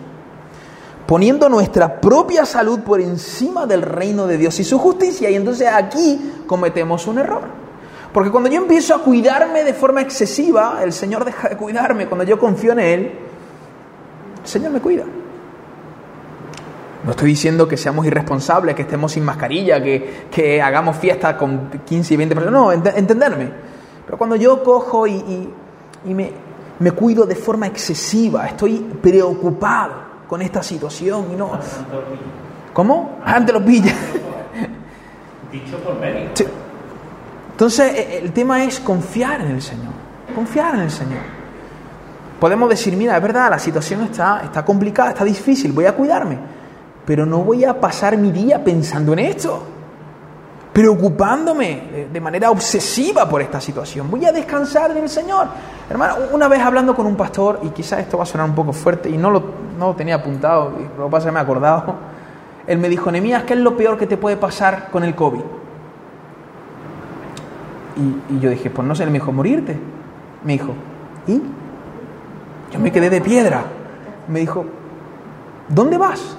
poniendo 1.07 1.49
nuestra 1.49 1.99
propia 1.99 2.45
salud 2.45 2.81
por 2.81 3.01
encima 3.01 3.65
del 3.65 3.81
reino 3.81 4.27
de 4.27 4.37
Dios 4.37 4.59
y 4.59 4.63
su 4.63 4.77
justicia. 4.77 5.31
Y 5.31 5.37
entonces 5.37 5.67
aquí 5.67 6.43
cometemos 6.45 7.07
un 7.07 7.17
error. 7.17 7.41
Porque 8.13 8.29
cuando 8.29 8.47
yo 8.47 8.61
empiezo 8.61 8.93
a 8.93 8.99
cuidarme 8.99 9.63
de 9.63 9.73
forma 9.73 10.01
excesiva, 10.01 10.81
el 10.83 10.93
Señor 10.93 11.25
deja 11.25 11.49
de 11.49 11.57
cuidarme. 11.57 12.05
Cuando 12.05 12.25
yo 12.25 12.37
confío 12.37 12.73
en 12.73 12.79
Él, 12.79 13.11
el 14.39 14.47
Señor 14.47 14.71
me 14.71 14.79
cuida. 14.79 15.05
No 17.03 17.11
estoy 17.11 17.29
diciendo 17.29 17.67
que 17.67 17.77
seamos 17.77 18.05
irresponsables, 18.05 18.75
que 18.75 18.83
estemos 18.83 19.11
sin 19.11 19.25
mascarilla, 19.25 19.81
que, 19.81 20.61
hagamos 20.61 20.97
fiestas 20.97 21.35
con 21.35 21.69
15 21.83 22.13
y 22.13 22.17
20 22.17 22.35
personas. 22.35 22.61
No, 22.61 22.71
entenderme. 22.71 23.49
Pero 24.05 24.17
cuando 24.17 24.35
yo 24.35 24.61
cojo 24.63 25.07
y, 25.07 25.49
me, 26.05 26.31
me 26.79 26.91
cuido 26.91 27.25
de 27.25 27.35
forma 27.35 27.67
excesiva, 27.67 28.47
estoy 28.47 28.77
preocupado 29.01 30.11
con 30.27 30.41
esta 30.41 30.61
situación 30.61 31.27
y 31.33 31.35
no. 31.35 31.51
¿Cómo? 32.73 33.19
Ante 33.25 33.51
los 33.51 33.65
villas. 33.65 33.95
Dicho 35.51 35.77
por 35.79 35.97
Entonces, 37.51 37.93
e, 37.93 38.19
el 38.19 38.31
tema 38.31 38.63
es 38.63 38.79
confiar 38.79 39.41
en 39.41 39.51
el 39.51 39.61
Señor. 39.61 39.91
Confiar 40.33 40.75
en 40.75 40.81
el 40.81 40.91
Señor. 40.91 41.19
Podemos 42.39 42.69
decir, 42.69 42.95
mira, 42.95 43.17
es 43.17 43.21
verdad, 43.21 43.49
la 43.49 43.59
situación 43.59 44.03
está, 44.03 44.41
está 44.43 44.63
complicada, 44.63 45.09
está 45.09 45.25
difícil, 45.25 45.73
voy 45.73 45.85
a 45.85 45.93
cuidarme. 45.93 46.60
Pero 47.11 47.25
no 47.25 47.39
voy 47.39 47.65
a 47.65 47.77
pasar 47.77 48.15
mi 48.15 48.31
día 48.31 48.63
pensando 48.63 49.11
en 49.11 49.19
esto 49.19 49.63
preocupándome 50.71 52.07
de 52.09 52.21
manera 52.21 52.49
obsesiva 52.49 53.27
por 53.27 53.41
esta 53.41 53.59
situación. 53.59 54.09
Voy 54.09 54.25
a 54.25 54.31
descansar 54.31 54.91
en 54.91 54.99
el 54.99 55.09
Señor. 55.09 55.47
Hermano, 55.89 56.15
una 56.31 56.47
vez 56.47 56.61
hablando 56.61 56.95
con 56.95 57.05
un 57.05 57.17
pastor, 57.17 57.59
y 57.63 57.67
quizás 57.71 57.99
esto 57.99 58.15
va 58.17 58.23
a 58.23 58.25
sonar 58.25 58.47
un 58.47 58.55
poco 58.55 58.71
fuerte, 58.71 59.09
y 59.09 59.17
no 59.17 59.29
lo, 59.29 59.43
no 59.77 59.93
tenía 59.93 60.15
apuntado, 60.15 60.71
y 60.79 60.97
lo 60.97 61.07
que 61.07 61.11
pasa 61.11 61.25
que 61.25 61.31
me 61.33 61.39
he 61.39 61.43
acordado, 61.43 61.95
él 62.65 62.77
me 62.77 62.87
dijo, 62.87 63.11
Nemías, 63.11 63.43
¿qué 63.43 63.55
es 63.55 63.59
lo 63.59 63.75
peor 63.75 63.97
que 63.97 64.07
te 64.07 64.15
puede 64.15 64.37
pasar 64.37 64.87
con 64.89 65.03
el 65.03 65.13
COVID? 65.13 65.41
Y, 67.97 68.35
y 68.35 68.39
yo 68.39 68.49
dije, 68.49 68.69
pues 68.69 68.87
no 68.87 68.95
sé, 68.95 69.03
él 69.03 69.11
me 69.11 69.19
dijo, 69.19 69.33
morirte. 69.33 69.77
Me 70.45 70.53
dijo, 70.53 70.71
¿y? 71.27 71.41
Yo 72.71 72.79
me 72.79 72.89
quedé 72.89 73.09
de 73.09 73.19
piedra. 73.19 73.65
Me 74.29 74.39
dijo, 74.39 74.63
¿dónde 75.67 75.97
vas? 75.97 76.37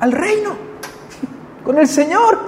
Al 0.00 0.12
reino, 0.12 0.50
con 1.64 1.78
el 1.78 1.86
Señor. 1.86 2.38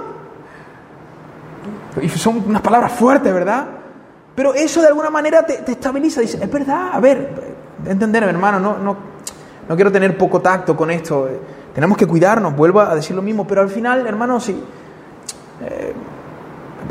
Y 2.00 2.08
son 2.08 2.42
unas 2.46 2.62
palabras 2.62 2.92
fuertes, 2.92 3.32
¿verdad? 3.32 3.66
Pero 4.34 4.54
eso 4.54 4.80
de 4.80 4.88
alguna 4.88 5.10
manera 5.10 5.44
te, 5.44 5.70
estabiliza. 5.70 6.20
Dice, 6.20 6.38
es 6.42 6.50
verdad, 6.50 6.90
a 6.92 7.00
ver, 7.00 7.54
entenderme, 7.86 8.30
hermano, 8.30 8.58
no, 8.58 8.78
no, 8.78 8.96
no 9.68 9.74
quiero 9.74 9.92
tener 9.92 10.16
poco 10.16 10.40
tacto 10.40 10.76
con 10.76 10.90
esto. 10.90 11.28
Tenemos 11.74 11.96
que 11.96 12.06
cuidarnos, 12.06 12.56
vuelvo 12.56 12.80
a 12.80 12.94
decir 12.94 13.14
lo 13.14 13.22
mismo, 13.22 13.46
pero 13.46 13.60
al 13.60 13.68
final, 13.68 14.06
hermano, 14.06 14.40
sí. 14.40 14.58
Eh, 15.62 15.92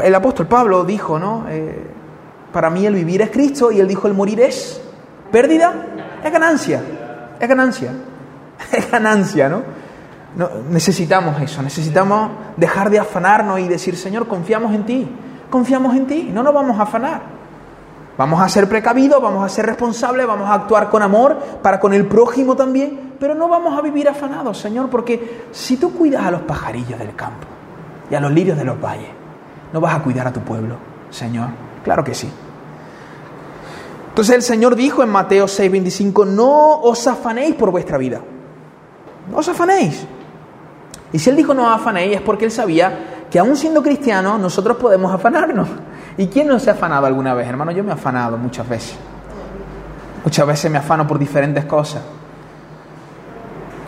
el 0.03 0.15
apóstol 0.15 0.47
Pablo 0.47 0.83
dijo, 0.83 1.19
¿no? 1.19 1.45
Eh, 1.49 1.87
para 2.51 2.69
mí 2.69 2.85
el 2.85 2.95
vivir 2.95 3.21
es 3.21 3.29
Cristo 3.29 3.71
y 3.71 3.79
él 3.79 3.87
dijo 3.87 4.07
el 4.07 4.13
morir 4.13 4.41
es 4.41 4.81
pérdida, 5.31 5.73
es 6.23 6.31
ganancia, 6.31 6.81
es 7.39 7.47
ganancia, 7.47 7.91
es 8.71 8.91
ganancia, 8.91 9.49
¿no? 9.49 9.61
No, 10.35 10.49
necesitamos 10.69 11.41
eso, 11.41 11.61
necesitamos 11.61 12.31
dejar 12.55 12.89
de 12.89 12.99
afanarnos 12.99 13.59
y 13.59 13.67
decir, 13.67 13.97
Señor, 13.97 14.27
confiamos 14.27 14.73
en 14.73 14.85
ti, 14.85 15.07
confiamos 15.49 15.95
en 15.95 16.07
ti, 16.07 16.29
no 16.33 16.41
nos 16.41 16.53
vamos 16.53 16.79
a 16.79 16.83
afanar. 16.83 17.41
Vamos 18.17 18.41
a 18.41 18.47
ser 18.49 18.69
precavidos, 18.69 19.21
vamos 19.21 19.43
a 19.43 19.49
ser 19.49 19.65
responsables, 19.65 20.27
vamos 20.27 20.49
a 20.49 20.53
actuar 20.53 20.89
con 20.89 21.01
amor 21.01 21.37
para 21.61 21.79
con 21.79 21.93
el 21.93 22.05
prójimo 22.05 22.55
también, 22.55 23.13
pero 23.19 23.33
no 23.35 23.47
vamos 23.47 23.77
a 23.77 23.81
vivir 23.81 24.07
afanados, 24.07 24.57
Señor, 24.57 24.89
porque 24.89 25.47
si 25.51 25.77
tú 25.77 25.93
cuidas 25.93 26.25
a 26.25 26.31
los 26.31 26.41
pajarillos 26.41 26.99
del 26.99 27.15
campo 27.15 27.47
y 28.09 28.15
a 28.15 28.19
los 28.19 28.31
lirios 28.31 28.57
de 28.57 28.65
los 28.65 28.79
valles, 28.79 29.09
¿no 29.73 29.81
vas 29.81 29.95
a 29.95 30.03
cuidar 30.03 30.27
a 30.27 30.33
tu 30.33 30.41
pueblo, 30.41 30.75
Señor? 31.09 31.49
Claro 31.83 32.03
que 32.03 32.13
sí. 32.13 32.29
Entonces 34.09 34.35
el 34.35 34.41
Señor 34.43 34.75
dijo 34.75 35.03
en 35.03 35.09
Mateo 35.09 35.45
6:25, 35.47 36.25
no 36.27 36.81
os 36.81 37.07
afanéis 37.07 37.55
por 37.55 37.71
vuestra 37.71 37.97
vida, 37.97 38.21
no 39.29 39.37
os 39.37 39.47
afanéis. 39.47 40.05
Y 41.13 41.19
si 41.19 41.29
él 41.29 41.35
dijo 41.35 41.53
no 41.53 41.69
afanéis 41.69 42.15
es 42.15 42.21
porque 42.21 42.45
él 42.45 42.51
sabía 42.51 43.25
que 43.29 43.39
aún 43.39 43.55
siendo 43.55 43.81
cristiano 43.81 44.37
nosotros 44.37 44.77
podemos 44.77 45.13
afanarnos. 45.13 45.67
¿Y 46.17 46.27
quién 46.27 46.47
no 46.47 46.59
se 46.59 46.69
ha 46.69 46.73
afanado 46.73 47.05
alguna 47.05 47.33
vez? 47.33 47.47
Hermano, 47.47 47.71
yo 47.71 47.83
me 47.83 47.91
he 47.91 47.93
afanado 47.93 48.37
muchas 48.37 48.67
veces. 48.67 48.97
Muchas 50.23 50.45
veces 50.45 50.69
me 50.69 50.77
afano 50.77 51.07
por 51.07 51.17
diferentes 51.17 51.65
cosas. 51.65 52.01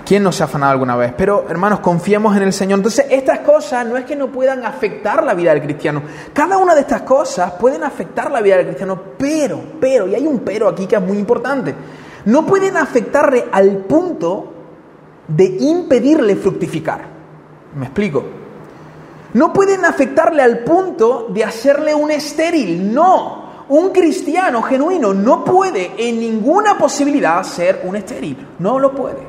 ¿Quién 0.05 0.23
no 0.23 0.31
se 0.31 0.43
ha 0.43 0.47
afanado 0.47 0.73
alguna 0.73 0.95
vez? 0.95 1.13
Pero, 1.15 1.45
hermanos, 1.47 1.79
confiemos 1.79 2.35
en 2.35 2.43
el 2.43 2.51
Señor. 2.51 2.79
Entonces, 2.79 3.05
estas 3.09 3.39
cosas 3.39 3.85
no 3.85 3.95
es 3.95 4.03
que 4.03 4.15
no 4.15 4.27
puedan 4.27 4.65
afectar 4.65 5.23
la 5.23 5.33
vida 5.33 5.53
del 5.53 5.63
cristiano. 5.63 6.01
Cada 6.33 6.57
una 6.57 6.75
de 6.75 6.81
estas 6.81 7.03
cosas 7.03 7.53
pueden 7.53 7.83
afectar 7.83 8.29
la 8.29 8.41
vida 8.41 8.57
del 8.57 8.65
cristiano, 8.65 8.99
pero, 9.17 9.61
pero, 9.79 10.07
y 10.07 10.15
hay 10.15 10.27
un 10.27 10.39
pero 10.39 10.67
aquí 10.67 10.87
que 10.87 10.97
es 10.97 11.01
muy 11.01 11.17
importante, 11.17 11.73
no 12.25 12.45
pueden 12.45 12.75
afectarle 12.75 13.45
al 13.51 13.77
punto 13.77 14.51
de 15.27 15.45
impedirle 15.59 16.35
fructificar. 16.35 17.12
¿Me 17.75 17.85
explico? 17.85 18.23
No 19.33 19.51
pueden 19.51 19.83
afectarle 19.83 20.43
al 20.43 20.59
punto 20.59 21.27
de 21.29 21.43
hacerle 21.43 21.93
un 21.95 22.11
estéril. 22.11 22.93
No. 22.93 23.43
Un 23.69 23.89
cristiano 23.89 24.61
genuino 24.61 25.13
no 25.13 25.43
puede 25.43 25.93
en 25.97 26.19
ninguna 26.19 26.77
posibilidad 26.77 27.41
ser 27.43 27.81
un 27.83 27.95
estéril. 27.95 28.47
No 28.59 28.77
lo 28.77 28.93
puede. 28.93 29.21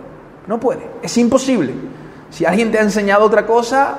No 0.47 0.61
puede. 0.61 0.91
Es 1.03 1.17
imposible. 1.17 1.73
Si 2.29 2.45
alguien 2.45 2.71
te 2.71 2.79
ha 2.79 2.83
enseñado 2.83 3.25
otra 3.25 3.47
cosa, 3.47 3.97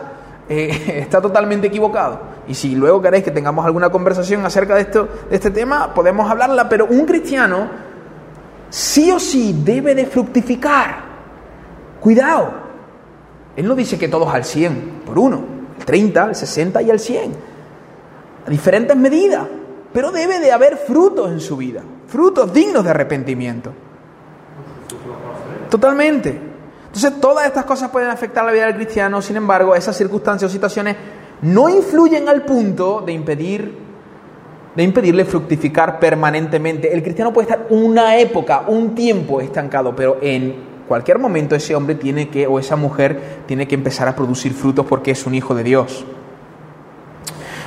eh, 0.48 1.00
está 1.04 1.22
totalmente 1.22 1.68
equivocado. 1.68 2.36
Y 2.48 2.54
si 2.54 2.76
luego 2.76 3.02
queréis 3.02 3.24
que 3.24 3.32
tengamos 3.32 3.66
alguna 3.66 3.90
conversación 3.90 4.46
acerca 4.46 4.76
de, 4.76 4.82
esto, 4.82 5.08
de 5.30 5.36
este 5.36 5.50
tema, 5.50 5.94
podemos 5.94 6.30
hablarla. 6.30 6.70
Pero 6.70 6.86
un 6.86 7.06
cristiano 7.06 7.68
sí 8.70 9.12
o 9.12 9.20
sí 9.20 9.62
debe 9.64 9.96
de 9.96 10.06
fructificar. 10.06 11.04
Cuidado. 12.00 12.65
Él 13.56 13.68
no 13.68 13.76
dice 13.76 13.98
que 13.98 14.08
todos 14.08 14.34
al 14.34 14.44
100 14.44 15.02
por 15.06 15.18
uno, 15.18 15.44
el 15.80 15.86
30, 15.86 16.26
el 16.26 16.36
60 16.36 16.82
y 16.82 16.90
el 16.90 17.00
100. 17.00 17.32
A 18.46 18.50
diferentes 18.50 18.96
medidas. 18.96 19.48
Pero 19.94 20.12
debe 20.12 20.40
de 20.40 20.52
haber 20.52 20.76
frutos 20.76 21.32
en 21.32 21.40
su 21.40 21.56
vida, 21.56 21.82
frutos 22.08 22.52
dignos 22.54 22.84
de 22.84 22.90
arrepentimiento. 22.90 23.72
Totalmente. 25.70 26.38
Entonces 26.88 27.22
todas 27.22 27.46
estas 27.46 27.64
cosas 27.64 27.90
pueden 27.92 28.10
afectar 28.10 28.44
la 28.44 28.52
vida 28.52 28.66
del 28.66 28.76
cristiano, 28.76 29.22
sin 29.22 29.38
embargo, 29.38 29.74
esas 29.74 29.96
circunstancias 29.96 30.50
o 30.50 30.54
situaciones 30.54 30.98
no 31.42 31.70
influyen 31.70 32.28
al 32.28 32.44
punto 32.44 33.02
de 33.06 33.14
impedir 33.14 33.86
de 34.76 34.84
impedirle 34.84 35.26
fructificar 35.26 36.00
permanentemente. 36.00 36.94
El 36.94 37.02
cristiano 37.02 37.32
puede 37.32 37.50
estar 37.50 37.68
una 37.70 38.18
época, 38.18 38.66
un 38.68 38.94
tiempo 38.94 39.40
estancado, 39.40 39.96
pero 39.96 40.18
en 40.22 40.65
cualquier 40.88 41.20
momento 41.20 41.56
ese 41.56 41.76
hombre 41.76 41.96
tiene 41.96 42.30
que, 42.30 42.48
o 42.48 42.60
esa 42.60 42.76
mujer 42.76 43.42
tiene 43.46 43.68
que 43.68 43.76
empezar 43.76 44.08
a 44.08 44.16
producir 44.16 44.54
frutos 44.54 44.86
porque 44.86 45.12
es 45.12 45.26
un 45.26 45.36
hijo 45.36 45.56
de 45.56 45.64
Dios. 45.64 46.06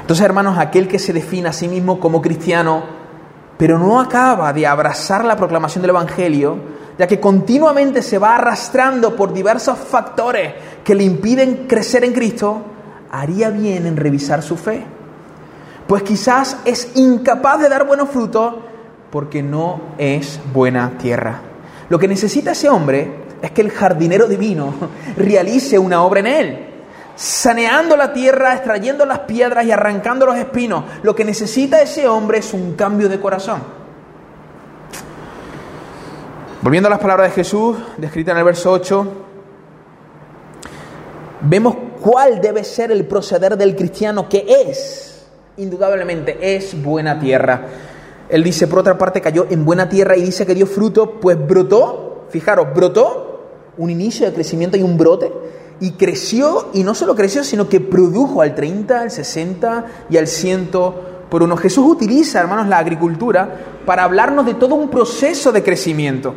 Entonces, 0.00 0.24
hermanos, 0.24 0.58
aquel 0.58 0.88
que 0.88 0.98
se 0.98 1.12
define 1.12 1.48
a 1.48 1.52
sí 1.52 1.68
mismo 1.68 2.00
como 2.00 2.22
cristiano, 2.22 2.82
pero 3.58 3.78
no 3.78 4.00
acaba 4.00 4.52
de 4.52 4.66
abrazar 4.66 5.24
la 5.24 5.36
proclamación 5.36 5.82
del 5.82 5.90
Evangelio, 5.90 6.56
ya 6.98 7.06
que 7.06 7.20
continuamente 7.20 8.02
se 8.02 8.18
va 8.18 8.36
arrastrando 8.36 9.14
por 9.14 9.32
diversos 9.32 9.78
factores 9.78 10.54
que 10.82 10.94
le 10.94 11.04
impiden 11.04 11.66
crecer 11.68 12.04
en 12.04 12.12
Cristo, 12.12 12.62
haría 13.10 13.50
bien 13.50 13.86
en 13.86 13.96
revisar 13.96 14.42
su 14.42 14.56
fe. 14.56 14.84
Pues 15.86 16.02
quizás 16.02 16.58
es 16.64 16.96
incapaz 16.96 17.60
de 17.60 17.68
dar 17.68 17.86
buenos 17.86 18.08
frutos 18.08 18.54
porque 19.10 19.42
no 19.42 19.80
es 19.98 20.40
buena 20.52 20.92
tierra. 20.98 21.47
Lo 21.88 21.98
que 21.98 22.08
necesita 22.08 22.52
ese 22.52 22.68
hombre 22.68 23.10
es 23.40 23.50
que 23.52 23.62
el 23.62 23.70
jardinero 23.70 24.26
divino 24.26 24.74
realice 25.16 25.78
una 25.78 26.02
obra 26.02 26.20
en 26.20 26.26
él, 26.26 26.66
saneando 27.16 27.96
la 27.96 28.12
tierra, 28.12 28.54
extrayendo 28.54 29.06
las 29.06 29.20
piedras 29.20 29.64
y 29.64 29.72
arrancando 29.72 30.26
los 30.26 30.36
espinos. 30.36 30.84
Lo 31.02 31.14
que 31.14 31.24
necesita 31.24 31.80
ese 31.80 32.06
hombre 32.06 32.38
es 32.38 32.52
un 32.52 32.74
cambio 32.74 33.08
de 33.08 33.20
corazón. 33.20 33.78
Volviendo 36.60 36.88
a 36.88 36.90
las 36.90 36.98
palabras 36.98 37.30
de 37.30 37.34
Jesús, 37.36 37.78
descritas 37.96 38.32
en 38.32 38.38
el 38.38 38.44
verso 38.44 38.72
8, 38.72 39.12
vemos 41.42 41.76
cuál 42.00 42.40
debe 42.40 42.64
ser 42.64 42.90
el 42.90 43.06
proceder 43.06 43.56
del 43.56 43.76
cristiano 43.76 44.28
que 44.28 44.44
es, 44.66 45.24
indudablemente, 45.56 46.56
es 46.56 46.80
buena 46.82 47.18
tierra. 47.18 47.62
Él 48.28 48.44
dice, 48.44 48.66
por 48.66 48.80
otra 48.80 48.98
parte, 48.98 49.20
cayó 49.20 49.46
en 49.50 49.64
buena 49.64 49.88
tierra 49.88 50.16
y 50.16 50.22
dice 50.22 50.44
que 50.44 50.54
dio 50.54 50.66
fruto, 50.66 51.18
pues 51.20 51.38
brotó, 51.46 52.26
fijaros, 52.30 52.68
brotó 52.74 53.24
un 53.78 53.90
inicio 53.90 54.26
de 54.26 54.34
crecimiento 54.34 54.76
y 54.76 54.82
un 54.82 54.98
brote, 54.98 55.32
y 55.80 55.92
creció, 55.92 56.68
y 56.74 56.82
no 56.82 56.94
solo 56.94 57.14
creció, 57.14 57.44
sino 57.44 57.68
que 57.68 57.80
produjo 57.80 58.42
al 58.42 58.54
30, 58.54 59.00
al 59.00 59.10
60 59.10 59.86
y 60.10 60.16
al 60.16 60.26
100 60.26 60.70
por 61.30 61.42
uno. 61.42 61.56
Jesús 61.56 61.86
utiliza, 61.88 62.40
hermanos, 62.40 62.66
la 62.66 62.78
agricultura 62.78 63.56
para 63.86 64.04
hablarnos 64.04 64.44
de 64.44 64.54
todo 64.54 64.74
un 64.74 64.90
proceso 64.90 65.52
de 65.52 65.62
crecimiento. 65.62 66.34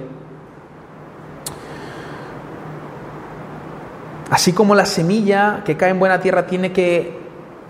Así 4.29 4.53
como 4.53 4.75
la 4.75 4.85
semilla 4.85 5.63
que 5.65 5.75
cae 5.75 5.89
en 5.89 5.99
buena 5.99 6.21
tierra 6.21 6.45
tiene 6.45 6.71
que 6.71 7.19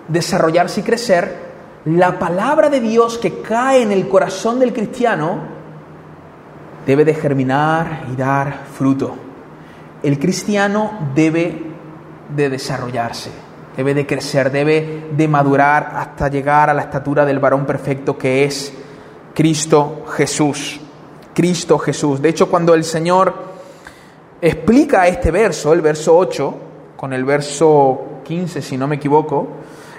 desarrollarse 0.10 0.82
y 0.82 0.84
crecer, 0.84 1.51
la 1.86 2.20
palabra 2.20 2.70
de 2.70 2.80
Dios 2.80 3.18
que 3.18 3.42
cae 3.42 3.82
en 3.82 3.92
el 3.92 4.08
corazón 4.08 4.60
del 4.60 4.72
cristiano 4.72 5.40
debe 6.86 7.06
de 7.06 7.14
germinar 7.14 8.06
y 8.12 8.16
dar 8.16 8.66
fruto. 8.72 9.16
El 10.04 10.20
cristiano 10.20 11.12
debe 11.16 11.64
de 12.36 12.50
desarrollarse, 12.50 13.32
debe 13.76 13.94
de 13.94 14.06
crecer, 14.06 14.52
debe 14.52 15.10
de 15.12 15.28
madurar 15.28 15.92
hasta 15.96 16.28
llegar 16.28 16.70
a 16.70 16.74
la 16.74 16.84
estatura 16.84 17.26
del 17.26 17.40
varón 17.40 17.66
perfecto 17.66 18.18
que 18.18 18.44
es 18.46 18.74
Cristo 19.34 20.06
Jesús. 20.16 20.80
Cristo 21.34 21.80
Jesús. 21.80 22.22
De 22.22 22.30
hecho, 22.30 22.50
cuando 22.50 22.74
el 22.74 22.84
Señor 22.84 23.34
explica 24.42 25.08
este 25.08 25.32
verso, 25.32 25.74
el 25.74 25.82
verso 25.82 26.16
8, 26.16 26.56
con 26.98 27.14
el 27.14 27.24
verso 27.24 28.22
15, 28.24 28.62
si 28.62 28.78
no 28.78 28.88
me 28.88 28.98
equivoco, 28.98 29.48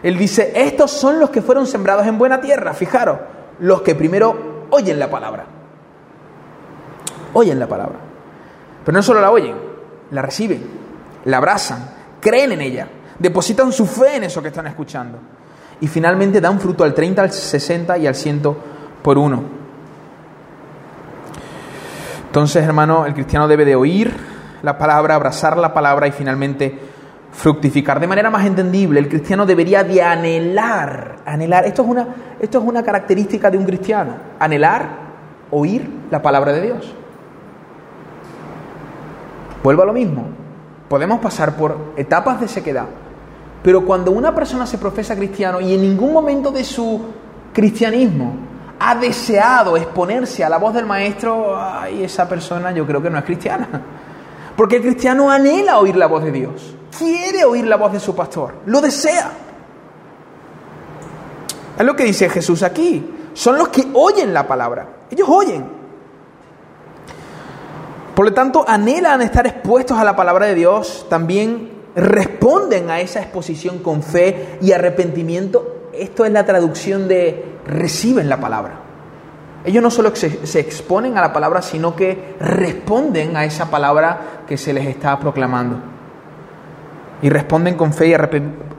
él 0.03 0.19
dice, 0.19 0.53
estos 0.55 0.91
son 0.91 1.21
los 1.21 1.31
que 1.31 1.43
fueron 1.43 1.67
sembrados 1.67 2.07
en 2.07 2.19
buena 2.19 2.41
tierra, 2.41 2.75
fijaros, 2.75 3.19
los 3.61 3.83
que 3.83 3.95
primero 3.95 4.67
oyen 4.71 4.99
la 4.99 5.09
palabra. 5.09 5.45
Oyen 7.35 7.59
la 7.59 7.69
palabra. 7.69 7.99
Pero 8.85 8.97
no 8.97 9.03
solo 9.03 9.21
la 9.21 9.31
oyen, 9.31 9.55
la 10.11 10.23
reciben, 10.23 10.67
la 11.25 11.37
abrazan, 11.37 11.89
creen 12.21 12.53
en 12.53 12.61
ella, 12.61 12.89
depositan 13.19 13.73
su 13.73 13.87
fe 13.87 14.17
en 14.17 14.25
eso 14.25 14.43
que 14.43 14.49
están 14.49 14.67
escuchando. 14.67 15.19
Y 15.81 15.87
finalmente 15.87 16.41
dan 16.41 16.61
fruto 16.61 16.83
al 16.83 16.95
30, 16.95 17.23
al 17.23 17.33
60 17.33 17.99
y 17.99 18.07
al 18.07 18.15
100 18.15 18.43
por 19.03 19.19
uno. 19.19 19.43
Entonces, 22.27 22.65
hermano, 22.65 23.07
el 23.07 23.15
cristiano 23.15 23.47
debe 23.47 23.65
de 23.65 23.77
oír, 23.77 24.15
la 24.63 24.79
palabra, 24.79 25.15
abrazar 25.15 25.57
la 25.59 25.75
palabra 25.75 26.07
y 26.09 26.13
finalmente 26.13 26.92
fructificar. 27.33 27.99
De 27.99 28.07
manera 28.07 28.31
más 28.31 28.47
entendible, 28.47 29.01
el 29.01 29.09
cristiano 29.09 29.45
debería 29.45 29.83
de 29.83 30.03
anhelar, 30.03 31.17
anhelar, 31.25 31.65
esto 31.65 31.83
es 31.83 31.89
una, 31.89 32.09
esto 32.39 32.59
es 32.59 32.65
una 32.65 32.83
característica 32.83 33.51
de 33.51 33.59
un 33.59 33.65
cristiano, 33.65 34.15
anhelar, 34.39 34.89
oír 35.51 35.89
la 36.11 36.23
palabra 36.23 36.53
de 36.53 36.61
Dios. 36.61 36.95
Vuelvo 39.63 39.83
a 39.83 39.87
lo 39.87 39.93
mismo, 39.93 40.27
podemos 40.89 41.21
pasar 41.21 41.57
por 41.57 41.95
etapas 41.97 42.41
de 42.41 42.49
sequedad, 42.49 42.87
pero 43.63 43.85
cuando 43.85 44.11
una 44.11 44.35
persona 44.35 44.67
se 44.67 44.79
profesa 44.79 45.17
cristiano 45.17 45.61
y 45.61 45.75
en 45.75 45.81
ningún 45.81 46.13
momento 46.13 46.51
de 46.51 46.65
su 46.65 47.01
cristianismo 47.53 48.35
ha 48.79 48.97
deseado 48.97 49.77
exponerse 49.77 50.43
a 50.43 50.49
la 50.49 50.59
voz 50.59 50.75
del 50.75 50.85
maestro, 50.85 51.57
ay, 51.57 52.03
esa 52.03 52.29
persona 52.29 52.73
yo 52.73 52.85
creo 52.85 53.01
que 53.01 53.09
no 53.09 53.19
es 53.19 53.25
cristiana. 53.25 53.69
Porque 54.57 54.77
el 54.77 54.83
cristiano 54.83 55.31
anhela 55.31 55.79
oír 55.79 55.97
la 55.97 56.09
voz 56.09 56.25
de 56.25 56.33
Dios, 56.33 56.75
quiere 56.97 57.45
oír 57.45 57.67
la 57.67 57.77
voz 57.77 57.93
de 57.93 58.01
su 58.01 58.15
pastor, 58.15 58.55
lo 58.67 58.81
desea. 58.81 59.33
Es 61.79 61.85
lo 61.85 61.97
que 61.97 62.05
dice 62.05 62.29
Jesús 62.29 62.63
aquí. 62.63 63.05
Son 63.35 63.57
los 63.57 63.69
que 63.69 63.87
oyen 63.95 64.35
la 64.35 64.47
palabra. 64.47 64.87
Ellos 65.11 65.29
oyen. 65.29 65.83
Por 68.15 68.27
lo 68.27 68.35
tanto, 68.35 68.65
anhelan 68.69 69.23
estar 69.23 69.47
expuestos 69.47 69.99
a 69.99 70.05
la 70.05 70.15
palabra 70.15 70.47
de 70.47 70.55
Dios, 70.55 71.07
también 71.09 71.73
responden 71.95 72.91
a 72.91 73.01
esa 73.01 73.21
exposición 73.21 73.79
con 73.79 74.03
fe 74.03 74.59
y 74.61 74.73
arrepentimiento. 74.73 75.89
Esto 75.95 76.25
es 76.25 76.33
la 76.33 76.45
traducción 76.45 77.09
de 77.09 77.57
reciben 77.67 78.29
la 78.29 78.39
palabra. 78.39 78.81
Ellos 79.65 79.83
no 79.83 79.91
solo 79.91 80.15
se, 80.15 80.61
exponen 80.61 81.17
a 81.17 81.21
la 81.21 81.33
palabra, 81.33 81.63
sino 81.63 81.95
que 81.95 82.35
responden 82.41 83.37
a 83.37 83.45
esa 83.45 83.71
palabra 83.71 84.43
que 84.47 84.59
se 84.59 84.73
les 84.73 84.87
está 84.87 85.19
proclamando. 85.19 85.92
Y 87.23 87.29
responden 87.29 87.77
con 87.77 87.93
fe 87.93 88.09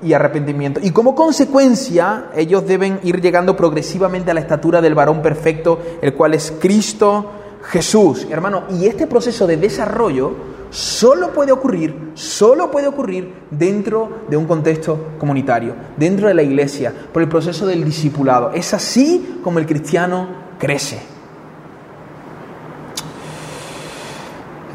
y 0.01 0.13
arrepentimiento. 0.13 0.79
Y 0.83 0.91
como 0.91 1.15
consecuencia, 1.15 2.25
ellos 2.35 2.67
deben 2.67 2.99
ir 3.03 3.21
llegando 3.21 3.55
progresivamente 3.55 4.31
a 4.31 4.33
la 4.33 4.41
estatura 4.41 4.81
del 4.81 4.95
varón 4.95 5.21
perfecto, 5.21 5.79
el 6.01 6.13
cual 6.13 6.33
es 6.33 6.53
Cristo 6.59 7.31
Jesús. 7.63 8.27
Hermano, 8.29 8.63
y 8.69 8.85
este 8.87 9.07
proceso 9.07 9.47
de 9.47 9.57
desarrollo 9.57 10.33
solo 10.69 11.31
puede 11.31 11.51
ocurrir, 11.51 12.11
solo 12.15 12.71
puede 12.71 12.87
ocurrir 12.87 13.33
dentro 13.51 14.23
de 14.27 14.35
un 14.35 14.45
contexto 14.45 15.11
comunitario, 15.19 15.75
dentro 15.95 16.27
de 16.27 16.33
la 16.33 16.43
iglesia, 16.43 16.93
por 17.13 17.21
el 17.21 17.29
proceso 17.29 17.65
del 17.65 17.85
discipulado. 17.85 18.51
Es 18.53 18.73
así 18.73 19.39
como 19.43 19.59
el 19.59 19.65
cristiano 19.65 20.27
crece. 20.59 20.99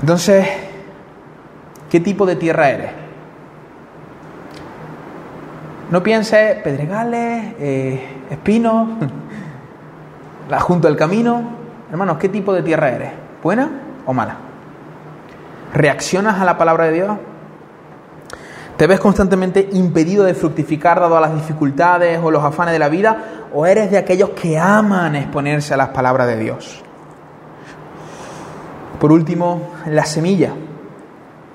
Entonces, 0.01 0.47
¿qué 1.91 1.99
tipo 2.01 2.25
de 2.25 2.37
tierra 2.37 2.71
eres? 2.71 3.08
No 5.91 6.03
pienses 6.03 6.57
pedregales, 6.63 7.55
eh, 7.59 8.09
espinos, 8.31 8.89
la 10.51 10.61
junto 10.61 10.89
al 10.89 10.97
camino. 10.97 11.43
Hermanos, 11.91 12.19
¿qué 12.19 12.29
tipo 12.29 12.53
de 12.53 12.63
tierra 12.63 12.91
eres? 12.91 13.13
¿Buena 13.43 13.71
o 14.05 14.13
mala? 14.13 14.37
¿Reaccionas 15.73 16.41
a 16.41 16.45
la 16.45 16.59
palabra 16.59 16.87
de 16.87 16.93
Dios? 16.93 17.19
¿Te 18.77 18.87
ves 18.87 19.01
constantemente 19.01 19.69
impedido 19.73 20.25
de 20.25 20.35
fructificar 20.35 21.01
dado 21.01 21.17
a 21.17 21.21
las 21.21 21.35
dificultades 21.35 22.21
o 22.23 22.31
los 22.31 22.45
afanes 22.45 22.73
de 22.73 22.79
la 22.79 22.89
vida? 22.89 23.39
o 23.53 23.67
eres 23.67 23.91
de 23.91 23.99
aquellos 23.99 24.31
que 24.31 24.59
aman 24.59 25.17
exponerse 25.17 25.75
a 25.75 25.77
las 25.77 25.89
palabras 25.89 26.27
de 26.27 26.37
Dios. 26.37 26.83
Por 29.01 29.13
último, 29.13 29.73
la 29.87 30.05
semilla. 30.05 30.53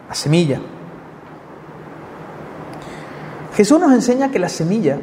La 0.08 0.16
semilla. 0.16 0.60
Jesús 3.56 3.80
nos 3.80 3.92
enseña 3.92 4.32
que 4.32 4.40
la 4.40 4.50
semilla 4.50 5.00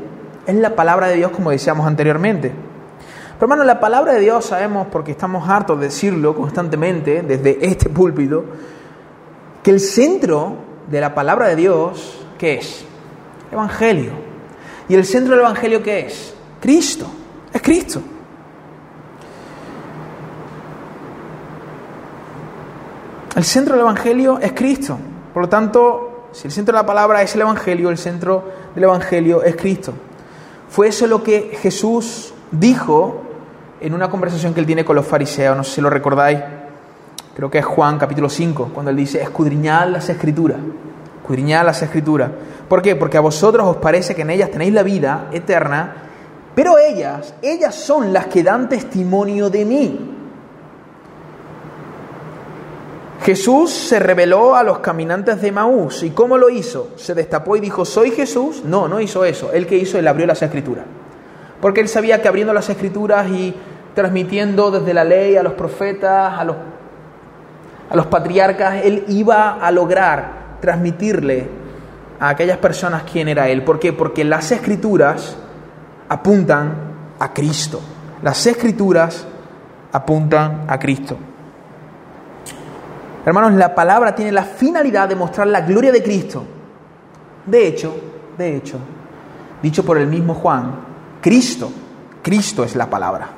es 0.47 0.55
la 0.55 0.75
palabra 0.75 1.09
de 1.09 1.17
Dios 1.17 1.31
como 1.31 1.51
decíamos 1.51 1.87
anteriormente. 1.87 2.53
Pero 3.41 3.47
hermano, 3.47 3.65
la 3.65 3.81
palabra 3.81 4.13
de 4.15 4.21
Dios 4.21 4.45
sabemos, 4.45 4.89
porque 4.89 5.13
estamos 5.13 5.49
hartos 5.49 5.79
de 5.81 5.87
decirlo 5.87 6.35
constantemente 6.35 7.23
desde 7.23 7.65
este 7.65 7.89
púlpito, 7.89 8.45
que 9.63 9.71
el 9.71 9.81
centro 9.81 10.57
de 10.89 11.01
la 11.01 11.15
palabra 11.15 11.49
de 11.49 11.57
Dios, 11.57 12.27
¿qué 12.39 12.55
es? 12.55 12.85
Evangelio. 13.51 14.13
¿Y 14.89 14.95
el 14.95 15.05
centro 15.05 15.35
del 15.35 15.41
Evangelio 15.41 15.83
qué 15.83 16.01
es? 16.01 16.35
Cristo, 16.61 17.07
es 17.53 17.63
Cristo. 17.63 18.03
El 23.37 23.45
centro 23.45 23.75
del 23.75 23.83
Evangelio 23.83 24.39
es 24.39 24.53
Cristo. 24.53 24.99
Por 25.33 25.45
lo 25.45 25.49
tanto, 25.49 26.10
si 26.33 26.47
el 26.47 26.53
centro 26.53 26.73
de 26.73 26.83
la 26.83 26.87
palabra 26.87 27.23
es 27.23 27.35
el 27.35 27.43
Evangelio, 27.43 27.91
el 27.91 27.99
centro 27.99 28.45
del 28.75 28.85
Evangelio 28.85 29.43
es 29.43 29.57
Cristo. 29.57 29.93
Fue 30.69 30.89
eso 30.89 31.07
lo 31.07 31.23
que 31.23 31.57
Jesús 31.61 32.33
dijo 32.51 33.23
en 33.81 33.95
una 33.95 34.11
conversación 34.11 34.55
que 34.55 34.61
él 34.61 34.67
tiene 34.67 34.85
con 34.85 34.97
los 34.97 35.07
fariseos, 35.07 35.57
no 35.57 35.65
sé 35.65 35.77
si 35.77 35.81
lo 35.81 35.91
recordáis, 35.91 36.41
creo 37.35 37.51
que 37.51 37.59
es 37.59 37.65
Juan 37.65 37.99
capítulo 37.99 38.29
5, 38.29 38.71
cuando 38.73 38.91
él 38.91 38.97
dice, 38.97 39.23
escudriñad 39.23 39.89
las 39.89 40.09
escrituras, 40.09 40.59
escudriñad 41.21 41.65
las 41.65 41.83
escrituras. 41.83 42.31
¿Por 42.69 42.83
qué? 42.83 42.95
Porque 42.95 43.17
a 43.17 43.21
vosotros 43.21 43.67
os 43.67 43.77
parece 43.77 44.15
que 44.15 44.23
en 44.23 44.31
ellas 44.31 44.51
tenéis 44.51 44.73
la 44.73 44.83
vida 44.83 45.29
eterna 45.33 46.09
pero 46.55 46.79
ellas, 46.79 47.35
ellas 47.43 47.75
son 47.75 48.13
las 48.13 48.27
que 48.27 48.43
dan 48.43 48.69
testimonio 48.69 49.51
de 49.51 49.65
mí. 49.65 50.17
Jesús 53.23 53.71
se 53.71 53.99
reveló 53.99 54.55
a 54.55 54.63
los 54.63 54.79
caminantes 54.79 55.43
de 55.43 55.53
Maús. 55.53 56.03
¿Y 56.03 56.11
cómo 56.11 56.39
lo 56.39 56.49
hizo? 56.49 56.91
¿Se 56.97 57.15
destapó 57.15 57.57
y 57.57 57.61
dijo, 57.61 57.85
soy 57.85 58.13
Jesús? 58.13 58.65
No, 58.65 58.89
no 58.89 58.99
hizo 59.01 59.25
eso. 59.25 59.53
Él 59.53 59.67
que 59.67 59.77
hizo, 59.77 59.99
él 59.99 60.09
abrió 60.09 60.27
las 60.27 60.41
escrituras. 60.41 60.87
Porque 61.61 61.81
él 61.81 61.89
sabía 61.89 62.23
que 62.23 62.29
abriendo 62.29 62.55
las 62.55 62.71
escrituras 62.71 63.29
y 63.29 63.55
transmitiendo 63.95 64.71
desde 64.71 64.95
la 64.95 65.05
ley 65.05 65.37
a 65.37 65.43
los 65.43 65.53
profetas, 65.53 66.39
a 66.39 66.45
los, 66.45 66.57
a 67.91 67.97
los 67.97 68.07
patriarcas, 68.07 68.85
él 68.85 69.05
iba 69.09 69.51
a 69.51 69.71
lograr 69.71 70.57
transmitirle 70.63 71.47
a 72.19 72.31
aquellas 72.31 72.57
personas 72.57 73.03
quién 73.11 73.29
era 73.29 73.49
él. 73.49 73.65
¿Por 73.65 73.79
qué? 73.79 73.93
Porque 73.93 74.25
las 74.25 74.51
escrituras 74.51 75.37
apuntan 76.09 76.73
a 77.19 77.35
Cristo. 77.35 77.83
Las 78.23 78.47
escrituras 78.47 79.27
apuntan 79.93 80.65
a 80.69 80.79
Cristo. 80.79 81.19
Hermanos, 83.25 83.53
la 83.55 83.75
palabra 83.75 84.15
tiene 84.15 84.33
la 84.33 84.45
finalidad 84.45 85.09
de 85.09 85.15
mostrar 85.15 85.47
la 85.47 85.61
gloria 85.61 85.93
de 85.93 86.03
Cristo. 86.03 86.45
De 87.45 87.67
hecho, 87.67 87.95
de 88.39 88.57
hecho, 88.57 88.79
dicho 89.63 89.85
por 89.85 89.99
el 89.99 90.07
mismo 90.07 90.35
Juan, 90.35 90.75
Cristo, 91.21 91.71
Cristo 92.23 92.65
es 92.65 92.75
la 92.77 92.89
palabra. 92.89 93.29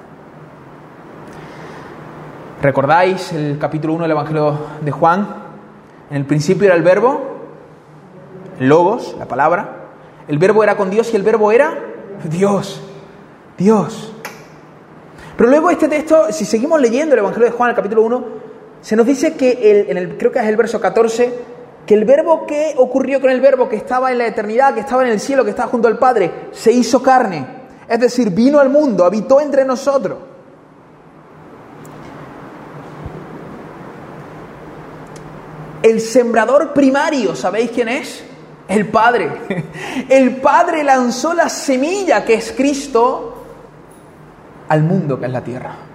¿Recordáis 2.61 3.33
el 3.33 3.59
capítulo 3.59 3.95
1 3.95 4.03
del 4.05 4.13
Evangelio 4.13 4.59
de 4.81 4.91
Juan? 4.93 5.27
En 6.11 6.17
el 6.17 6.27
principio 6.27 6.67
era 6.67 6.77
el 6.77 6.83
verbo, 6.83 7.21
el 8.61 8.69
logos, 8.69 9.17
la 9.19 9.27
palabra. 9.27 9.89
El 10.29 10.39
verbo 10.39 10.63
era 10.63 10.77
con 10.77 10.91
Dios 10.91 11.13
y 11.13 11.17
el 11.17 11.25
verbo 11.25 11.51
era 11.51 11.77
Dios. 12.25 12.81
Dios. 13.59 14.13
Pero 15.37 15.51
luego 15.51 15.71
este 15.71 15.89
texto, 15.89 16.31
si 16.31 16.45
seguimos 16.45 16.81
leyendo 16.81 17.15
el 17.15 17.21
Evangelio 17.21 17.51
de 17.51 17.57
Juan, 17.57 17.71
el 17.71 17.77
capítulo 17.77 18.03
1, 18.03 18.42
se 18.83 18.97
nos 18.97 19.07
dice 19.07 19.35
que, 19.35 19.71
el, 19.71 19.91
en 19.91 19.97
el, 19.97 20.19
creo 20.19 20.33
que 20.33 20.41
es 20.41 20.47
el 20.47 20.57
verso 20.57 20.81
14, 20.81 21.33
que 21.87 21.95
el 21.95 22.05
verbo 22.05 22.47
que 22.47 22.75
ocurrió 22.77 23.21
con 23.21 23.31
el 23.31 23.41
verbo 23.41 23.69
que 23.69 23.77
estaba 23.77 24.11
en 24.11 24.19
la 24.19 24.27
eternidad, 24.27 24.75
que 24.75 24.81
estaba 24.81 25.05
en 25.05 25.13
el 25.13 25.21
cielo, 25.21 25.45
que 25.45 25.51
estaba 25.51 25.71
junto 25.71 25.89
al 25.89 25.99
Padre, 25.99 26.49
se 26.51 26.73
hizo 26.73 27.01
carne. 27.01 27.47
Es 27.89 28.01
decir, 28.01 28.31
vino 28.31 28.59
al 28.59 28.71
mundo, 28.71 29.05
habitó 29.05 29.41
entre 29.41 29.65
nosotros. 29.65 30.19
El 35.83 36.01
sembrador 36.01 36.73
primario, 36.73 37.35
¿sabéis 37.35 37.71
quién 37.71 37.89
es? 37.89 38.25
El 38.69 38.89
Padre. 38.89 39.31
El 40.09 40.37
Padre 40.37 40.85
lanzó 40.85 41.35
la 41.35 41.49
semilla 41.49 42.25
que 42.25 42.35
es 42.35 42.53
Cristo 42.53 43.45
al 44.69 44.83
mundo 44.83 45.19
que 45.19 45.27
es 45.27 45.33
la 45.33 45.43
tierra. 45.43 45.92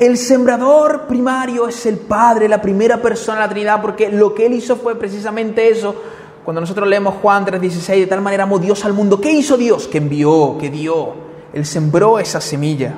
El 0.00 0.16
sembrador 0.16 1.02
primario 1.02 1.68
es 1.68 1.84
el 1.84 1.98
Padre, 1.98 2.48
la 2.48 2.62
primera 2.62 3.02
persona 3.02 3.40
de 3.40 3.44
la 3.44 3.50
Trinidad, 3.50 3.82
porque 3.82 4.08
lo 4.08 4.34
que 4.34 4.46
Él 4.46 4.54
hizo 4.54 4.76
fue 4.76 4.98
precisamente 4.98 5.68
eso. 5.68 5.94
Cuando 6.42 6.62
nosotros 6.62 6.88
leemos 6.88 7.16
Juan 7.20 7.44
3:16, 7.44 8.00
de 8.00 8.06
tal 8.06 8.22
manera 8.22 8.44
amó 8.44 8.58
Dios 8.58 8.82
al 8.86 8.94
mundo. 8.94 9.20
¿Qué 9.20 9.30
hizo 9.30 9.58
Dios? 9.58 9.86
Que 9.86 9.98
envió, 9.98 10.56
que 10.58 10.70
dio. 10.70 11.12
Él 11.52 11.66
sembró 11.66 12.18
esa 12.18 12.40
semilla. 12.40 12.94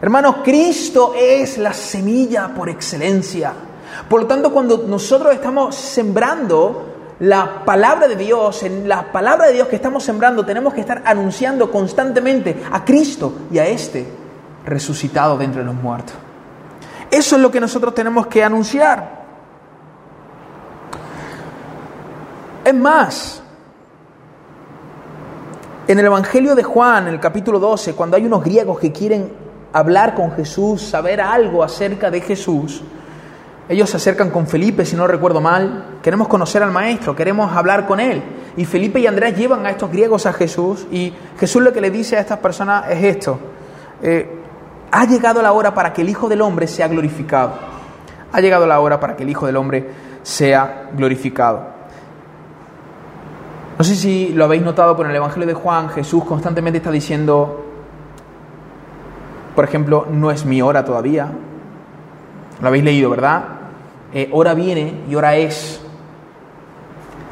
Hermanos, 0.00 0.36
Cristo 0.42 1.12
es 1.14 1.58
la 1.58 1.74
semilla 1.74 2.54
por 2.56 2.70
excelencia. 2.70 3.52
Por 4.08 4.22
lo 4.22 4.26
tanto, 4.26 4.50
cuando 4.54 4.78
nosotros 4.88 5.34
estamos 5.34 5.74
sembrando 5.76 6.86
la 7.18 7.62
palabra 7.66 8.08
de 8.08 8.16
Dios, 8.16 8.62
en 8.62 8.88
la 8.88 9.12
palabra 9.12 9.48
de 9.48 9.52
Dios 9.52 9.68
que 9.68 9.76
estamos 9.76 10.02
sembrando, 10.02 10.46
tenemos 10.46 10.72
que 10.72 10.80
estar 10.80 11.02
anunciando 11.04 11.70
constantemente 11.70 12.56
a 12.72 12.86
Cristo 12.86 13.34
y 13.52 13.58
a 13.58 13.66
este 13.66 14.19
resucitado 14.64 15.38
de 15.38 15.44
entre 15.44 15.64
los 15.64 15.74
muertos. 15.74 16.14
Eso 17.10 17.36
es 17.36 17.42
lo 17.42 17.50
que 17.50 17.60
nosotros 17.60 17.94
tenemos 17.94 18.26
que 18.26 18.44
anunciar. 18.44 19.20
Es 22.64 22.74
más, 22.74 23.42
en 25.88 25.98
el 25.98 26.04
Evangelio 26.04 26.54
de 26.54 26.62
Juan, 26.62 27.08
en 27.08 27.14
el 27.14 27.20
capítulo 27.20 27.58
12, 27.58 27.94
cuando 27.94 28.16
hay 28.16 28.26
unos 28.26 28.44
griegos 28.44 28.78
que 28.78 28.92
quieren 28.92 29.32
hablar 29.72 30.14
con 30.14 30.32
Jesús, 30.32 30.82
saber 30.82 31.20
algo 31.20 31.64
acerca 31.64 32.10
de 32.10 32.20
Jesús, 32.20 32.82
ellos 33.68 33.88
se 33.88 33.98
acercan 33.98 34.30
con 34.30 34.48
Felipe, 34.48 34.84
si 34.84 34.96
no 34.96 35.06
recuerdo 35.06 35.40
mal. 35.40 35.98
Queremos 36.02 36.26
conocer 36.26 36.60
al 36.62 36.72
maestro, 36.72 37.14
queremos 37.14 37.52
hablar 37.52 37.86
con 37.86 38.00
él. 38.00 38.20
Y 38.56 38.64
Felipe 38.64 38.98
y 38.98 39.06
Andrés 39.06 39.36
llevan 39.36 39.64
a 39.64 39.70
estos 39.70 39.92
griegos 39.92 40.26
a 40.26 40.32
Jesús 40.32 40.88
y 40.90 41.12
Jesús 41.38 41.62
lo 41.62 41.72
que 41.72 41.80
le 41.80 41.90
dice 41.90 42.16
a 42.16 42.20
estas 42.20 42.40
personas 42.40 42.90
es 42.90 43.04
esto. 43.04 43.38
Eh, 44.02 44.39
ha 44.90 45.04
llegado 45.04 45.42
la 45.42 45.52
hora 45.52 45.74
para 45.74 45.92
que 45.92 46.02
el 46.02 46.08
Hijo 46.08 46.28
del 46.28 46.42
Hombre 46.42 46.66
sea 46.66 46.88
glorificado. 46.88 47.54
Ha 48.32 48.40
llegado 48.40 48.66
la 48.66 48.80
hora 48.80 49.00
para 49.00 49.16
que 49.16 49.22
el 49.22 49.30
Hijo 49.30 49.46
del 49.46 49.56
Hombre 49.56 49.90
sea 50.22 50.90
glorificado. 50.96 51.80
No 53.78 53.84
sé 53.84 53.96
si 53.96 54.28
lo 54.28 54.44
habéis 54.44 54.62
notado, 54.62 54.96
pero 54.96 55.08
en 55.08 55.12
el 55.12 55.16
Evangelio 55.16 55.46
de 55.46 55.54
Juan 55.54 55.88
Jesús 55.88 56.24
constantemente 56.24 56.78
está 56.78 56.90
diciendo, 56.90 57.64
por 59.54 59.64
ejemplo, 59.64 60.06
no 60.10 60.30
es 60.30 60.44
mi 60.44 60.60
hora 60.60 60.84
todavía. 60.84 61.32
Lo 62.60 62.68
habéis 62.68 62.84
leído, 62.84 63.10
¿verdad? 63.10 63.44
Eh, 64.12 64.28
hora 64.32 64.54
viene 64.54 65.00
y 65.08 65.14
hora 65.14 65.36
es. 65.36 65.80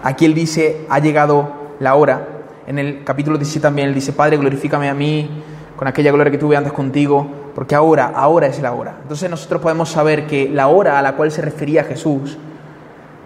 Aquí 0.02 0.24
él 0.24 0.34
dice, 0.34 0.86
ha 0.88 1.00
llegado 1.00 1.52
la 1.80 1.94
hora. 1.96 2.26
En 2.66 2.78
el 2.78 3.04
capítulo 3.04 3.36
17 3.36 3.62
también 3.62 3.88
él 3.88 3.94
dice, 3.94 4.12
Padre, 4.12 4.36
glorifícame 4.36 4.88
a 4.88 4.94
mí 4.94 5.42
con 5.76 5.86
aquella 5.86 6.12
gloria 6.12 6.30
que 6.30 6.38
tuve 6.38 6.56
antes 6.56 6.72
contigo, 6.72 7.26
porque 7.58 7.74
ahora, 7.74 8.12
ahora 8.14 8.46
es 8.46 8.62
la 8.62 8.72
hora. 8.72 8.98
Entonces 9.02 9.28
nosotros 9.28 9.60
podemos 9.60 9.88
saber 9.88 10.28
que 10.28 10.48
la 10.48 10.68
hora 10.68 10.96
a 10.96 11.02
la 11.02 11.16
cual 11.16 11.32
se 11.32 11.42
refería 11.42 11.82
Jesús 11.82 12.38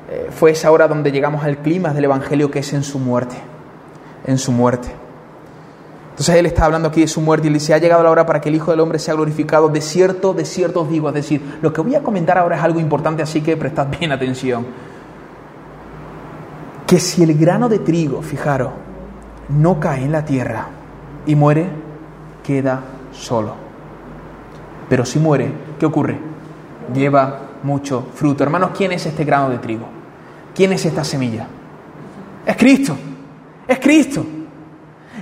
eh, 0.08 0.28
fue 0.30 0.52
esa 0.52 0.70
hora 0.70 0.88
donde 0.88 1.12
llegamos 1.12 1.44
al 1.44 1.58
clima 1.58 1.92
del 1.92 2.04
Evangelio 2.04 2.50
que 2.50 2.60
es 2.60 2.72
en 2.72 2.82
su 2.82 2.98
muerte, 2.98 3.36
en 4.24 4.38
su 4.38 4.50
muerte. 4.50 4.88
Entonces 6.12 6.34
él 6.34 6.46
está 6.46 6.64
hablando 6.64 6.88
aquí 6.88 7.02
de 7.02 7.08
su 7.08 7.20
muerte 7.20 7.48
y 7.48 7.50
le 7.50 7.58
dice, 7.58 7.74
ha 7.74 7.78
llegado 7.78 8.02
la 8.02 8.10
hora 8.10 8.24
para 8.24 8.40
que 8.40 8.48
el 8.48 8.54
Hijo 8.54 8.70
del 8.70 8.80
Hombre 8.80 8.98
sea 8.98 9.12
glorificado. 9.12 9.68
De 9.68 9.82
cierto, 9.82 10.32
de 10.32 10.46
cierto 10.46 10.80
os 10.80 10.88
digo, 10.88 11.08
es 11.08 11.14
decir, 11.14 11.58
lo 11.60 11.70
que 11.70 11.82
voy 11.82 11.94
a 11.94 12.02
comentar 12.02 12.38
ahora 12.38 12.56
es 12.56 12.62
algo 12.62 12.80
importante, 12.80 13.22
así 13.22 13.42
que 13.42 13.58
prestad 13.58 13.88
bien 13.88 14.12
atención. 14.12 14.64
Que 16.86 16.98
si 16.98 17.22
el 17.22 17.36
grano 17.36 17.68
de 17.68 17.80
trigo, 17.80 18.22
fijaros, 18.22 18.70
no 19.50 19.78
cae 19.78 20.04
en 20.06 20.12
la 20.12 20.24
tierra 20.24 20.68
y 21.26 21.34
muere, 21.34 21.66
queda 22.42 22.80
solo. 23.12 23.71
Pero 24.88 25.04
si 25.04 25.18
muere, 25.18 25.52
¿qué 25.78 25.86
ocurre? 25.86 26.18
Lleva 26.94 27.40
mucho 27.62 28.08
fruto. 28.14 28.42
Hermanos, 28.42 28.70
¿quién 28.76 28.92
es 28.92 29.06
este 29.06 29.24
grano 29.24 29.50
de 29.50 29.58
trigo? 29.58 29.86
¿Quién 30.54 30.72
es 30.72 30.84
esta 30.84 31.04
semilla? 31.04 31.46
Es 32.44 32.56
Cristo. 32.56 32.96
Es 33.66 33.78
Cristo. 33.78 34.24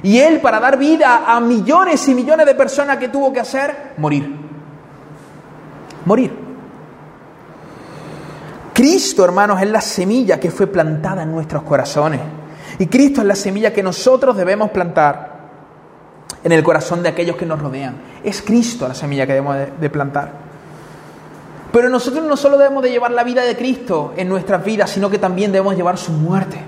Y 0.02 0.18
Él, 0.18 0.40
para 0.40 0.58
dar 0.58 0.78
vida 0.78 1.24
a 1.26 1.40
millones 1.40 2.06
y 2.08 2.14
millones 2.14 2.46
de 2.46 2.54
personas 2.54 2.96
que 2.98 3.08
tuvo 3.08 3.32
que 3.32 3.40
hacer, 3.40 3.94
morir. 3.98 4.34
Morir. 6.04 6.32
Cristo, 8.72 9.24
hermanos, 9.24 9.60
es 9.60 9.68
la 9.68 9.82
semilla 9.82 10.40
que 10.40 10.50
fue 10.50 10.66
plantada 10.66 11.22
en 11.22 11.32
nuestros 11.32 11.62
corazones. 11.64 12.20
Y 12.78 12.86
Cristo 12.86 13.20
es 13.20 13.26
la 13.26 13.34
semilla 13.34 13.72
que 13.72 13.82
nosotros 13.82 14.36
debemos 14.36 14.70
plantar 14.70 15.29
en 16.42 16.52
el 16.52 16.62
corazón 16.62 17.02
de 17.02 17.08
aquellos 17.08 17.36
que 17.36 17.46
nos 17.46 17.60
rodean. 17.60 17.96
Es 18.24 18.42
Cristo 18.42 18.88
la 18.88 18.94
semilla 18.94 19.26
que 19.26 19.34
debemos 19.34 19.56
de, 19.78 19.90
plantar. 19.90 20.32
Pero 21.72 21.88
nosotros 21.88 22.24
no 22.24 22.36
solo 22.36 22.58
debemos 22.58 22.82
de 22.82 22.90
llevar 22.90 23.12
la 23.12 23.24
vida 23.24 23.42
de 23.42 23.56
Cristo 23.56 24.12
en 24.16 24.28
nuestras 24.28 24.64
vidas, 24.64 24.90
sino 24.90 25.10
que 25.10 25.18
también 25.18 25.52
debemos 25.52 25.76
llevar 25.76 25.98
su 25.98 26.12
muerte. 26.12 26.62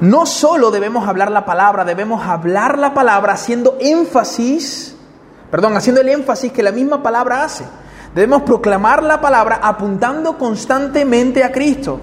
No 0.00 0.26
solo 0.26 0.70
debemos 0.70 1.08
hablar 1.08 1.30
la 1.30 1.44
palabra, 1.44 1.84
debemos 1.84 2.26
hablar 2.26 2.78
la 2.78 2.92
palabra 2.92 3.34
haciendo 3.34 3.78
énfasis, 3.80 4.96
perdón, 5.50 5.76
haciendo 5.76 6.00
el 6.00 6.08
énfasis 6.08 6.52
que 6.52 6.62
la 6.62 6.72
misma 6.72 7.02
palabra 7.02 7.44
hace. 7.44 7.64
Debemos 8.14 8.42
proclamar 8.42 9.02
la 9.02 9.20
palabra 9.20 9.60
apuntando 9.62 10.36
constantemente 10.38 11.44
a 11.44 11.52
Cristo. 11.52 12.00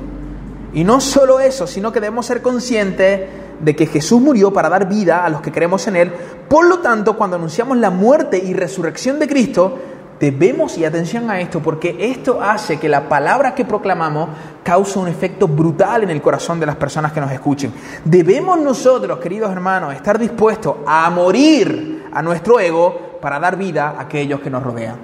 Y 0.74 0.84
no 0.84 1.02
solo 1.02 1.40
eso, 1.40 1.68
sino 1.68 1.92
que 1.92 2.00
debemos 2.00 2.26
ser 2.26 2.42
conscientes 2.42 3.22
de 3.64 3.76
que 3.76 3.86
Jesús 3.86 4.22
murió 4.22 4.52
para 4.52 4.70
dar 4.70 4.88
vida 4.88 5.26
a 5.26 5.30
los 5.30 5.42
que 5.42 5.52
creemos 5.52 5.88
en 5.88 5.96
Él. 5.96 6.14
Por 6.50 6.68
lo 6.68 6.80
tanto, 6.80 7.16
cuando 7.16 7.38
anunciamos 7.38 7.78
la 7.78 7.90
muerte 7.90 8.38
y 8.38 8.54
resurrección 8.54 9.20
de 9.20 9.28
Cristo, 9.28 9.78
Debemos, 10.24 10.78
y 10.78 10.86
atención 10.86 11.30
a 11.30 11.42
esto, 11.42 11.60
porque 11.60 11.98
esto 12.00 12.42
hace 12.42 12.80
que 12.80 12.88
la 12.88 13.10
palabra 13.10 13.54
que 13.54 13.66
proclamamos 13.66 14.30
cause 14.64 14.98
un 14.98 15.10
efecto 15.10 15.50
brutal 15.50 16.04
en 16.04 16.12
el 16.12 16.22
corazón 16.22 16.62
de 16.62 16.66
las 16.66 16.78
personas 16.78 17.12
que 17.12 17.20
nos 17.20 17.30
escuchen. 17.30 17.74
Debemos 18.06 18.58
nosotros, 18.58 19.20
queridos 19.20 19.52
hermanos, 19.52 19.94
estar 19.94 20.18
dispuestos 20.18 20.78
a 20.86 21.10
morir 21.10 22.06
a 22.14 22.22
nuestro 22.22 22.58
ego 22.58 23.18
para 23.22 23.38
dar 23.38 23.58
vida 23.58 23.96
a 23.98 24.04
aquellos 24.04 24.40
que 24.40 24.50
nos 24.50 24.64
rodean. 24.64 24.96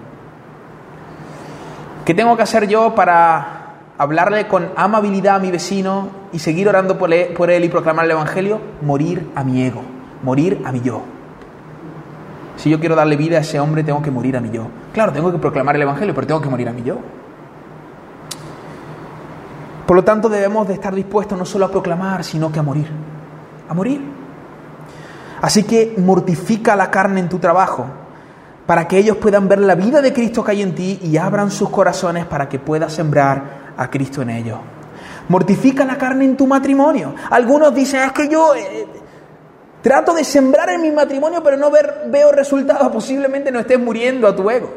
¿Qué 2.05 2.13
tengo 2.13 2.37
que 2.37 2.43
hacer 2.43 2.69
yo 2.69 2.95
para 2.95 3.73
hablarle 3.97 4.47
con 4.47 4.71
amabilidad 4.77 5.35
a 5.35 5.39
mi 5.39 5.51
vecino 5.51 6.18
y 6.31 6.39
seguir 6.39 6.69
orando 6.69 6.97
por 6.97 7.13
él, 7.13 7.33
por 7.33 7.49
él 7.49 7.63
y 7.63 7.69
proclamar 7.69 8.05
el 8.05 8.11
Evangelio? 8.11 8.59
Morir 8.81 9.29
a 9.35 9.43
mi 9.43 9.63
ego, 9.63 9.81
morir 10.23 10.61
a 10.65 10.71
mi 10.71 10.81
yo. 10.81 11.01
Si 12.57 12.69
yo 12.69 12.79
quiero 12.79 12.95
darle 12.95 13.15
vida 13.15 13.37
a 13.37 13.41
ese 13.41 13.59
hombre, 13.59 13.83
tengo 13.83 14.01
que 14.01 14.11
morir 14.11 14.35
a 14.35 14.41
mi 14.41 14.49
yo. 14.49 14.67
Claro, 14.93 15.13
tengo 15.13 15.31
que 15.31 15.37
proclamar 15.37 15.75
el 15.75 15.81
Evangelio, 15.83 16.13
pero 16.13 16.27
tengo 16.27 16.41
que 16.41 16.49
morir 16.49 16.67
a 16.67 16.73
mi 16.73 16.83
yo. 16.83 16.97
Por 19.85 19.95
lo 19.95 20.03
tanto, 20.03 20.29
debemos 20.29 20.67
de 20.67 20.73
estar 20.73 20.93
dispuestos 20.93 21.37
no 21.37 21.45
solo 21.45 21.65
a 21.65 21.71
proclamar, 21.71 22.23
sino 22.23 22.51
que 22.51 22.59
a 22.59 22.63
morir. 22.63 22.87
A 23.69 23.73
morir. 23.73 24.01
Así 25.41 25.63
que 25.63 25.95
mortifica 25.97 26.75
la 26.75 26.91
carne 26.91 27.21
en 27.21 27.29
tu 27.29 27.39
trabajo, 27.39 27.85
para 28.65 28.87
que 28.87 28.97
ellos 28.97 29.17
puedan 29.17 29.47
ver 29.47 29.59
la 29.59 29.75
vida 29.75 30.01
de 30.01 30.13
Cristo 30.13 30.43
que 30.43 30.51
hay 30.51 30.61
en 30.61 30.75
ti 30.75 30.99
y 31.01 31.17
abran 31.17 31.49
sus 31.49 31.69
corazones 31.69 32.25
para 32.25 32.47
que 32.49 32.59
puedas 32.59 32.93
sembrar 32.93 33.73
a 33.77 33.89
Cristo 33.89 34.21
en 34.21 34.29
ellos. 34.29 34.59
Mortifica 35.29 35.85
la 35.85 35.97
carne 35.97 36.25
en 36.25 36.35
tu 36.35 36.45
matrimonio. 36.45 37.15
Algunos 37.29 37.73
dicen, 37.73 38.01
es 38.01 38.11
que 38.11 38.27
yo 38.27 38.53
eh, 38.55 38.87
Trato 39.81 40.13
de 40.13 40.25
sembrar 40.25 40.69
en 40.69 40.81
mi 40.81 40.91
matrimonio, 40.91 41.41
pero 41.41 41.55
no 41.55 41.71
ver, 41.71 42.03
veo 42.07 42.31
resultados. 42.31 42.91
Posiblemente 42.91 43.51
no 43.51 43.59
estés 43.59 43.79
muriendo 43.79 44.27
a 44.27 44.35
tu 44.35 44.49
ego. 44.49 44.73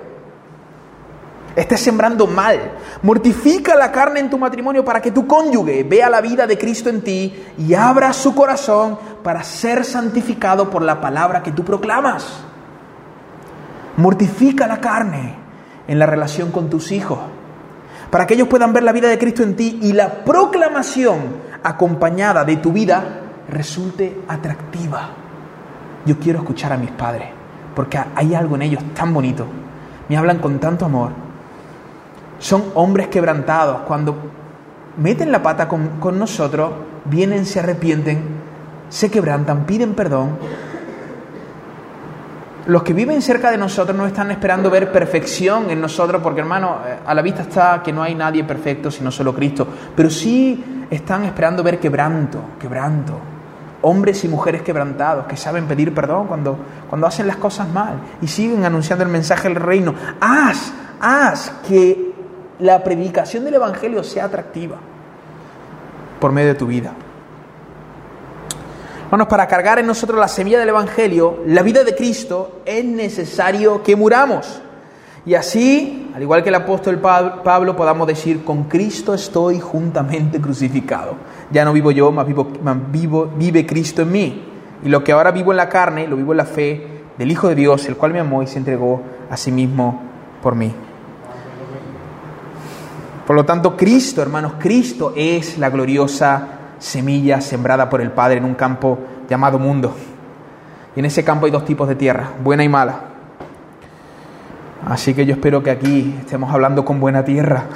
estés 1.57 1.81
sembrando 1.81 2.27
mal. 2.27 2.73
Mortifica 3.03 3.75
la 3.75 3.91
carne 3.91 4.21
en 4.21 4.31
tu 4.31 4.39
matrimonio 4.39 4.85
para 4.85 5.03
que 5.03 5.11
tu 5.11 5.27
cónyuge 5.27 5.83
vea 5.83 6.09
la 6.09 6.21
vida 6.21 6.47
de 6.47 6.57
Cristo 6.57 6.89
en 6.89 7.03
ti 7.03 7.35
y 7.59 7.75
abra 7.75 8.13
su 8.13 8.35
corazón 8.35 8.97
para 9.25 9.43
ser 9.43 9.85
santificado 9.85 10.71
por 10.71 10.83
la 10.83 11.01
palabra 11.01 11.43
que 11.43 11.51
tú 11.51 11.65
proclamas. 11.65 12.41
Mortifica 13.97 14.69
la 14.69 14.81
carne 14.81 15.35
en 15.89 15.99
la 15.99 16.07
relación 16.07 16.53
con 16.53 16.71
tus 16.71 16.93
hijos 16.93 17.19
para 18.13 18.27
que 18.27 18.35
ellos 18.35 18.47
puedan 18.47 18.75
ver 18.75 18.83
la 18.83 18.93
vida 18.93 19.09
de 19.09 19.17
Cristo 19.17 19.43
en 19.43 19.57
ti 19.57 19.79
y 19.81 19.95
la 19.95 20.23
proclamación 20.23 21.17
acompañada 21.63 22.45
de 22.45 22.57
tu 22.59 22.71
vida 22.71 23.03
resulte 23.49 24.21
atractiva. 24.29 25.09
Yo 26.05 26.19
quiero 26.19 26.41
escuchar 26.41 26.75
a 26.75 26.77
mis 26.77 26.91
padres, 26.91 27.29
porque 27.75 27.99
hay 28.15 28.35
algo 28.35 28.57
en 28.57 28.63
ellos 28.63 28.83
tan 28.95 29.15
bonito. 29.15 29.47
Me 30.11 30.19
hablan 30.19 30.41
con 30.41 30.59
tanto 30.59 30.85
amor. 30.85 31.13
Son 32.39 32.65
hombres 32.75 33.09
quebrantados. 33.09 33.81
Cuando 33.87 34.15
meten 34.99 35.33
la 35.33 35.43
pata 35.43 35.67
con, 35.67 36.19
nosotros, 36.19 36.71
vienen, 37.07 37.47
se 37.47 37.61
arrepienten, 37.61 38.21
se 38.91 39.11
quebrantan, 39.11 39.65
piden 39.65 39.95
perdón 39.95 40.37
los 42.67 42.83
que 42.83 42.93
viven 42.93 43.23
cerca 43.23 43.51
de 43.51 43.59
nosotros 43.59 43.97
no 43.97 44.07
están 44.07 44.31
esperando 44.31 44.71
ver 44.71 44.93
perfección 44.93 45.71
en 45.71 45.81
nosotros, 45.81 46.23
porque 46.23 46.41
hermano, 46.41 46.79
eh, 46.87 46.99
a 47.05 47.15
la 47.15 47.23
vista 47.23 47.43
está 47.43 47.83
que 47.83 47.93
no 47.93 48.03
hay 48.03 48.15
nadie 48.15 48.45
perfecto 48.45 48.91
sino 48.91 49.11
solo 49.11 49.35
Cristo, 49.35 49.67
pero 49.97 50.09
sí 50.11 50.87
están 50.91 51.25
esperando 51.25 51.63
ver 51.63 51.79
quebranto, 51.81 52.41
quebranto. 52.61 53.19
Hombres 53.85 54.23
y 54.23 54.29
mujeres 54.29 54.63
quebrantados 54.63 55.27
que 55.27 55.37
saben 55.37 55.67
pedir 55.67 55.93
perdón 55.93 56.29
cuando, 56.29 56.57
cuando 56.89 57.07
hacen 57.07 57.27
las 57.27 57.37
cosas 57.37 57.69
mal 57.69 57.95
y 58.21 58.29
siguen 58.29 58.65
anunciando 58.65 59.05
el 59.05 59.11
mensaje 59.11 59.49
del 59.49 59.57
reino. 59.57 59.93
Haz, 60.21 60.73
haz 61.01 61.53
que 61.67 62.13
la 62.61 62.85
predicación 62.85 63.45
del 63.45 63.55
Evangelio 63.55 64.05
sea 64.05 64.27
atractiva 64.27 64.77
por 66.21 66.31
medio 66.31 66.51
de 66.51 66.55
tu 66.55 66.67
vida. 66.67 66.93
Hermanos, 69.13 69.29
para 69.29 69.47
cargar 69.47 69.79
en 69.79 69.87
nosotros 69.87 70.19
la 70.19 70.27
semilla 70.27 70.59
del 70.59 70.71
Evangelio, 70.71 71.41
la 71.47 71.61
vida 71.61 71.85
de 71.85 71.95
Cristo, 71.95 72.63
es 72.65 72.83
necesario 72.83 73.83
que 73.83 73.95
muramos. 73.95 74.63
Y 75.27 75.35
así, 75.35 76.11
al 76.15 76.23
igual 76.23 76.43
que 76.43 76.49
el 76.49 76.55
apóstol 76.55 76.99
Pablo, 76.99 77.77
podamos 77.77 78.07
decir, 78.07 78.43
con 78.43 78.65
Cristo 78.65 79.13
estoy 79.13 79.61
juntamente 79.61 80.41
crucificado. 80.41 81.17
Ya 81.51 81.63
no 81.63 81.75
vivo 81.75 81.91
yo, 81.91 82.11
más 82.11 82.27
vivo, 82.27 83.31
vive 83.37 83.67
Cristo 83.67 84.01
en 84.01 84.13
mí. 84.13 84.45
Y 84.83 84.89
lo 84.89 85.05
que 85.05 85.13
ahora 85.13 85.31
vivo 85.31 85.51
en 85.51 85.59
la 85.59 85.69
carne, 85.69 86.09
lo 86.09 86.17
vivo 86.17 86.33
en 86.33 86.39
la 86.39 86.47
fe 86.47 87.03
del 87.19 87.31
Hijo 87.31 87.49
de 87.49 87.55
Dios, 87.55 87.85
el 87.89 87.99
cual 87.99 88.15
me 88.15 88.21
amó 88.21 88.43
y 88.43 88.47
se 88.47 88.57
entregó 88.57 89.03
a 89.29 89.37
sí 89.37 89.53
mismo 89.53 90.01
por 90.43 90.55
mí. 90.55 90.73
Por 93.27 93.37
lo 93.37 93.45
tanto, 93.45 93.77
Cristo, 93.77 94.23
hermanos, 94.23 94.55
Cristo 94.59 95.13
es 95.15 95.59
la 95.59 95.69
gloriosa 95.69 96.61
semilla 96.83 97.41
sembrada 97.41 97.89
por 97.89 98.01
el 98.01 98.11
Padre 98.11 98.39
en 98.39 98.45
un 98.45 98.55
campo 98.55 98.99
llamado 99.29 99.59
mundo. 99.59 99.95
Y 100.97 101.01
en 101.01 101.07
ese 101.07 101.25
campo 101.25 101.47
hay 101.47 101.53
dos 101.53 101.65
tipos 101.65 101.89
de 101.89 101.95
tierra, 101.95 102.33
buena 102.43 102.65
y 102.65 102.69
mala. 102.69 103.01
Así 104.85 105.15
que 105.15 105.25
yo 105.25 105.35
espero 105.35 105.63
que 105.63 105.71
aquí 105.71 106.15
estemos 106.19 106.53
hablando 106.53 106.85
con 106.85 106.99
buena 106.99 107.25
tierra. 107.25 107.67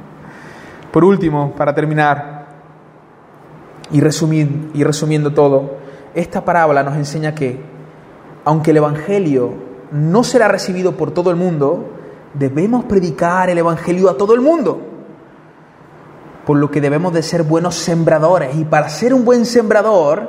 por 0.92 1.04
último, 1.04 1.52
para 1.52 1.74
terminar 1.74 2.46
y, 3.90 4.00
resumir, 4.00 4.70
y 4.72 4.82
resumiendo 4.84 5.34
todo, 5.34 5.76
esta 6.14 6.46
parábola 6.46 6.82
nos 6.82 6.96
enseña 6.96 7.34
que, 7.34 7.62
aunque 8.46 8.70
el 8.70 8.78
Evangelio 8.78 9.52
no 9.92 10.24
será 10.24 10.48
recibido 10.48 10.96
por 10.96 11.10
todo 11.10 11.28
el 11.28 11.36
mundo, 11.36 11.90
debemos 12.32 12.86
predicar 12.86 13.50
el 13.50 13.58
Evangelio 13.58 14.08
a 14.08 14.16
todo 14.16 14.34
el 14.34 14.40
mundo 14.40 14.93
por 16.46 16.58
lo 16.58 16.70
que 16.70 16.80
debemos 16.80 17.12
de 17.12 17.22
ser 17.22 17.42
buenos 17.42 17.74
sembradores. 17.76 18.56
Y 18.56 18.64
para 18.64 18.88
ser 18.88 19.14
un 19.14 19.24
buen 19.24 19.46
sembrador, 19.46 20.28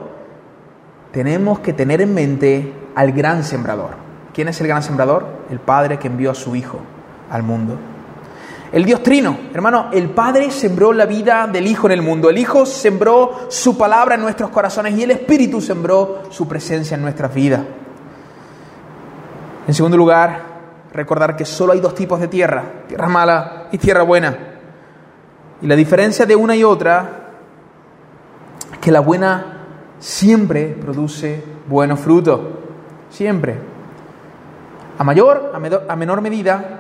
tenemos 1.11 1.59
que 1.59 1.73
tener 1.73 2.01
en 2.01 2.13
mente 2.13 2.73
al 2.95 3.11
gran 3.11 3.43
sembrador. 3.43 3.91
¿Quién 4.33 4.47
es 4.47 4.59
el 4.61 4.67
gran 4.67 4.83
sembrador? 4.83 5.25
El 5.49 5.59
Padre 5.59 5.99
que 5.99 6.07
envió 6.07 6.31
a 6.31 6.35
su 6.35 6.55
Hijo 6.55 6.79
al 7.29 7.43
mundo. 7.43 7.77
El 8.71 8.83
Dios 8.83 9.01
Trino, 9.03 9.37
hermano, 9.53 9.89
el 9.93 10.09
Padre 10.09 10.51
sembró 10.51 10.91
la 10.91 11.05
vida 11.05 11.47
del 11.47 11.67
Hijo 11.67 11.87
en 11.87 11.93
el 11.93 12.01
mundo, 12.01 12.29
el 12.29 12.37
Hijo 12.37 12.65
sembró 12.65 13.47
su 13.47 13.77
palabra 13.77 14.15
en 14.15 14.21
nuestros 14.21 14.49
corazones 14.49 14.97
y 14.97 15.03
el 15.03 15.11
Espíritu 15.11 15.61
sembró 15.61 16.23
su 16.29 16.47
presencia 16.47 16.95
en 16.95 17.01
nuestras 17.01 17.33
vidas. 17.33 17.61
En 19.67 19.73
segundo 19.73 19.95
lugar, 19.95 20.41
recordar 20.91 21.37
que 21.37 21.45
solo 21.45 21.73
hay 21.73 21.79
dos 21.79 21.95
tipos 21.95 22.19
de 22.19 22.27
tierra, 22.27 22.63
tierra 22.87 23.07
mala 23.07 23.67
y 23.71 23.77
tierra 23.77 24.03
buena. 24.03 24.54
Y 25.61 25.67
la 25.67 25.75
diferencia 25.75 26.25
de 26.25 26.35
una 26.35 26.55
y 26.55 26.63
otra 26.63 27.09
es 28.73 28.77
que 28.79 28.91
la 28.91 28.99
buena 28.99 29.55
siempre 29.99 30.77
produce 30.79 31.43
buenos 31.67 31.99
frutos. 31.99 32.39
Siempre. 33.09 33.57
A 34.97 35.03
mayor, 35.03 35.51
a, 35.87 35.95
menor 35.95 36.21
medida, 36.21 36.79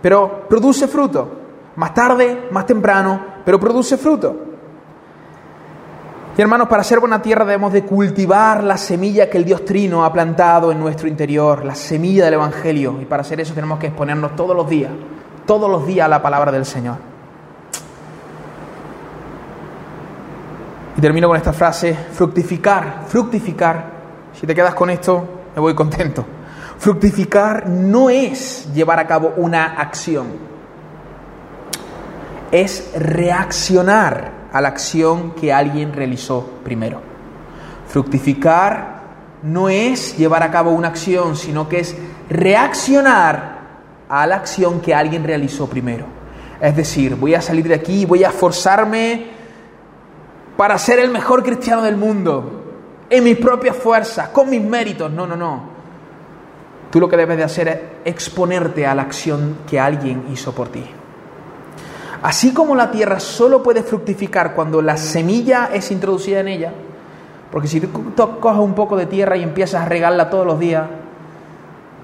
pero 0.00 0.46
produce 0.48 0.88
fruto. 0.88 1.40
Más 1.76 1.94
tarde, 1.94 2.48
más 2.50 2.66
temprano, 2.66 3.20
pero 3.44 3.58
produce 3.58 3.96
fruto. 3.96 4.36
Y 6.36 6.40
hermanos, 6.40 6.68
para 6.68 6.82
ser 6.82 6.98
buena 6.98 7.20
tierra 7.20 7.44
debemos 7.44 7.72
de 7.74 7.84
cultivar 7.84 8.64
la 8.64 8.78
semilla 8.78 9.28
que 9.28 9.36
el 9.36 9.44
Dios 9.44 9.66
Trino 9.66 10.04
ha 10.04 10.12
plantado 10.12 10.72
en 10.72 10.80
nuestro 10.80 11.08
interior, 11.08 11.64
la 11.64 11.74
semilla 11.74 12.24
del 12.24 12.34
Evangelio. 12.34 12.98
Y 13.02 13.04
para 13.04 13.20
hacer 13.20 13.40
eso 13.40 13.52
tenemos 13.52 13.78
que 13.78 13.88
exponernos 13.88 14.34
todos 14.34 14.56
los 14.56 14.68
días, 14.68 14.90
todos 15.46 15.70
los 15.70 15.86
días 15.86 16.06
a 16.06 16.08
la 16.08 16.22
palabra 16.22 16.50
del 16.50 16.64
Señor. 16.64 17.11
Y 20.96 21.00
termino 21.00 21.28
con 21.28 21.36
esta 21.36 21.52
frase, 21.52 21.94
fructificar, 22.12 23.04
fructificar. 23.06 23.84
Si 24.34 24.46
te 24.46 24.54
quedas 24.54 24.74
con 24.74 24.90
esto, 24.90 25.26
me 25.54 25.60
voy 25.60 25.74
contento. 25.74 26.24
Fructificar 26.78 27.68
no 27.68 28.10
es 28.10 28.72
llevar 28.74 28.98
a 28.98 29.06
cabo 29.06 29.34
una 29.36 29.74
acción, 29.80 30.26
es 32.50 32.90
reaccionar 32.96 34.32
a 34.52 34.60
la 34.60 34.68
acción 34.68 35.30
que 35.32 35.52
alguien 35.52 35.92
realizó 35.92 36.44
primero. 36.64 37.00
Fructificar 37.86 39.00
no 39.42 39.68
es 39.68 40.16
llevar 40.16 40.42
a 40.42 40.50
cabo 40.50 40.72
una 40.72 40.88
acción, 40.88 41.36
sino 41.36 41.68
que 41.68 41.80
es 41.80 41.96
reaccionar 42.28 43.60
a 44.08 44.26
la 44.26 44.36
acción 44.36 44.80
que 44.80 44.94
alguien 44.94 45.24
realizó 45.24 45.68
primero. 45.68 46.06
Es 46.60 46.76
decir, 46.76 47.16
voy 47.16 47.34
a 47.34 47.40
salir 47.40 47.66
de 47.66 47.74
aquí, 47.74 48.04
voy 48.06 48.24
a 48.24 48.30
forzarme 48.30 49.41
para 50.56 50.78
ser 50.78 50.98
el 50.98 51.10
mejor 51.10 51.42
cristiano 51.42 51.82
del 51.82 51.96
mundo, 51.96 52.62
en 53.08 53.24
mis 53.24 53.36
propias 53.36 53.76
fuerzas, 53.76 54.28
con 54.28 54.48
mis 54.48 54.62
méritos. 54.62 55.10
No, 55.10 55.26
no, 55.26 55.36
no. 55.36 55.72
Tú 56.90 57.00
lo 57.00 57.08
que 57.08 57.16
debes 57.16 57.36
de 57.38 57.44
hacer 57.44 57.68
es 57.68 57.78
exponerte 58.04 58.86
a 58.86 58.94
la 58.94 59.02
acción 59.02 59.58
que 59.68 59.80
alguien 59.80 60.24
hizo 60.32 60.52
por 60.52 60.68
ti. 60.68 60.84
Así 62.22 62.52
como 62.52 62.76
la 62.76 62.90
tierra 62.90 63.18
solo 63.18 63.62
puede 63.62 63.82
fructificar 63.82 64.54
cuando 64.54 64.80
la 64.80 64.96
semilla 64.96 65.70
es 65.72 65.90
introducida 65.90 66.40
en 66.40 66.48
ella, 66.48 66.72
porque 67.50 67.66
si 67.66 67.80
tú 67.80 67.90
coges 68.40 68.60
un 68.60 68.74
poco 68.74 68.96
de 68.96 69.06
tierra 69.06 69.36
y 69.36 69.42
empiezas 69.42 69.82
a 69.82 69.86
regarla 69.86 70.30
todos 70.30 70.46
los 70.46 70.58
días, 70.58 70.84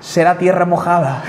será 0.01 0.37
tierra 0.37 0.65
mojada. 0.65 1.23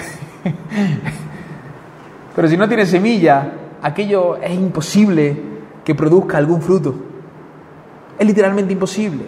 Pero 2.35 2.47
si 2.47 2.57
no 2.57 2.67
tiene 2.67 2.85
semilla, 2.85 3.51
aquello 3.81 4.37
es 4.37 4.53
imposible 4.53 5.37
que 5.83 5.95
produzca 5.95 6.37
algún 6.37 6.61
fruto. 6.61 7.08
Es 8.19 8.27
literalmente 8.27 8.73
imposible. 8.73 9.25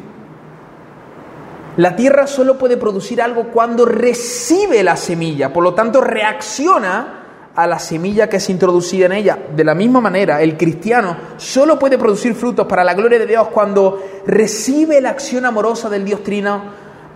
La 1.78 1.96
tierra 1.96 2.28
solo 2.28 2.58
puede 2.58 2.76
producir 2.76 3.22
algo 3.22 3.46
cuando 3.46 3.86
recibe 3.86 4.84
la 4.84 4.98
semilla, 4.98 5.54
por 5.54 5.64
lo 5.64 5.74
tanto 5.74 6.02
reacciona 6.02 7.20
a 7.56 7.68
la 7.68 7.80
semilla 7.80 8.28
que 8.28 8.38
es 8.38 8.50
introducida 8.50 9.06
en 9.06 9.14
ella. 9.14 9.40
De 9.56 9.64
la 9.64 9.74
misma 9.74 10.02
manera, 10.02 10.42
el 10.42 10.58
cristiano 10.58 11.16
solo 11.38 11.80
puede 11.80 11.98
producir 11.98 12.36
frutos 12.36 12.68
para 12.68 12.84
la 12.84 12.94
gloria 12.94 13.20
de 13.20 13.26
Dios 13.26 13.48
cuando 13.48 14.04
recibe 14.28 15.00
la 15.00 15.12
acción 15.12 15.46
amorosa 15.46 15.90
del 15.90 16.04
Dios 16.04 16.24
Trino 16.24 16.62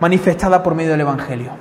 manifestada 0.00 0.62
por 0.62 0.74
medio 0.74 0.92
del 0.92 1.02
Evangelio. 1.02 1.52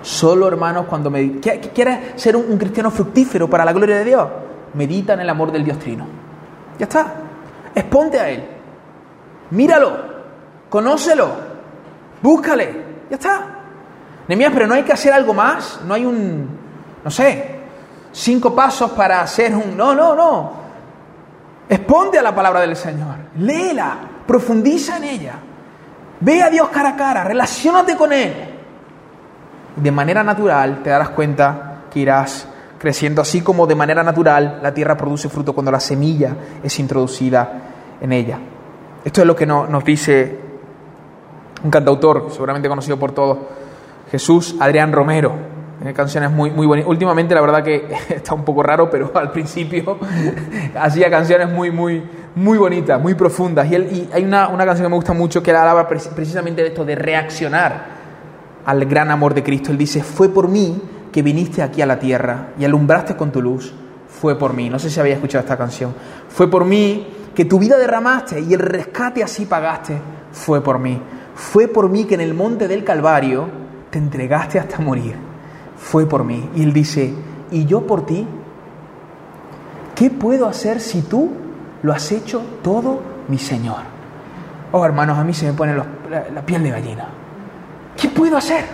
Solo, 0.00 0.48
hermanos, 0.48 0.86
cuando 0.88 1.10
me... 1.10 1.40
quieres 1.40 1.98
ser 2.16 2.36
un, 2.36 2.46
un 2.50 2.56
cristiano 2.56 2.90
fructífero 2.90 3.50
para 3.50 3.66
la 3.66 3.74
gloria 3.74 3.98
de 3.98 4.04
Dios, 4.04 4.28
medita 4.74 5.12
en 5.12 5.20
el 5.20 5.28
amor 5.28 5.52
del 5.52 5.64
Dios 5.64 5.78
Trino. 5.78 6.06
Ya 6.78 6.84
está. 6.84 7.14
Exponte 7.74 8.18
a 8.18 8.30
Él. 8.30 8.55
Míralo, 9.50 9.96
conócelo, 10.68 11.30
búscale, 12.22 12.84
ya 13.10 13.16
está. 13.16 13.56
Nemías, 14.28 14.52
pero 14.52 14.66
no 14.66 14.74
hay 14.74 14.82
que 14.82 14.92
hacer 14.92 15.12
algo 15.12 15.32
más, 15.32 15.80
no 15.84 15.94
hay 15.94 16.04
un, 16.04 16.48
no 17.04 17.10
sé, 17.10 17.60
cinco 18.12 18.54
pasos 18.54 18.90
para 18.92 19.20
hacer 19.20 19.54
un... 19.54 19.76
No, 19.76 19.94
no, 19.94 20.14
no. 20.16 20.52
Exponte 21.68 22.18
a 22.18 22.22
la 22.22 22.34
palabra 22.34 22.60
del 22.60 22.76
Señor, 22.76 23.16
léela, 23.38 23.96
profundiza 24.26 24.96
en 24.96 25.04
ella, 25.04 25.34
ve 26.20 26.42
a 26.42 26.50
Dios 26.50 26.68
cara 26.68 26.90
a 26.90 26.96
cara, 26.96 27.24
relacionate 27.24 27.96
con 27.96 28.12
Él. 28.12 28.34
De 29.76 29.90
manera 29.90 30.22
natural 30.22 30.82
te 30.82 30.90
darás 30.90 31.10
cuenta 31.10 31.82
que 31.90 32.00
irás 32.00 32.48
creciendo 32.78 33.20
así 33.20 33.42
como 33.42 33.66
de 33.66 33.74
manera 33.74 34.02
natural 34.02 34.60
la 34.62 34.72
tierra 34.72 34.96
produce 34.96 35.28
fruto 35.28 35.52
cuando 35.52 35.70
la 35.72 35.80
semilla 35.80 36.36
es 36.62 36.78
introducida 36.78 37.52
en 38.00 38.12
ella. 38.12 38.38
Esto 39.06 39.20
es 39.20 39.26
lo 39.28 39.36
que 39.36 39.46
nos 39.46 39.84
dice 39.84 40.36
un 41.62 41.70
cantautor, 41.70 42.26
seguramente 42.32 42.68
conocido 42.68 42.96
por 42.96 43.12
todos, 43.12 43.38
Jesús 44.10 44.56
Adrián 44.58 44.92
Romero. 44.92 45.32
Tiene 45.78 45.94
canciones 45.94 46.32
muy, 46.32 46.50
muy 46.50 46.66
bonitas. 46.66 46.90
Últimamente 46.90 47.32
la 47.32 47.40
verdad 47.40 47.62
que 47.62 47.86
está 48.08 48.34
un 48.34 48.44
poco 48.44 48.64
raro, 48.64 48.90
pero 48.90 49.12
al 49.14 49.30
principio 49.30 49.96
hacía 50.80 51.08
canciones 51.08 51.48
muy, 51.48 51.70
muy, 51.70 52.02
muy 52.34 52.58
bonitas, 52.58 53.00
muy 53.00 53.14
profundas. 53.14 53.70
Y, 53.70 53.76
él, 53.76 54.08
hay 54.12 54.24
una, 54.24 54.48
una, 54.48 54.66
canción 54.66 54.86
que 54.86 54.90
me 54.90 54.96
gusta 54.96 55.12
mucho 55.12 55.40
que 55.40 55.52
él 55.52 55.56
hablaba 55.56 55.86
precisamente 55.86 56.62
de 56.62 56.68
esto, 56.70 56.84
de 56.84 56.96
reaccionar 56.96 57.86
al 58.64 58.86
gran 58.86 59.12
amor 59.12 59.34
de 59.34 59.44
Cristo. 59.44 59.70
Él 59.70 59.78
dice, 59.78 60.02
fue 60.02 60.30
por 60.30 60.48
mí 60.48 60.82
que 61.12 61.22
viniste 61.22 61.62
aquí 61.62 61.80
a 61.80 61.86
la 61.86 62.00
tierra 62.00 62.48
y 62.58 62.64
alumbraste 62.64 63.14
con 63.14 63.30
tu 63.30 63.40
luz. 63.40 63.72
Fue 64.08 64.36
por 64.36 64.52
mí. 64.52 64.68
No 64.68 64.80
sé 64.80 64.90
si 64.90 64.98
había 64.98 65.14
escuchado 65.14 65.42
esta 65.42 65.56
canción. 65.56 65.94
Fue 66.28 66.50
por 66.50 66.64
mí 66.64 67.06
que 67.36 67.44
tu 67.44 67.58
vida 67.58 67.76
derramaste 67.76 68.40
y 68.40 68.54
el 68.54 68.60
rescate 68.60 69.22
así 69.22 69.44
pagaste. 69.44 69.98
Fue 70.32 70.62
por 70.62 70.78
mí. 70.78 70.98
Fue 71.34 71.68
por 71.68 71.90
mí 71.90 72.06
que 72.06 72.14
en 72.14 72.22
el 72.22 72.32
monte 72.32 72.66
del 72.66 72.82
Calvario 72.82 73.46
te 73.90 73.98
entregaste 73.98 74.58
hasta 74.58 74.78
morir. 74.78 75.14
Fue 75.76 76.06
por 76.06 76.24
mí. 76.24 76.48
Y 76.56 76.62
él 76.62 76.72
dice, 76.72 77.12
¿y 77.50 77.66
yo 77.66 77.86
por 77.86 78.06
ti? 78.06 78.26
¿Qué 79.94 80.08
puedo 80.08 80.46
hacer 80.46 80.80
si 80.80 81.02
tú 81.02 81.30
lo 81.82 81.92
has 81.92 82.10
hecho 82.10 82.42
todo, 82.62 83.00
mi 83.28 83.36
Señor? 83.36 83.80
Oh, 84.72 84.82
hermanos, 84.86 85.18
a 85.18 85.22
mí 85.24 85.34
se 85.34 85.44
me 85.44 85.52
pone 85.52 85.76
la, 85.76 85.84
la 86.34 86.40
piel 86.40 86.62
de 86.62 86.70
gallina. 86.70 87.06
¿Qué 88.00 88.08
puedo 88.08 88.38
hacer? 88.38 88.64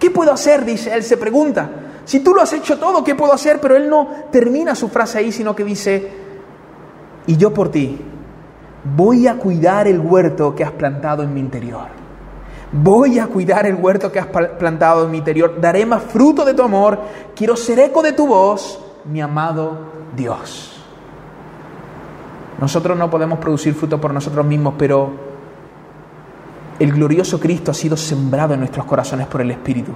¿Qué 0.00 0.10
puedo 0.10 0.32
hacer? 0.32 0.64
Dice, 0.64 0.92
él 0.92 1.04
se 1.04 1.16
pregunta. 1.16 1.70
Si 2.04 2.20
tú 2.20 2.34
lo 2.34 2.42
has 2.42 2.52
hecho 2.52 2.76
todo, 2.76 3.04
¿qué 3.04 3.14
puedo 3.14 3.32
hacer? 3.32 3.60
Pero 3.60 3.76
él 3.76 3.88
no 3.88 4.08
termina 4.32 4.74
su 4.74 4.88
frase 4.88 5.18
ahí, 5.18 5.30
sino 5.30 5.54
que 5.54 5.62
dice, 5.62 6.19
y 7.26 7.36
yo 7.36 7.52
por 7.52 7.70
ti 7.70 7.98
voy 8.96 9.26
a 9.26 9.36
cuidar 9.36 9.86
el 9.86 10.00
huerto 10.00 10.54
que 10.54 10.64
has 10.64 10.72
plantado 10.72 11.22
en 11.22 11.34
mi 11.34 11.40
interior. 11.40 11.88
Voy 12.72 13.18
a 13.18 13.26
cuidar 13.26 13.66
el 13.66 13.74
huerto 13.74 14.12
que 14.12 14.20
has 14.20 14.26
plantado 14.26 15.04
en 15.04 15.10
mi 15.10 15.18
interior. 15.18 15.60
Daré 15.60 15.84
más 15.84 16.02
fruto 16.04 16.44
de 16.44 16.54
tu 16.54 16.62
amor. 16.62 17.00
Quiero 17.34 17.56
ser 17.56 17.80
eco 17.80 18.00
de 18.02 18.12
tu 18.12 18.28
voz, 18.28 18.80
mi 19.04 19.20
amado 19.20 19.76
Dios. 20.16 20.80
Nosotros 22.60 22.96
no 22.96 23.10
podemos 23.10 23.38
producir 23.38 23.74
fruto 23.74 24.00
por 24.00 24.14
nosotros 24.14 24.46
mismos, 24.46 24.74
pero 24.78 25.10
el 26.78 26.92
glorioso 26.92 27.40
Cristo 27.40 27.70
ha 27.70 27.74
sido 27.74 27.96
sembrado 27.96 28.54
en 28.54 28.60
nuestros 28.60 28.86
corazones 28.86 29.26
por 29.26 29.40
el 29.40 29.50
Espíritu. 29.50 29.92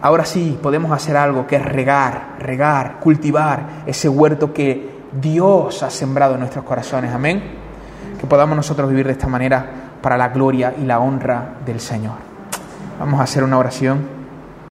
Ahora 0.00 0.24
sí 0.24 0.58
podemos 0.60 0.90
hacer 0.92 1.16
algo 1.16 1.46
que 1.46 1.56
es 1.56 1.64
regar, 1.64 2.36
regar, 2.40 2.98
cultivar 3.00 3.84
ese 3.86 4.08
huerto 4.08 4.52
que 4.52 4.93
Dios 5.20 5.82
ha 5.82 5.90
sembrado 5.90 6.34
en 6.34 6.40
nuestros 6.40 6.64
corazones. 6.64 7.12
Amén. 7.12 7.42
Que 8.18 8.26
podamos 8.26 8.56
nosotros 8.56 8.88
vivir 8.88 9.06
de 9.06 9.12
esta 9.12 9.28
manera 9.28 9.66
para 10.02 10.16
la 10.16 10.28
gloria 10.28 10.74
y 10.80 10.84
la 10.84 10.98
honra 10.98 11.54
del 11.64 11.80
Señor. 11.80 12.14
Vamos 12.98 13.20
a 13.20 13.24
hacer 13.24 13.42
una 13.42 13.58
oración. 13.58 14.13